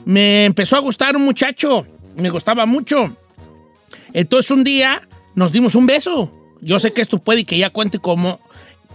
Me 0.05 0.45
empezó 0.45 0.75
a 0.75 0.79
gustar 0.79 1.15
un 1.15 1.23
muchacho, 1.25 1.87
me 2.15 2.29
gustaba 2.29 2.65
mucho. 2.65 3.15
Entonces 4.13 4.51
un 4.51 4.63
día 4.63 5.07
nos 5.33 5.51
dimos 5.51 5.75
un 5.75 5.85
beso. 5.85 6.31
Yo 6.61 6.79
sé 6.79 6.93
que 6.93 7.01
esto 7.01 7.19
puede 7.19 7.45
que 7.45 7.57
ya 7.57 7.69
cuente 7.69 7.99
como, 7.99 8.39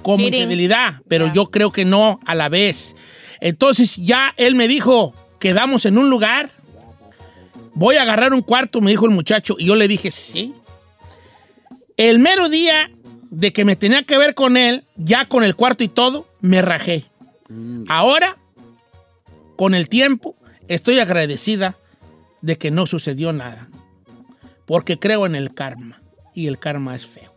como 0.03 0.18
Cheating. 0.18 0.42
infidelidad, 0.42 1.03
pero 1.09 1.32
yo 1.32 1.51
creo 1.51 1.72
que 1.72 1.84
no 1.84 2.20
a 2.26 2.34
la 2.34 2.48
vez. 2.48 2.96
Entonces 3.40 3.96
ya 3.96 4.34
él 4.36 4.55
me 4.55 4.68
dijo, 4.68 5.14
quedamos 5.38 5.86
en 5.86 5.98
un 5.98 6.11
lugar, 6.11 6.51
voy 7.74 7.96
a 7.96 8.03
agarrar 8.03 8.32
un 8.32 8.42
cuarto, 8.42 8.80
me 8.80 8.90
dijo 8.90 9.07
el 9.07 9.12
muchacho, 9.12 9.57
y 9.59 9.66
yo 9.66 9.76
le 9.76 9.88
dije, 9.88 10.11
sí. 10.11 10.55
El 11.96 12.18
mero 12.18 12.48
día 12.48 12.90
de 13.30 13.53
que 13.53 13.64
me 13.64 13.76
tenía 13.76 14.03
que 14.05 14.18
ver 14.18 14.34
con 14.34 14.57
él, 14.57 14.84
ya 14.96 15.26
con 15.26 15.44
el 15.44 15.55
cuarto 15.55 15.84
y 15.84 15.88
todo, 15.88 16.26
me 16.40 16.62
rajé. 16.62 17.05
Ahora, 17.88 18.36
con 19.57 19.74
el 19.74 19.88
tiempo, 19.88 20.36
estoy 20.68 20.98
agradecida 20.98 21.76
de 22.40 22.59
que 22.59 22.70
no 22.70 22.86
sucedió 22.86 23.32
nada. 23.32 23.68
Porque 24.66 24.98
creo 24.98 25.26
en 25.26 25.34
el 25.34 25.53
karma. 25.53 26.01
Y 26.34 26.46
el 26.46 26.59
karma 26.59 26.94
es 26.94 27.07
feo. 27.07 27.34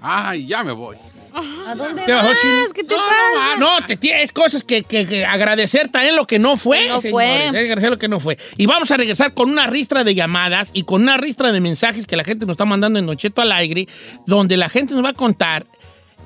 Ay, 0.00 0.46
ya 0.46 0.64
me 0.64 0.72
voy. 0.72 0.96
¿A 1.34 1.74
dónde 1.74 2.02
¿Qué 2.04 2.84
te 2.84 2.94
no, 2.94 3.00
pasa? 3.00 3.56
No, 3.58 3.86
te 3.86 3.96
tienes 3.96 4.32
cosas 4.32 4.64
que, 4.64 4.82
que- 4.82 5.06
que 5.06 5.24
agradecer 5.24 5.88
también 5.88 6.16
lo 6.16 6.26
que 6.26 6.38
no 6.38 6.56
fue. 6.56 6.88
No 6.88 7.00
fue. 7.00 7.48
agradecer 7.48 7.90
lo 7.90 7.98
que 7.98 8.08
no 8.08 8.20
fue. 8.20 8.36
Y 8.56 8.66
vamos 8.66 8.90
a 8.90 8.96
regresar 8.96 9.34
con 9.34 9.50
una 9.50 9.66
ristra 9.66 10.04
de 10.04 10.14
llamadas 10.14 10.70
y 10.74 10.82
con 10.84 11.02
una 11.02 11.16
ristra 11.16 11.52
de 11.52 11.60
mensajes 11.60 12.06
que 12.06 12.16
la 12.16 12.24
gente 12.24 12.46
nos 12.46 12.54
está 12.54 12.64
mandando 12.64 12.98
en 12.98 13.06
Nocheto 13.06 13.42
al 13.42 13.52
aire, 13.52 13.86
donde 14.26 14.56
la 14.56 14.68
gente 14.68 14.94
nos 14.94 15.04
va 15.04 15.10
a 15.10 15.14
contar 15.14 15.66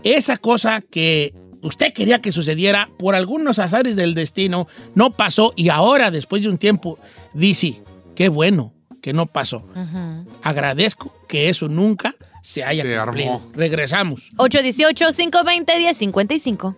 esa 0.02 0.36
cosa 0.36 0.82
que 0.82 1.34
usted 1.62 1.92
quería 1.92 2.20
que 2.20 2.30
sucediera 2.32 2.90
por 2.98 3.14
algunos 3.14 3.58
azares 3.58 3.96
del 3.96 4.14
destino, 4.14 4.68
no 4.94 5.10
pasó 5.12 5.52
y 5.56 5.70
ahora, 5.70 6.10
después 6.10 6.42
de 6.42 6.48
un 6.48 6.58
tiempo, 6.58 6.98
dice, 7.32 7.82
qué 8.14 8.28
bueno 8.28 8.74
que 9.00 9.12
no 9.14 9.26
pasó. 9.26 9.66
Agradezco 10.42 11.14
que 11.28 11.48
eso 11.48 11.68
nunca 11.68 12.14
se 12.44 12.62
haya 12.62 12.84
Se 12.84 13.00
cumplido. 13.04 13.32
armó. 13.32 13.50
Regresamos. 13.54 14.30
818-520-1055. 14.36 16.74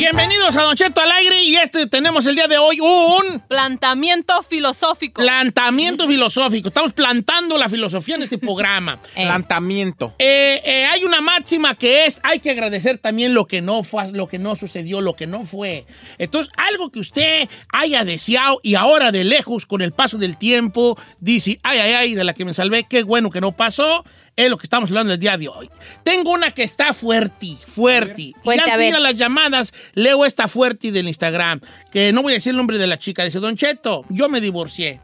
Bienvenidos 0.00 0.56
a 0.56 0.62
Don 0.62 0.74
Cheto 0.76 1.02
al 1.02 1.12
aire 1.12 1.42
y 1.42 1.56
este 1.56 1.86
tenemos 1.86 2.24
el 2.24 2.34
día 2.34 2.48
de 2.48 2.56
hoy 2.56 2.80
un 2.80 3.40
Planteamiento 3.40 4.42
filosófico. 4.42 5.20
plantamiento 5.20 6.08
filosófico. 6.08 6.68
Estamos 6.68 6.94
plantando 6.94 7.58
la 7.58 7.68
filosofía 7.68 8.14
en 8.14 8.22
este 8.22 8.38
programa. 8.38 8.98
Plantamiento. 9.14 10.14
Eh, 10.18 10.62
eh, 10.64 10.86
hay 10.86 11.04
una 11.04 11.20
máxima 11.20 11.74
que 11.74 12.06
es 12.06 12.18
hay 12.22 12.40
que 12.40 12.48
agradecer 12.48 12.96
también 12.96 13.34
lo 13.34 13.46
que 13.46 13.60
no 13.60 13.82
fue, 13.82 14.10
lo 14.12 14.26
que 14.26 14.38
no 14.38 14.56
sucedió, 14.56 15.02
lo 15.02 15.14
que 15.16 15.26
no 15.26 15.44
fue. 15.44 15.84
Entonces, 16.16 16.50
algo 16.56 16.90
que 16.90 17.00
usted 17.00 17.46
haya 17.70 18.02
deseado 18.02 18.58
y 18.62 18.76
ahora 18.76 19.12
de 19.12 19.24
lejos, 19.24 19.66
con 19.66 19.82
el 19.82 19.92
paso 19.92 20.16
del 20.16 20.38
tiempo, 20.38 20.98
dice, 21.18 21.60
ay, 21.62 21.78
ay, 21.78 21.92
ay, 21.92 22.14
de 22.14 22.24
la 22.24 22.32
que 22.32 22.46
me 22.46 22.54
salvé, 22.54 22.84
qué 22.84 23.02
bueno 23.02 23.28
que 23.28 23.42
no 23.42 23.52
pasó, 23.52 24.02
es 24.36 24.50
lo 24.50 24.56
que 24.56 24.64
estamos 24.66 24.90
hablando 24.90 25.12
el 25.12 25.18
día 25.18 25.36
de 25.36 25.48
hoy. 25.48 25.70
Tengo 26.02 26.32
una 26.32 26.50
que 26.52 26.62
está 26.62 26.92
fuerte, 26.92 27.56
fuerte. 27.66 28.22
Y 28.22 28.34
antes 28.46 28.92
a 28.92 28.96
a 28.96 29.00
las 29.00 29.16
llamadas, 29.16 29.72
leo 29.94 30.24
esta 30.24 30.48
fuerte 30.48 30.92
del 30.92 31.08
Instagram, 31.08 31.60
que 31.90 32.12
no 32.12 32.22
voy 32.22 32.32
a 32.32 32.36
decir 32.36 32.50
el 32.50 32.56
nombre 32.56 32.78
de 32.78 32.86
la 32.86 32.98
chica. 32.98 33.24
Dice, 33.24 33.38
Don 33.38 33.56
Cheto, 33.56 34.04
yo 34.08 34.28
me 34.28 34.40
divorcié 34.40 35.00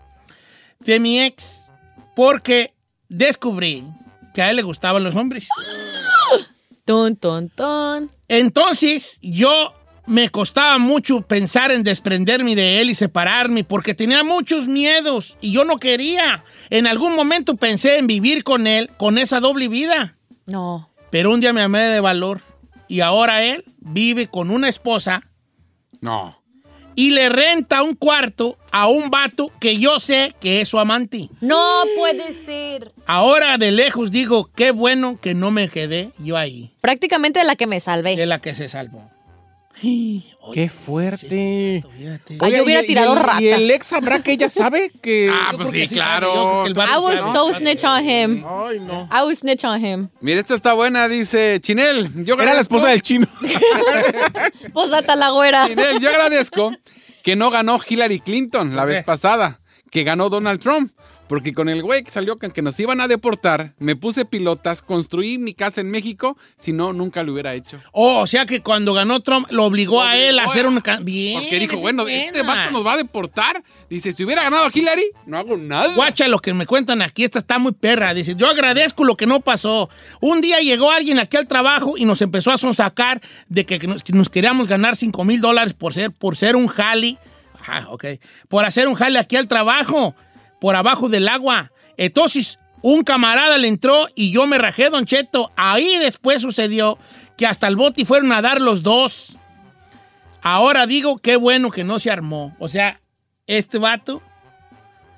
de 0.81 1.01
mi 1.01 1.21
ex 1.21 1.65
porque 2.15 2.75
descubrí 3.09 3.85
que 4.35 4.43
a 4.43 4.51
él 4.51 4.57
le 4.57 4.63
gustaban 4.63 5.03
los 5.05 5.15
hombres. 5.15 5.49
Ton, 6.85 7.17
ton, 7.17 7.49
ton. 7.51 8.11
Entonces, 8.29 9.19
yo 9.21 9.75
me 10.07 10.29
costaba 10.31 10.79
mucho 10.79 11.21
pensar 11.23 11.71
en 11.73 11.83
desprenderme 11.83 12.55
de 12.55 12.81
él 12.81 12.91
y 12.91 12.95
separarme 12.95 13.65
porque 13.65 13.95
tenía 13.95 14.23
muchos 14.23 14.69
miedos 14.69 15.37
y 15.41 15.53
yo 15.53 15.65
no 15.65 15.79
quería. 15.79 16.45
En 16.71 16.87
algún 16.87 17.15
momento 17.17 17.57
pensé 17.57 17.99
en 17.99 18.07
vivir 18.07 18.45
con 18.45 18.67
él, 18.67 18.91
con 18.97 19.19
esa 19.19 19.41
doble 19.41 19.69
vida. 19.69 20.17
No. 20.47 20.91
Pero 21.11 21.33
un 21.33 21.41
día 21.41 21.53
me 21.53 21.63
amé 21.63 21.81
de 21.81 22.01
valor 22.01 22.41
y 22.89 23.01
ahora 23.01 23.43
él 23.43 23.65
vive 23.81 24.29
con 24.29 24.51
una 24.51 24.69
esposa 24.69 25.23
No. 26.01 26.41
y 26.95 27.11
le 27.11 27.29
renta 27.29 27.83
un 27.83 27.95
cuarto 27.95 28.59
a 28.71 28.87
un 28.89 29.11
vato 29.11 29.51
que 29.61 29.77
yo 29.79 29.99
sé 29.99 30.35
que 30.41 30.61
es 30.61 30.69
su 30.69 30.79
amante. 30.79 31.29
No 31.41 31.83
puede 31.97 32.33
ser. 32.45 32.93
Ahora 33.07 33.59
de 33.59 33.71
lejos 33.73 34.11
digo, 34.13 34.51
qué 34.55 34.71
bueno 34.71 35.19
que 35.21 35.35
no 35.35 35.51
me 35.51 35.69
quedé 35.69 36.11
yo 36.19 36.37
ahí, 36.37 36.71
Prácticamente 36.81 37.41
de 37.41 37.45
la 37.47 37.57
que 37.57 37.67
me 37.67 37.81
salvé. 37.81 38.15
de 38.17 38.27
la 38.27 38.41
que 38.41 38.55
se 38.55 38.69
salvó. 38.69 39.11
Qué 40.55 40.69
fuerte. 40.69 41.83
Ay, 42.41 42.53
yo 42.53 42.65
hubiera 42.65 42.83
tirado 42.83 43.15
el- 43.15 43.21
rata. 43.23 43.43
¿Y 43.43 43.49
el 43.49 43.71
ex 43.71 43.87
sabrá 43.87 44.21
que 44.21 44.33
ella 44.33 44.49
sabe 44.49 44.91
que.? 45.03 45.31
Ah, 45.35 45.53
pues 45.57 45.71
sí, 45.71 45.87
sí 45.87 45.95
sabe, 45.97 46.27
yo 46.27 46.73
claro. 46.73 46.95
I 46.97 46.99
was 46.99 47.19
sabe. 47.19 47.33
so 47.35 47.55
snitch 47.55 47.85
on 47.85 48.05
him. 48.09 48.45
Ay, 48.47 48.81
no. 48.81 49.09
I 49.11 49.25
was 49.25 49.41
snitch 49.41 49.65
on 49.65 49.85
him. 49.85 50.09
Mira, 50.21 50.41
esta 50.41 50.55
está 50.55 50.73
buena, 50.73 51.09
dice 51.09 51.59
Chinel. 51.61 52.25
Yo 52.25 52.35
Era 52.35 52.55
la 52.55 52.61
esposa 52.61 52.89
del 52.89 53.03
chino. 53.03 53.27
Posata 54.73 55.17
la 55.17 55.31
güera. 55.31 55.67
Chinel, 55.67 56.01
yo 56.01 56.09
agradezco 56.11 56.73
que 57.23 57.37
no 57.37 57.51
ganó 57.51 57.79
Hillary 57.87 58.21
Clinton 58.21 58.75
la 58.77 58.85
vez 58.85 59.05
pasada, 59.05 59.61
que 59.91 60.05
ganó 60.05 60.29
Donald 60.29 60.61
Trump. 60.61 60.93
Porque 61.29 61.53
con 61.53 61.69
el 61.69 61.83
güey 61.83 62.05
que 62.05 62.11
salió 62.11 62.39
que 62.39 62.63
nos 62.63 62.79
iban 62.79 63.01
a 63.01 63.09
deportar, 63.09 63.75
me 63.79 63.97
puse 63.97 64.25
pilotas, 64.25 64.83
construí 64.83 65.39
mi 65.39 65.55
casa 65.55 65.81
en 65.81 65.91
México, 65.91 66.37
si 66.57 66.73
no, 66.73 66.93
nunca 66.93 67.23
lo 67.23 67.33
hubiera 67.33 67.55
hecho. 67.55 67.81
Oh, 67.93 68.21
o 68.21 68.27
sea 68.27 68.47
que 68.47 68.63
cuando 68.63 68.95
ganó 68.95 69.21
Trump 69.21 69.49
lo 69.51 69.65
obligó 69.65 70.03
a 70.03 70.17
él 70.17 70.39
a 70.39 70.45
hacer 70.45 70.67
una... 70.67 70.83
Bien. 71.01 71.41
Porque 71.41 71.59
dijo, 71.59 71.79
bueno, 71.79 72.07
es 72.07 72.27
este 72.27 72.43
vato 72.43 72.71
nos 72.71 72.87
va 72.87 72.95
a 72.95 72.97
deportar. 72.97 73.63
Dice, 73.91 74.13
si 74.13 74.25
hubiera 74.25 74.43
ganado 74.43 74.69
Hillary, 74.73 75.11
no 75.27 75.39
hago 75.39 75.57
nada. 75.57 75.95
Guacha 75.95 76.29
lo 76.29 76.39
que 76.39 76.55
me 76.55 76.67
cuentan 76.67 77.03
aquí, 77.03 77.25
esta 77.25 77.39
está 77.39 77.59
muy 77.59 77.73
perra. 77.73 78.15
Dice, 78.15 78.35
yo 78.37 78.49
agradezco 78.49 79.05
lo 79.05 79.17
que 79.17 79.27
no 79.27 79.41
pasó. 79.41 79.89
Un 80.21 80.41
día 80.41 80.61
llegó 80.61 80.91
alguien 80.91 81.19
aquí 81.19 81.37
al 81.37 81.49
trabajo 81.49 81.97
y 81.97 82.05
nos 82.05 82.23
empezó 82.23 82.53
a 82.53 82.59
sonsacar 82.59 83.21
de 83.49 83.67
que 83.67 83.79
nos, 83.87 84.05
que 84.05 84.13
nos 84.13 84.29
queríamos 84.29 84.69
ganar 84.69 84.97
5 84.97 85.25
mil 85.25 85.41
dólares 85.41 85.75
por 85.75 85.93
ser, 85.93 86.13
por 86.13 86.37
ser 86.37 86.55
un 86.57 86.69
jali. 86.69 87.19
Ajá, 87.61 87.87
ok. 87.91 88.05
Por 88.49 88.65
hacer 88.65 88.87
un 88.87 88.95
jale 88.95 89.19
aquí 89.19 89.37
al 89.37 89.49
trabajo, 89.49 90.15
por 90.67 90.75
abajo 90.75 91.09
del 91.09 91.29
agua. 91.29 91.71
Entonces, 91.97 92.59
un 92.83 93.05
camarada 93.05 93.57
le 93.57 93.69
entró 93.69 94.09
y 94.17 94.33
yo 94.33 94.49
me 94.49 94.59
rajé, 94.59 94.91
Don 94.91 95.05
Cheto. 95.07 95.53
Ahí 95.55 95.97
después 96.01 96.43
sucedió 96.43 96.99
que 97.37 97.47
hasta 97.47 97.69
el 97.69 97.77
boti 97.77 98.05
fueron 98.05 98.33
a 98.33 98.43
dar 98.43 98.61
los 98.61 98.83
dos. 98.83 99.37
Ahora 100.43 100.89
digo, 100.89 101.19
qué 101.19 101.37
bueno 101.37 101.71
que 101.71 101.85
no 101.85 102.01
se 102.01 102.11
armó. 102.11 102.57
O 102.59 102.67
sea, 102.69 103.01
este 103.47 103.79
vato 103.79 104.21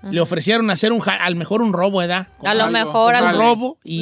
le 0.03 0.21
ofrecieron 0.21 0.69
hacer 0.71 0.93
un, 0.93 1.03
al 1.09 1.35
mejor 1.35 1.63
un 1.63 1.73
robo, 1.73 2.01
¿verdad? 2.01 2.29
A 2.45 2.53
lo 2.55 2.65
mejor, 2.71 3.15
un 3.15 3.29
al- 3.31 3.37
robo 3.39 3.79
y- 3.83 4.01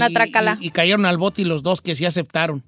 y 0.61 0.70
cayeron 0.70 1.07
al 1.07 1.16
bote 1.16 1.42
y 1.42 1.44
los 1.44 1.62
dos 1.62 1.80
que 1.80 1.94
sí 1.94 2.05
aceptaron. 2.07 2.64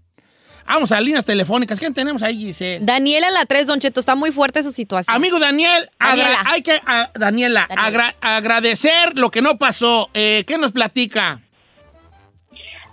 Vamos 0.69 0.93
a 0.93 1.01
líneas 1.01 1.25
telefónicas. 1.25 1.79
¿Quién 1.81 1.95
tenemos 1.95 2.23
ahí, 2.23 2.37
Giselle? 2.39 2.85
Daniela 2.85 3.31
la 3.31 3.45
3, 3.47 3.66
Don 3.66 3.79
Cheto, 3.81 4.01
está 4.01 4.14
muy 4.14 4.31
fuerte 4.31 4.62
su 4.62 4.71
situación. 4.71 5.16
Amigo 5.16 5.39
Daniel, 5.41 5.89
Daniela. 5.99 6.39
hay 6.47 6.62
que, 6.62 6.79
a- 6.87 7.11
Daniela, 7.14 7.66
agra- 7.77 8.14
agradecer 8.21 9.16
lo 9.19 9.31
que 9.31 9.41
no 9.43 9.57
pasó. 9.59 10.11
Eh, 10.14 10.45
¿Qué 10.47 10.59
nos 10.59 10.73
platica? 10.73 11.41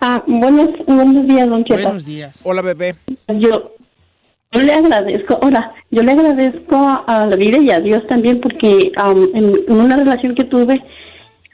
Ah, 0.01 0.23
buenos, 0.25 0.69
buenos 0.87 1.27
días, 1.27 1.47
don 1.49 1.63
Cheto. 1.65 1.83
Buenos 1.83 2.05
días. 2.05 2.37
Hola, 2.43 2.61
bebé. 2.61 2.95
Yo, 3.27 3.73
yo 4.51 4.61
le 4.61 4.73
agradezco, 4.73 5.39
hola, 5.41 5.73
yo 5.91 6.01
le 6.03 6.11
agradezco 6.11 7.03
a 7.07 7.25
la 7.25 7.35
vida 7.35 7.57
y 7.59 7.71
a 7.71 7.79
Dios 7.79 8.05
también 8.07 8.39
porque 8.39 8.91
en, 9.33 9.53
en 9.67 9.73
una 9.81 9.97
relación 9.97 10.35
que 10.35 10.43
tuve 10.43 10.81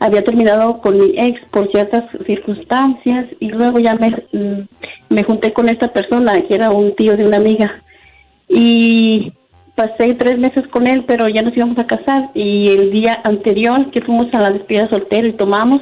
había 0.01 0.23
terminado 0.23 0.81
con 0.81 0.97
mi 0.97 1.13
ex 1.15 1.39
por 1.51 1.69
ciertas 1.71 2.03
circunstancias 2.25 3.27
y 3.39 3.49
luego 3.49 3.77
ya 3.77 3.93
me, 3.93 4.09
mm, 4.09 4.67
me 5.09 5.23
junté 5.23 5.53
con 5.53 5.69
esta 5.69 5.93
persona 5.93 6.41
que 6.41 6.55
era 6.55 6.71
un 6.71 6.95
tío 6.95 7.15
de 7.15 7.23
una 7.23 7.37
amiga. 7.37 7.83
Y 8.49 9.31
pasé 9.75 10.15
tres 10.15 10.39
meses 10.39 10.67
con 10.69 10.87
él 10.87 11.05
pero 11.07 11.27
ya 11.29 11.43
nos 11.43 11.55
íbamos 11.55 11.77
a 11.77 11.85
casar 11.85 12.31
y 12.33 12.69
el 12.69 12.91
día 12.91 13.21
anterior 13.23 13.91
que 13.91 14.01
fuimos 14.01 14.33
a 14.33 14.41
la 14.41 14.51
despedida 14.51 14.89
soltero 14.89 15.27
y 15.27 15.33
tomamos 15.33 15.81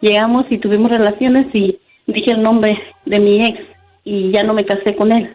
llegamos 0.00 0.44
y 0.50 0.58
tuvimos 0.58 0.92
relaciones 0.92 1.46
y 1.54 1.78
dije 2.06 2.32
el 2.32 2.42
nombre 2.42 2.78
de 3.06 3.18
mi 3.18 3.46
ex 3.46 3.58
y 4.04 4.30
ya 4.30 4.44
no 4.44 4.52
me 4.52 4.66
casé 4.66 4.94
con 4.94 5.10
él. 5.10 5.34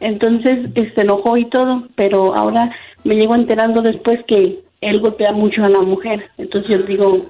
Entonces 0.00 0.70
se 0.74 1.00
enojó 1.02 1.36
y 1.36 1.44
todo 1.44 1.84
pero 1.94 2.34
ahora 2.34 2.74
me 3.04 3.16
llego 3.16 3.34
enterando 3.34 3.82
después 3.82 4.18
que 4.26 4.60
él 4.80 5.00
golpea 5.00 5.32
mucho 5.32 5.62
a 5.62 5.68
la 5.68 5.82
mujer. 5.82 6.30
Entonces 6.38 6.74
yo 6.74 6.82
digo 6.84 7.26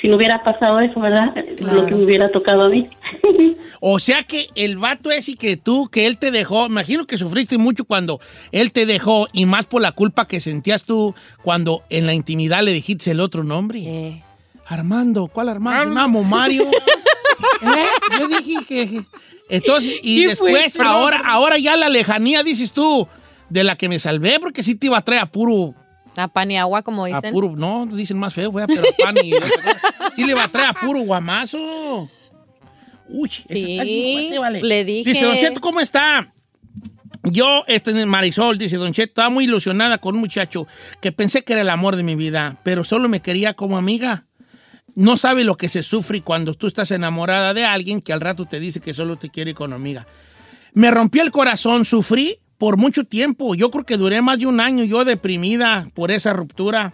si 0.00 0.08
no 0.08 0.16
hubiera 0.16 0.42
pasado 0.42 0.80
eso 0.80 1.00
verdad 1.00 1.34
lo 1.60 1.86
que 1.86 1.94
me 1.94 2.04
hubiera 2.04 2.30
tocado 2.30 2.62
a 2.62 2.68
mí 2.68 2.88
O 3.80 3.98
sea 3.98 4.22
que 4.22 4.48
el 4.54 4.76
vato 4.76 5.10
ese 5.10 5.36
que 5.36 5.56
tú, 5.56 5.88
que 5.88 6.06
él 6.06 6.18
te 6.18 6.30
dejó, 6.30 6.66
imagino 6.66 7.06
que 7.06 7.16
sufriste 7.16 7.58
mucho 7.58 7.84
cuando 7.84 8.20
él 8.52 8.72
te 8.72 8.86
dejó 8.86 9.26
y 9.32 9.46
más 9.46 9.66
por 9.66 9.82
la 9.82 9.92
culpa 9.92 10.26
que 10.26 10.40
sentías 10.40 10.84
tú 10.84 11.14
cuando 11.42 11.84
en 11.90 12.06
la 12.06 12.14
intimidad 12.14 12.62
le 12.62 12.72
dijiste 12.72 13.10
el 13.10 13.20
otro 13.20 13.44
nombre. 13.44 14.22
Armando, 14.66 15.28
¿cuál 15.28 15.48
Armando? 15.48 15.94
Mamo, 15.94 16.24
Mario. 16.24 16.64
¿Eh? 17.62 18.18
Yo 18.18 18.28
dije 18.28 18.64
que... 18.66 19.02
Entonces, 19.48 19.98
y 20.02 20.26
después, 20.26 20.78
ahora, 20.78 21.22
ahora 21.24 21.56
ya 21.56 21.74
la 21.76 21.88
lejanía, 21.88 22.42
dices 22.42 22.72
tú, 22.72 23.08
de 23.48 23.64
la 23.64 23.76
que 23.76 23.88
me 23.88 23.98
salvé, 23.98 24.38
porque 24.40 24.62
sí 24.62 24.74
te 24.74 24.86
iba 24.86 24.98
a 24.98 25.02
traer 25.02 25.22
a 25.22 25.26
puro... 25.26 25.74
A 26.18 26.28
pan 26.28 26.50
y 26.50 26.58
agua, 26.58 26.82
como 26.82 27.04
A 27.04 27.08
dicen. 27.08 27.32
puro, 27.32 27.54
no, 27.56 27.86
dicen 27.86 28.18
más 28.18 28.34
feo, 28.34 28.50
fue, 28.52 28.66
pero 28.66 28.82
a 28.82 29.04
pan 29.04 29.16
y... 29.22 29.32
sí 30.16 30.24
le 30.24 30.32
iba 30.32 30.44
a 30.44 30.48
traer 30.48 30.68
a 30.68 30.74
puro 30.74 31.00
guamazo. 31.00 32.08
Uy, 33.08 33.28
esa 33.28 33.58
está 33.58 33.82
bien 33.84 34.12
fuerte, 34.12 34.38
vale. 34.38 34.62
le 34.62 34.84
dije. 34.84 35.10
Dice, 35.10 35.24
Don 35.24 35.36
Cheto, 35.36 35.60
¿cómo 35.60 35.80
está? 35.80 36.32
Yo, 37.24 37.64
este 37.66 37.92
Marisol, 38.06 38.58
dice 38.58 38.76
Don 38.76 38.92
Cheto, 38.92 39.10
estaba 39.10 39.30
muy 39.30 39.44
ilusionada 39.44 39.98
con 39.98 40.14
un 40.14 40.20
muchacho 40.20 40.66
que 41.00 41.12
pensé 41.12 41.42
que 41.42 41.54
era 41.54 41.62
el 41.62 41.70
amor 41.70 41.96
de 41.96 42.02
mi 42.02 42.14
vida, 42.14 42.58
pero 42.62 42.84
solo 42.84 43.08
me 43.08 43.20
quería 43.20 43.54
como 43.54 43.76
amiga. 43.76 44.26
No 44.94 45.16
sabe 45.16 45.44
lo 45.44 45.56
que 45.56 45.68
se 45.68 45.82
sufre 45.82 46.22
cuando 46.22 46.54
tú 46.54 46.66
estás 46.66 46.90
enamorada 46.90 47.54
de 47.54 47.64
alguien 47.64 48.00
que 48.00 48.12
al 48.12 48.20
rato 48.20 48.46
te 48.46 48.58
dice 48.60 48.80
que 48.80 48.94
solo 48.94 49.16
te 49.16 49.30
quiere 49.30 49.54
como 49.54 49.74
amiga. 49.74 50.06
Me 50.74 50.90
rompió 50.90 51.22
el 51.22 51.30
corazón, 51.30 51.84
sufrí 51.84 52.40
por 52.58 52.76
mucho 52.76 53.04
tiempo. 53.04 53.54
Yo 53.54 53.70
creo 53.70 53.84
que 53.84 53.96
duré 53.96 54.20
más 54.20 54.38
de 54.38 54.46
un 54.46 54.60
año 54.60 54.84
yo 54.84 55.04
deprimida 55.04 55.86
por 55.94 56.10
esa 56.10 56.32
ruptura. 56.32 56.92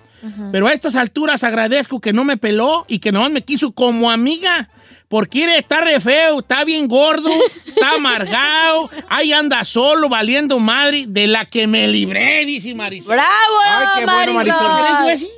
Pero 0.53 0.69
a 0.69 0.73
estas 0.73 0.97
alturas 0.97 1.45
agradezco 1.45 2.01
que 2.01 2.15
no 2.15 2.25
me 2.25 2.39
peló 2.39 2.87
y 2.89 2.99
que 2.99 3.13
nomás 3.13 3.31
me 3.31 3.43
quiso 3.43 3.73
como 3.73 4.11
amiga. 4.11 4.71
Porque 5.09 5.41
mire, 5.41 5.59
está 5.59 5.83
re 5.83 6.01
feo, 6.01 6.41
está 6.41 6.65
bien 6.65 6.89
gordo, 6.89 7.29
está 7.67 7.93
amargado, 7.97 8.89
ahí 9.09 9.33
anda 9.35 9.63
solo, 9.65 10.09
valiendo 10.09 10.59
madre, 10.59 11.05
de 11.07 11.27
la 11.27 11.45
que 11.45 11.67
me 11.67 11.87
libré, 11.87 12.45
dice 12.47 12.75
Marisol. 12.75 13.15
¡Bravo, 13.15 13.31
Ay, 13.67 13.87
qué 13.99 14.05
bueno, 14.07 14.33
Marisol. 14.33 14.67
¿Crees, 14.81 15.03
güey, 15.03 15.17
sí? 15.19 15.29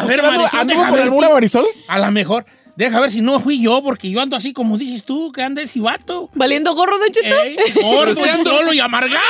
A 0.00 0.04
ver, 0.06 0.20
¿Anduvo- 0.20 0.36
Marisol, 0.38 0.60
anduvo 0.60 0.86
con 0.88 0.98
alguna. 0.98 1.28
Marisol? 1.28 1.66
A 1.88 1.98
lo 1.98 2.10
mejor. 2.10 2.46
Deja 2.78 3.00
ver 3.00 3.10
si 3.10 3.20
no 3.20 3.40
fui 3.40 3.60
yo, 3.60 3.82
porque 3.82 4.08
yo 4.08 4.20
ando 4.20 4.36
así 4.36 4.52
como 4.52 4.78
dices 4.78 5.02
tú, 5.02 5.32
que 5.32 5.42
anda 5.42 5.60
ese 5.60 5.80
vato. 5.80 6.30
¿Valiendo 6.34 6.72
gorro, 6.76 6.96
Don 6.96 7.10
Cheto? 7.10 7.42
Ey, 7.42 7.56
gordo, 7.74 8.24
solo 8.44 8.72
y 8.72 8.78
amargado. 8.78 9.20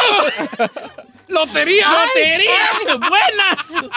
¡Lotería! 1.28 1.86
¡Lotería! 1.88 2.98
¡Buenas! 3.08 3.92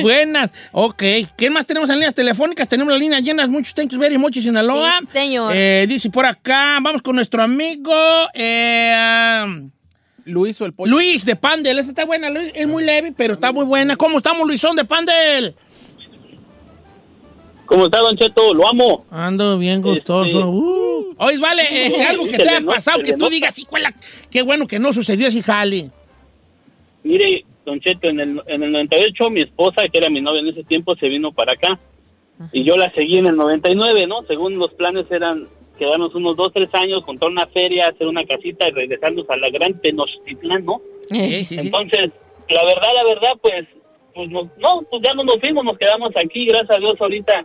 Buenas. 0.00 0.52
Ok. 0.72 1.02
¿Qué 1.36 1.50
más 1.50 1.66
tenemos 1.66 1.90
en 1.90 1.96
líneas 1.96 2.14
telefónicas? 2.14 2.66
Tenemos 2.66 2.90
las 2.94 2.98
líneas 2.98 3.20
llenas. 3.20 3.46
Muchos 3.50 3.74
thank 3.74 3.90
you 3.90 3.98
very 3.98 4.16
much, 4.16 4.38
Sinaloa. 4.38 5.00
Sí, 5.00 5.06
señor. 5.12 5.52
Eh, 5.54 5.84
dice 5.86 6.08
por 6.08 6.24
acá, 6.24 6.78
vamos 6.80 7.02
con 7.02 7.14
nuestro 7.14 7.42
amigo 7.42 7.92
eh, 8.32 9.68
Luis 10.24 10.58
o 10.62 10.64
el 10.64 10.72
pollo. 10.72 10.90
Luis 10.90 11.26
de 11.26 11.36
Pandel. 11.36 11.78
Esta 11.78 11.90
está 11.90 12.04
buena, 12.06 12.30
Luis. 12.30 12.52
Es 12.54 12.66
muy 12.66 12.84
leve, 12.84 13.12
pero 13.14 13.34
está 13.34 13.52
muy 13.52 13.66
buena. 13.66 13.96
¿Cómo 13.96 14.16
estamos, 14.16 14.46
Luisón 14.46 14.76
de 14.76 14.86
Pandel? 14.86 15.54
¿Cómo 17.68 17.84
está, 17.84 17.98
Don 18.00 18.16
Cheto? 18.16 18.54
Lo 18.54 18.66
amo. 18.66 19.04
Ando 19.10 19.58
bien 19.58 19.82
gustoso. 19.82 20.24
Este- 20.38 20.48
Uh. 20.50 21.14
Oye, 21.20 21.38
vale, 21.38 21.62
este, 21.86 22.02
algo 22.04 22.24
que 22.26 22.30
Se 22.30 22.36
te 22.44 22.48
haya 22.48 22.64
pasado, 22.66 23.02
que 23.02 23.12
tú 23.14 23.28
digas, 23.28 23.58
hijuela, 23.58 23.92
qué 24.30 24.42
bueno 24.42 24.66
que 24.68 24.78
no 24.78 24.92
sucedió 24.92 25.26
ese 25.26 25.42
jale. 25.42 25.90
Mire, 27.02 27.44
Don 27.66 27.80
Cheto, 27.80 28.08
en 28.08 28.20
el, 28.20 28.42
en 28.46 28.62
el 28.62 28.72
98 28.72 29.28
mi 29.30 29.42
esposa, 29.42 29.82
que 29.92 29.98
era 29.98 30.08
mi 30.10 30.20
novia 30.20 30.40
en 30.40 30.48
ese 30.48 30.62
tiempo, 30.64 30.94
se 30.96 31.08
vino 31.08 31.32
para 31.32 31.52
acá. 31.54 31.78
Y 32.52 32.62
yo 32.64 32.76
la 32.76 32.90
seguí 32.94 33.16
en 33.18 33.26
el 33.26 33.36
99, 33.36 34.06
¿no? 34.06 34.22
Según 34.28 34.58
los 34.58 34.72
planes 34.74 35.06
eran 35.10 35.48
quedarnos 35.76 36.14
unos 36.14 36.36
dos, 36.36 36.52
tres 36.54 36.72
años, 36.74 37.04
contar 37.04 37.28
una 37.30 37.46
feria, 37.48 37.88
hacer 37.88 38.06
una 38.06 38.24
casita 38.24 38.68
y 38.68 38.70
regresarnos 38.70 39.28
a 39.28 39.36
la 39.36 39.48
gran 39.50 39.80
Tenochtitlán, 39.80 40.64
¿no? 40.64 40.80
Sí, 41.10 41.44
sí, 41.44 41.44
sí. 41.46 41.58
Entonces, 41.58 42.10
la 42.48 42.62
verdad, 42.64 42.88
la 42.94 43.04
verdad, 43.04 43.32
pues, 43.42 43.64
pues 44.14 44.30
nos- 44.30 44.46
no, 44.58 44.82
pues 44.88 45.02
ya 45.04 45.14
no 45.14 45.24
nos 45.24 45.36
fuimos, 45.40 45.64
nos 45.64 45.76
quedamos 45.78 46.12
aquí, 46.16 46.46
gracias 46.46 46.76
a 46.76 46.80
Dios 46.80 46.94
ahorita 47.00 47.44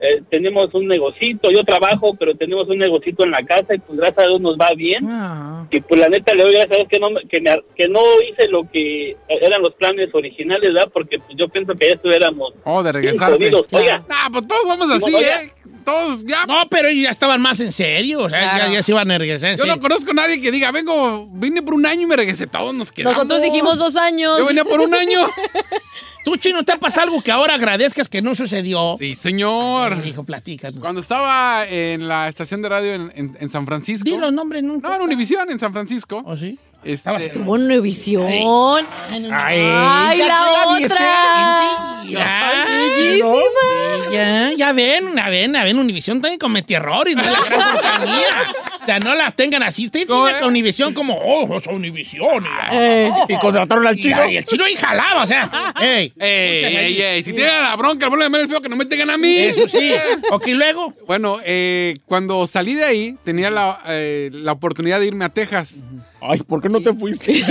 eh, 0.00 0.22
tenemos 0.30 0.72
un 0.74 0.86
negocito, 0.86 1.50
yo 1.50 1.64
trabajo, 1.64 2.14
pero 2.18 2.34
tenemos 2.36 2.68
un 2.68 2.78
negocito 2.78 3.24
en 3.24 3.32
la 3.32 3.42
casa 3.44 3.74
y 3.74 3.78
pues 3.78 3.98
gracias 3.98 4.24
a 4.24 4.28
Dios 4.28 4.40
nos 4.40 4.56
va 4.56 4.68
bien. 4.76 5.04
Ah. 5.08 5.66
Y 5.70 5.80
pues 5.80 6.00
la 6.00 6.08
neta 6.08 6.32
le 6.34 6.44
doy 6.44 6.52
gracias 6.52 6.72
a 6.72 6.76
Dios 6.76 6.88
que 6.88 6.98
no, 7.00 7.08
que, 7.28 7.40
me- 7.40 7.62
que 7.76 7.88
no 7.88 8.00
hice 8.30 8.48
lo 8.48 8.62
que 8.70 9.16
eran 9.28 9.60
los 9.62 9.74
planes 9.74 10.08
originales, 10.14 10.72
¿verdad? 10.72 10.88
Porque 10.92 11.18
pues 11.18 11.36
yo 11.36 11.48
pienso 11.48 11.74
que 11.74 11.88
ya 11.88 11.94
estuviéramos 11.94 12.54
Oh, 12.64 12.82
de 12.82 12.92
regresarte. 12.92 13.34
jodidos. 13.36 13.66
Oiga, 13.72 14.04
Nah, 14.08 14.30
pues 14.32 14.46
todos 14.46 14.62
somos 14.62 14.90
así. 14.90 15.14
¿eh? 15.16 15.50
Todos 15.88 16.24
ya. 16.24 16.44
No, 16.46 16.68
pero 16.70 16.88
ellos 16.88 17.04
ya 17.04 17.10
estaban 17.10 17.40
más 17.40 17.60
en 17.60 17.72
serio. 17.72 18.20
O 18.20 18.28
sea, 18.30 18.38
Claro. 18.40 18.66
ya, 18.66 18.72
ya 18.74 18.82
se 18.82 18.92
iban 18.92 19.10
a 19.10 19.18
regresar 19.18 19.50
en 19.50 19.56
Yo 19.58 19.66
no 19.66 19.80
conozco 19.80 20.10
a 20.10 20.14
nadie 20.14 20.40
que 20.40 20.50
diga, 20.50 20.70
vengo, 20.70 21.28
vine 21.32 21.62
por 21.62 21.74
un 21.74 21.86
año 21.86 22.02
y 22.02 22.06
me 22.06 22.16
regresé. 22.16 22.46
Todos 22.46 22.74
nos 22.74 22.92
quedamos. 22.92 23.16
Nosotros 23.16 23.42
dijimos 23.42 23.78
dos 23.78 23.96
años. 23.96 24.38
Yo 24.38 24.46
venía 24.46 24.64
por 24.64 24.80
un 24.80 24.94
año. 24.94 25.20
¿Tú, 26.24 26.36
Chino, 26.36 26.62
te 26.62 26.76
pasa 26.76 27.02
algo 27.02 27.22
que 27.22 27.32
ahora 27.32 27.54
agradezcas 27.54 28.08
que 28.08 28.20
no 28.20 28.34
sucedió? 28.34 28.96
Sí, 28.98 29.14
señor. 29.14 30.02
Dijo, 30.02 30.24
platica. 30.24 30.70
Cuando 30.78 31.00
estaba 31.00 31.64
en 31.66 32.06
la 32.06 32.28
estación 32.28 32.60
de 32.60 32.68
radio 32.68 32.92
en, 32.94 33.12
en- 33.14 33.36
en 33.40 33.48
San 33.48 33.64
Francisco. 33.64 34.04
Di 34.10 34.18
los 34.18 34.32
nombres, 34.32 34.62
no. 34.62 34.76
No, 34.76 34.94
en 34.94 35.00
Univisión, 35.02 35.50
en 35.50 35.58
San 35.58 35.72
Francisco. 35.72 36.22
¿O 36.26 36.36
sí? 36.36 36.58
Este, 36.80 36.92
Estabas 36.92 37.22
Estuvo 37.22 37.56
en 37.56 37.62
Univisión. 37.62 38.26
Ay, 38.28 39.20
no. 39.20 39.28
Ay, 39.32 40.18
la 40.18 40.44
otra. 40.68 42.04
Ya, 42.08 42.66
Bellísima. 42.98 44.12
ya, 44.12 44.52
ya 44.52 44.72
ven, 44.72 45.16
ya 45.16 45.28
ven, 45.28 45.52
ya 45.52 45.64
ven, 45.64 45.78
Univisión 45.78 46.20
también 46.20 46.38
cometió 46.38 46.78
errores, 46.78 47.16
no 47.16 47.22
la 47.22 47.30
gran 47.30 47.72
compañía. 47.72 48.54
sea, 48.88 48.98
no 49.00 49.14
las 49.14 49.36
tengan 49.36 49.62
así. 49.62 49.86
Usted 49.86 50.06
tiene 50.06 50.40
la 50.40 50.46
Univisión 50.46 50.94
como, 50.94 51.14
oh, 51.14 51.58
es 51.58 51.66
Univisión. 51.66 52.44
Y, 52.44 52.76
Eh, 52.76 53.10
y 53.28 53.38
contrataron 53.38 53.86
al 53.86 53.96
chino. 53.96 54.26
Y, 54.28 54.38
el 54.38 54.46
chino 54.46 54.64
ahí 54.64 54.74
jalaba, 54.76 55.22
o 55.22 55.26
sea, 55.26 55.74
ey. 55.80 56.12
Ey, 56.18 56.64
ey, 56.64 57.02
ey, 57.02 57.24
si 57.24 57.34
tienen 57.34 57.62
la 57.62 57.76
bronca, 57.76 58.06
el 58.06 58.10
problema 58.10 58.38
es 58.40 58.48
feo 58.48 58.62
que 58.62 58.68
no 58.68 58.76
me 58.76 58.86
tengan 58.86 59.10
a 59.10 59.18
mí. 59.18 59.36
Eso 59.36 59.68
sí. 59.68 59.92
ok, 60.30 60.46
luego. 60.48 60.94
Bueno, 61.06 61.38
eh, 61.44 61.98
cuando 62.06 62.46
salí 62.46 62.74
de 62.74 62.84
ahí, 62.84 63.16
tenía 63.24 63.50
la, 63.50 63.82
eh, 63.86 64.30
la 64.32 64.52
oportunidad 64.52 65.00
de 65.00 65.06
irme 65.06 65.26
a 65.26 65.28
Texas. 65.28 65.82
Ay, 66.20 66.40
¿por 66.40 66.62
qué 66.62 66.68
no 66.68 66.80
te 66.80 66.92
fuiste? 66.94 67.32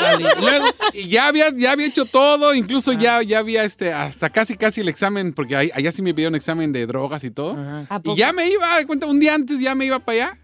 Y 0.92 1.08
ya 1.08 1.28
había, 1.28 1.46
ya 1.54 1.72
había 1.72 1.86
hecho 1.86 2.04
todo, 2.04 2.54
incluso 2.54 2.92
ya, 2.92 3.22
ya 3.22 3.38
había 3.38 3.64
este, 3.64 3.92
hasta 3.92 4.30
casi 4.30 4.56
casi 4.56 4.69
el 4.78 4.88
examen, 4.88 5.32
porque 5.32 5.56
ahí- 5.56 5.70
allá 5.74 5.90
sí 5.92 6.02
me 6.02 6.14
pidieron 6.14 6.34
examen 6.34 6.72
de 6.72 6.86
drogas 6.86 7.24
y 7.24 7.30
todo. 7.30 7.56
¿A 7.58 8.00
Y 8.04 8.16
ya 8.16 8.32
me 8.32 8.48
iba, 8.50 8.78
de 8.78 8.86
cuenta, 8.86 9.06
un 9.06 9.18
día 9.20 9.34
antes 9.34 9.58
ya 9.60 9.74
me 9.74 9.86
iba 9.86 9.98
para 9.98 10.16
allá 10.30 10.38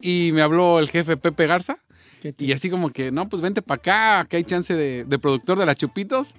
y 0.00 0.30
me 0.32 0.42
habló 0.42 0.78
el 0.78 0.88
jefe 0.88 1.16
Pepe 1.16 1.46
Garza. 1.46 1.76
Y 2.38 2.52
así 2.52 2.70
como 2.70 2.90
que, 2.90 3.10
no, 3.10 3.28
pues 3.28 3.42
vente 3.42 3.62
para 3.62 3.78
acá, 3.80 4.26
que 4.28 4.36
hay 4.36 4.44
chance 4.44 4.74
de, 4.74 5.04
de 5.04 5.18
productor 5.18 5.58
de 5.58 5.66
la 5.66 5.74
Chupitos. 5.74 6.34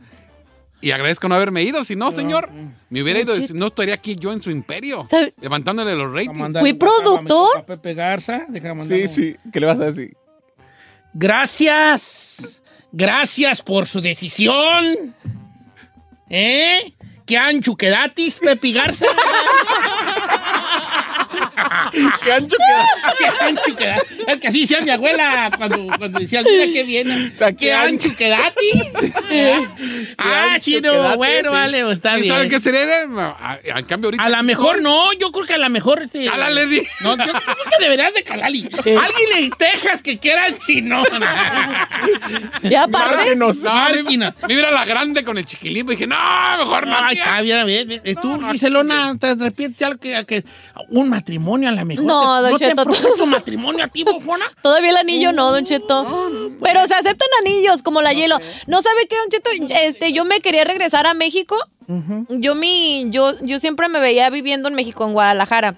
Y 0.79 0.91
agradezco 0.91 1.29
no 1.29 1.35
haberme 1.35 1.63
ido, 1.63 1.85
si 1.85 1.95
no, 1.95 2.11
señor, 2.11 2.49
me 2.89 3.01
hubiera 3.01 3.19
ido, 3.21 3.33
no 3.53 3.67
estaría 3.67 3.93
aquí 3.93 4.17
yo 4.17 4.33
en 4.33 4.41
su 4.41 4.51
imperio, 4.51 5.03
¿Sabe? 5.09 5.33
levantándole 5.41 5.95
los 5.95 6.11
ratings. 6.13 6.59
¿Fui 6.59 6.73
productor? 6.73 7.57
A 7.59 7.63
Pepe 7.63 7.93
Garza. 7.93 8.45
Sí, 8.81 9.07
sí. 9.07 9.35
¿Qué 9.53 9.61
le 9.61 9.65
vas 9.65 9.79
a 9.79 9.85
decir? 9.85 10.15
Gracias. 11.33 12.61
Gracias 12.91 13.61
por 13.61 13.87
su 13.87 14.01
decisión. 14.01 15.15
¿Eh? 16.29 16.93
¿Qué 17.25 17.37
ancho 17.37 17.75
quedatis, 17.75 18.39
Pepe 18.39 18.71
Garza? 18.73 19.07
¿Qué 22.23 22.31
ancho 22.31 22.57
¿Qué 23.17 23.45
ancho 23.45 23.75
quedatis? 23.75 24.17
Es 24.27 24.39
que 24.39 24.47
así 24.47 24.61
decía 24.61 24.81
mi 24.81 24.89
abuela 24.89 25.51
cuando, 25.57 25.87
cuando 25.97 26.19
decía, 26.19 26.43
mira 26.43 26.65
qué 26.71 26.83
viene. 26.83 27.31
sea, 27.35 27.51
¿Qué 27.51 27.57
¿qué 27.57 27.73
ancho 27.73 28.15
quedatis? 28.15 28.91
ah, 30.17 30.57
chino, 30.59 31.17
bueno, 31.17 31.49
sí. 31.49 31.55
vale, 31.55 31.91
está 31.91 32.17
¿Y 32.17 32.23
bien. 32.23 32.33
saben 32.33 32.49
qué 32.49 32.59
sería? 32.59 32.83
A, 33.39 33.59
a 33.75 33.83
cambio 33.83 34.07
ahorita... 34.07 34.23
A 34.23 34.29
lo 34.29 34.43
mejor 34.43 34.81
no, 34.81 35.11
yo 35.13 35.31
creo 35.31 35.45
que 35.45 35.53
a 35.53 35.57
lo 35.57 35.69
mejor. 35.69 36.03
Este, 36.03 36.25
Cálale, 36.25 36.67
di. 36.67 36.81
No, 37.01 37.17
yo, 37.17 37.23
creo 37.31 37.55
que 37.55 37.83
deberías 37.83 38.13
de 38.13 38.23
calarle. 38.23 38.69
Alguien 38.77 39.29
en 39.37 39.49
Texas 39.51 40.01
que 40.01 40.17
quiera 40.19 40.47
el 40.47 40.57
chino. 40.57 41.03
Y 42.63 42.75
aparte. 42.75 43.35
No, 43.35 43.49
Máquina. 43.53 44.35
me 44.47 44.53
iba 44.53 44.67
a 44.67 44.71
la 44.71 44.85
grande 44.85 45.23
con 45.23 45.37
el 45.37 45.45
chiquilín, 45.45 45.85
pues 45.85 45.97
dije, 45.97 46.07
no, 46.07 46.15
mejor 46.57 46.87
no. 46.87 46.95
Ay, 46.97 47.15
tía". 47.15 47.23
está 47.23 47.41
bien, 47.41 47.65
bien, 47.65 48.01
Tú, 48.21 48.41
Giselona, 48.51 49.17
te 49.17 49.27
algo 49.85 49.99
que, 49.99 50.25
que 50.25 50.43
un 50.89 51.09
matrimonio 51.09 51.42
a 51.51 51.71
lo 51.71 51.85
mejor. 51.85 52.05
No, 52.05 52.37
te, 52.37 52.41
Don 52.41 52.51
¿No 52.51 52.57
te 52.57 52.65
Cheto, 52.65 52.83
propuso 52.83 53.25
matrimonio 53.25 53.85
a 53.85 53.87
ti, 53.87 54.03
bofona? 54.03 54.45
todavía 54.61 54.91
el 54.91 54.97
anillo 54.97 55.31
no, 55.31 55.51
Don 55.51 55.65
Cheto. 55.65 56.29
Pero 56.61 56.87
se 56.87 56.95
aceptan 56.95 57.27
anillos 57.41 57.83
como 57.83 58.01
la 58.01 58.13
hielo. 58.13 58.39
¿No 58.67 58.81
sabe 58.81 59.07
qué, 59.07 59.15
Don 59.15 59.29
Cheto? 59.29 59.49
Este, 59.81 60.13
yo 60.13 60.25
me 60.25 60.39
quería 60.39 60.63
regresar 60.63 61.05
a 61.07 61.13
México. 61.13 61.55
Yo 62.29 62.55
mi, 62.55 63.09
yo, 63.09 63.33
yo 63.41 63.59
siempre 63.59 63.89
me 63.89 63.99
veía 63.99 64.29
viviendo 64.29 64.67
en 64.67 64.75
México, 64.75 65.05
en 65.05 65.13
Guadalajara. 65.13 65.77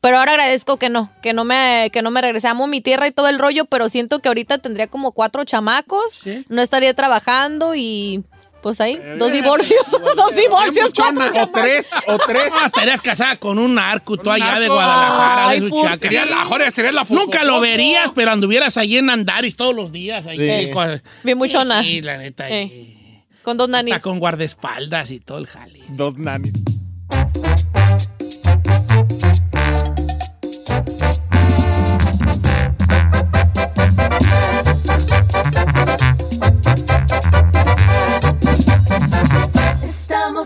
Pero 0.00 0.18
ahora 0.18 0.32
agradezco 0.32 0.76
que 0.76 0.90
no, 0.90 1.10
que 1.22 1.32
no 1.32 1.44
me, 1.44 1.88
que 1.90 2.02
no 2.02 2.10
me 2.10 2.20
regresé. 2.20 2.48
Amo 2.48 2.66
mi 2.66 2.82
tierra 2.82 3.08
y 3.08 3.10
todo 3.10 3.28
el 3.28 3.38
rollo, 3.38 3.64
pero 3.64 3.88
siento 3.88 4.18
que 4.18 4.28
ahorita 4.28 4.58
tendría 4.58 4.86
como 4.86 5.12
cuatro 5.12 5.44
chamacos. 5.44 6.20
No 6.48 6.60
estaría 6.60 6.92
trabajando 6.92 7.74
y 7.74 8.22
pues 8.64 8.80
ahí, 8.80 8.98
dos 9.18 9.30
divorcios, 9.30 9.82
dos 10.16 10.34
divorcios, 10.34 10.90
cuatro 10.96 11.42
O 11.42 11.48
tres, 11.50 11.90
o 12.06 12.16
tres. 12.26 12.50
Ah, 12.58 12.66
estarías 12.68 13.02
casada 13.02 13.36
con 13.36 13.58
un 13.58 13.74
narco, 13.74 14.16
tú 14.16 14.30
allá 14.30 14.58
de. 14.58 14.68
Guadalajara, 14.68 15.48
Ay, 15.48 15.60
de 15.60 15.68
su 15.68 15.74
¿por 15.74 15.82
chacra. 15.84 15.98
Sería 16.10 16.24
la, 16.24 16.44
joder, 16.46 16.72
sería 16.72 16.92
la 16.92 17.04
Nunca 17.10 17.44
lo 17.44 17.60
verías, 17.60 18.10
pero 18.14 18.32
anduvieras 18.32 18.78
ahí 18.78 18.96
en 18.96 19.10
Andaris 19.10 19.54
todos 19.54 19.74
los 19.76 19.92
días. 19.92 20.26
Ahí, 20.26 20.38
Sí. 20.64 20.70
con- 20.70 21.02
Bien 21.22 21.36
muchona. 21.36 21.82
Sí, 21.82 22.00
la 22.00 22.16
neta. 22.16 22.48
Eh. 22.48 23.20
Con 23.42 23.58
dos 23.58 23.68
nanis. 23.68 23.92
Hasta 23.92 24.02
con 24.02 24.18
guardaespaldas 24.18 25.10
y 25.10 25.20
todo 25.20 25.36
el 25.36 25.46
jale. 25.46 25.80
Dos 25.88 26.16
nanis. 26.16 26.54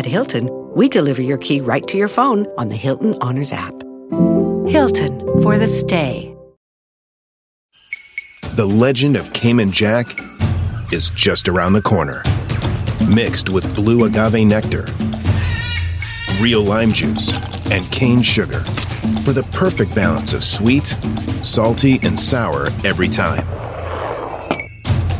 At 0.00 0.06
Hilton, 0.06 0.48
we 0.74 0.88
deliver 0.88 1.20
your 1.20 1.36
key 1.36 1.60
right 1.60 1.86
to 1.86 1.98
your 1.98 2.08
phone 2.08 2.46
on 2.56 2.68
the 2.68 2.74
Hilton 2.74 3.14
Honors 3.20 3.52
app. 3.52 3.74
Hilton 4.66 5.20
for 5.42 5.58
the 5.58 5.68
stay. 5.68 6.34
The 8.54 8.64
legend 8.64 9.16
of 9.16 9.30
Cayman 9.34 9.72
Jack 9.72 10.18
is 10.90 11.10
just 11.10 11.50
around 11.50 11.74
the 11.74 11.82
corner. 11.82 12.22
Mixed 13.10 13.50
with 13.50 13.74
blue 13.74 14.06
agave 14.06 14.46
nectar, 14.46 14.86
real 16.40 16.62
lime 16.62 16.94
juice, 16.94 17.30
and 17.70 17.84
cane 17.92 18.22
sugar 18.22 18.60
for 19.22 19.34
the 19.34 19.46
perfect 19.52 19.94
balance 19.94 20.32
of 20.32 20.44
sweet, 20.44 20.96
salty, 21.42 22.00
and 22.02 22.18
sour 22.18 22.70
every 22.86 23.10
time. 23.10 23.46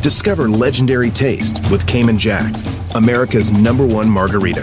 Discover 0.02 0.48
legendary 0.48 1.10
taste 1.10 1.60
with 1.70 1.86
Cayman 1.86 2.18
Jack, 2.18 2.54
America's 2.94 3.52
number 3.52 3.86
one 3.86 4.08
margarita. 4.08 4.62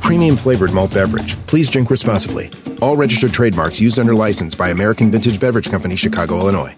Premium 0.00 0.36
flavored 0.36 0.72
malt 0.72 0.94
beverage. 0.94 1.36
Please 1.46 1.68
drink 1.68 1.90
responsibly. 1.90 2.50
All 2.80 2.96
registered 2.96 3.34
trademarks 3.34 3.78
used 3.78 3.98
under 3.98 4.14
license 4.14 4.54
by 4.54 4.70
American 4.70 5.10
Vintage 5.10 5.38
Beverage 5.38 5.70
Company, 5.70 5.96
Chicago, 5.96 6.38
Illinois. 6.38 6.74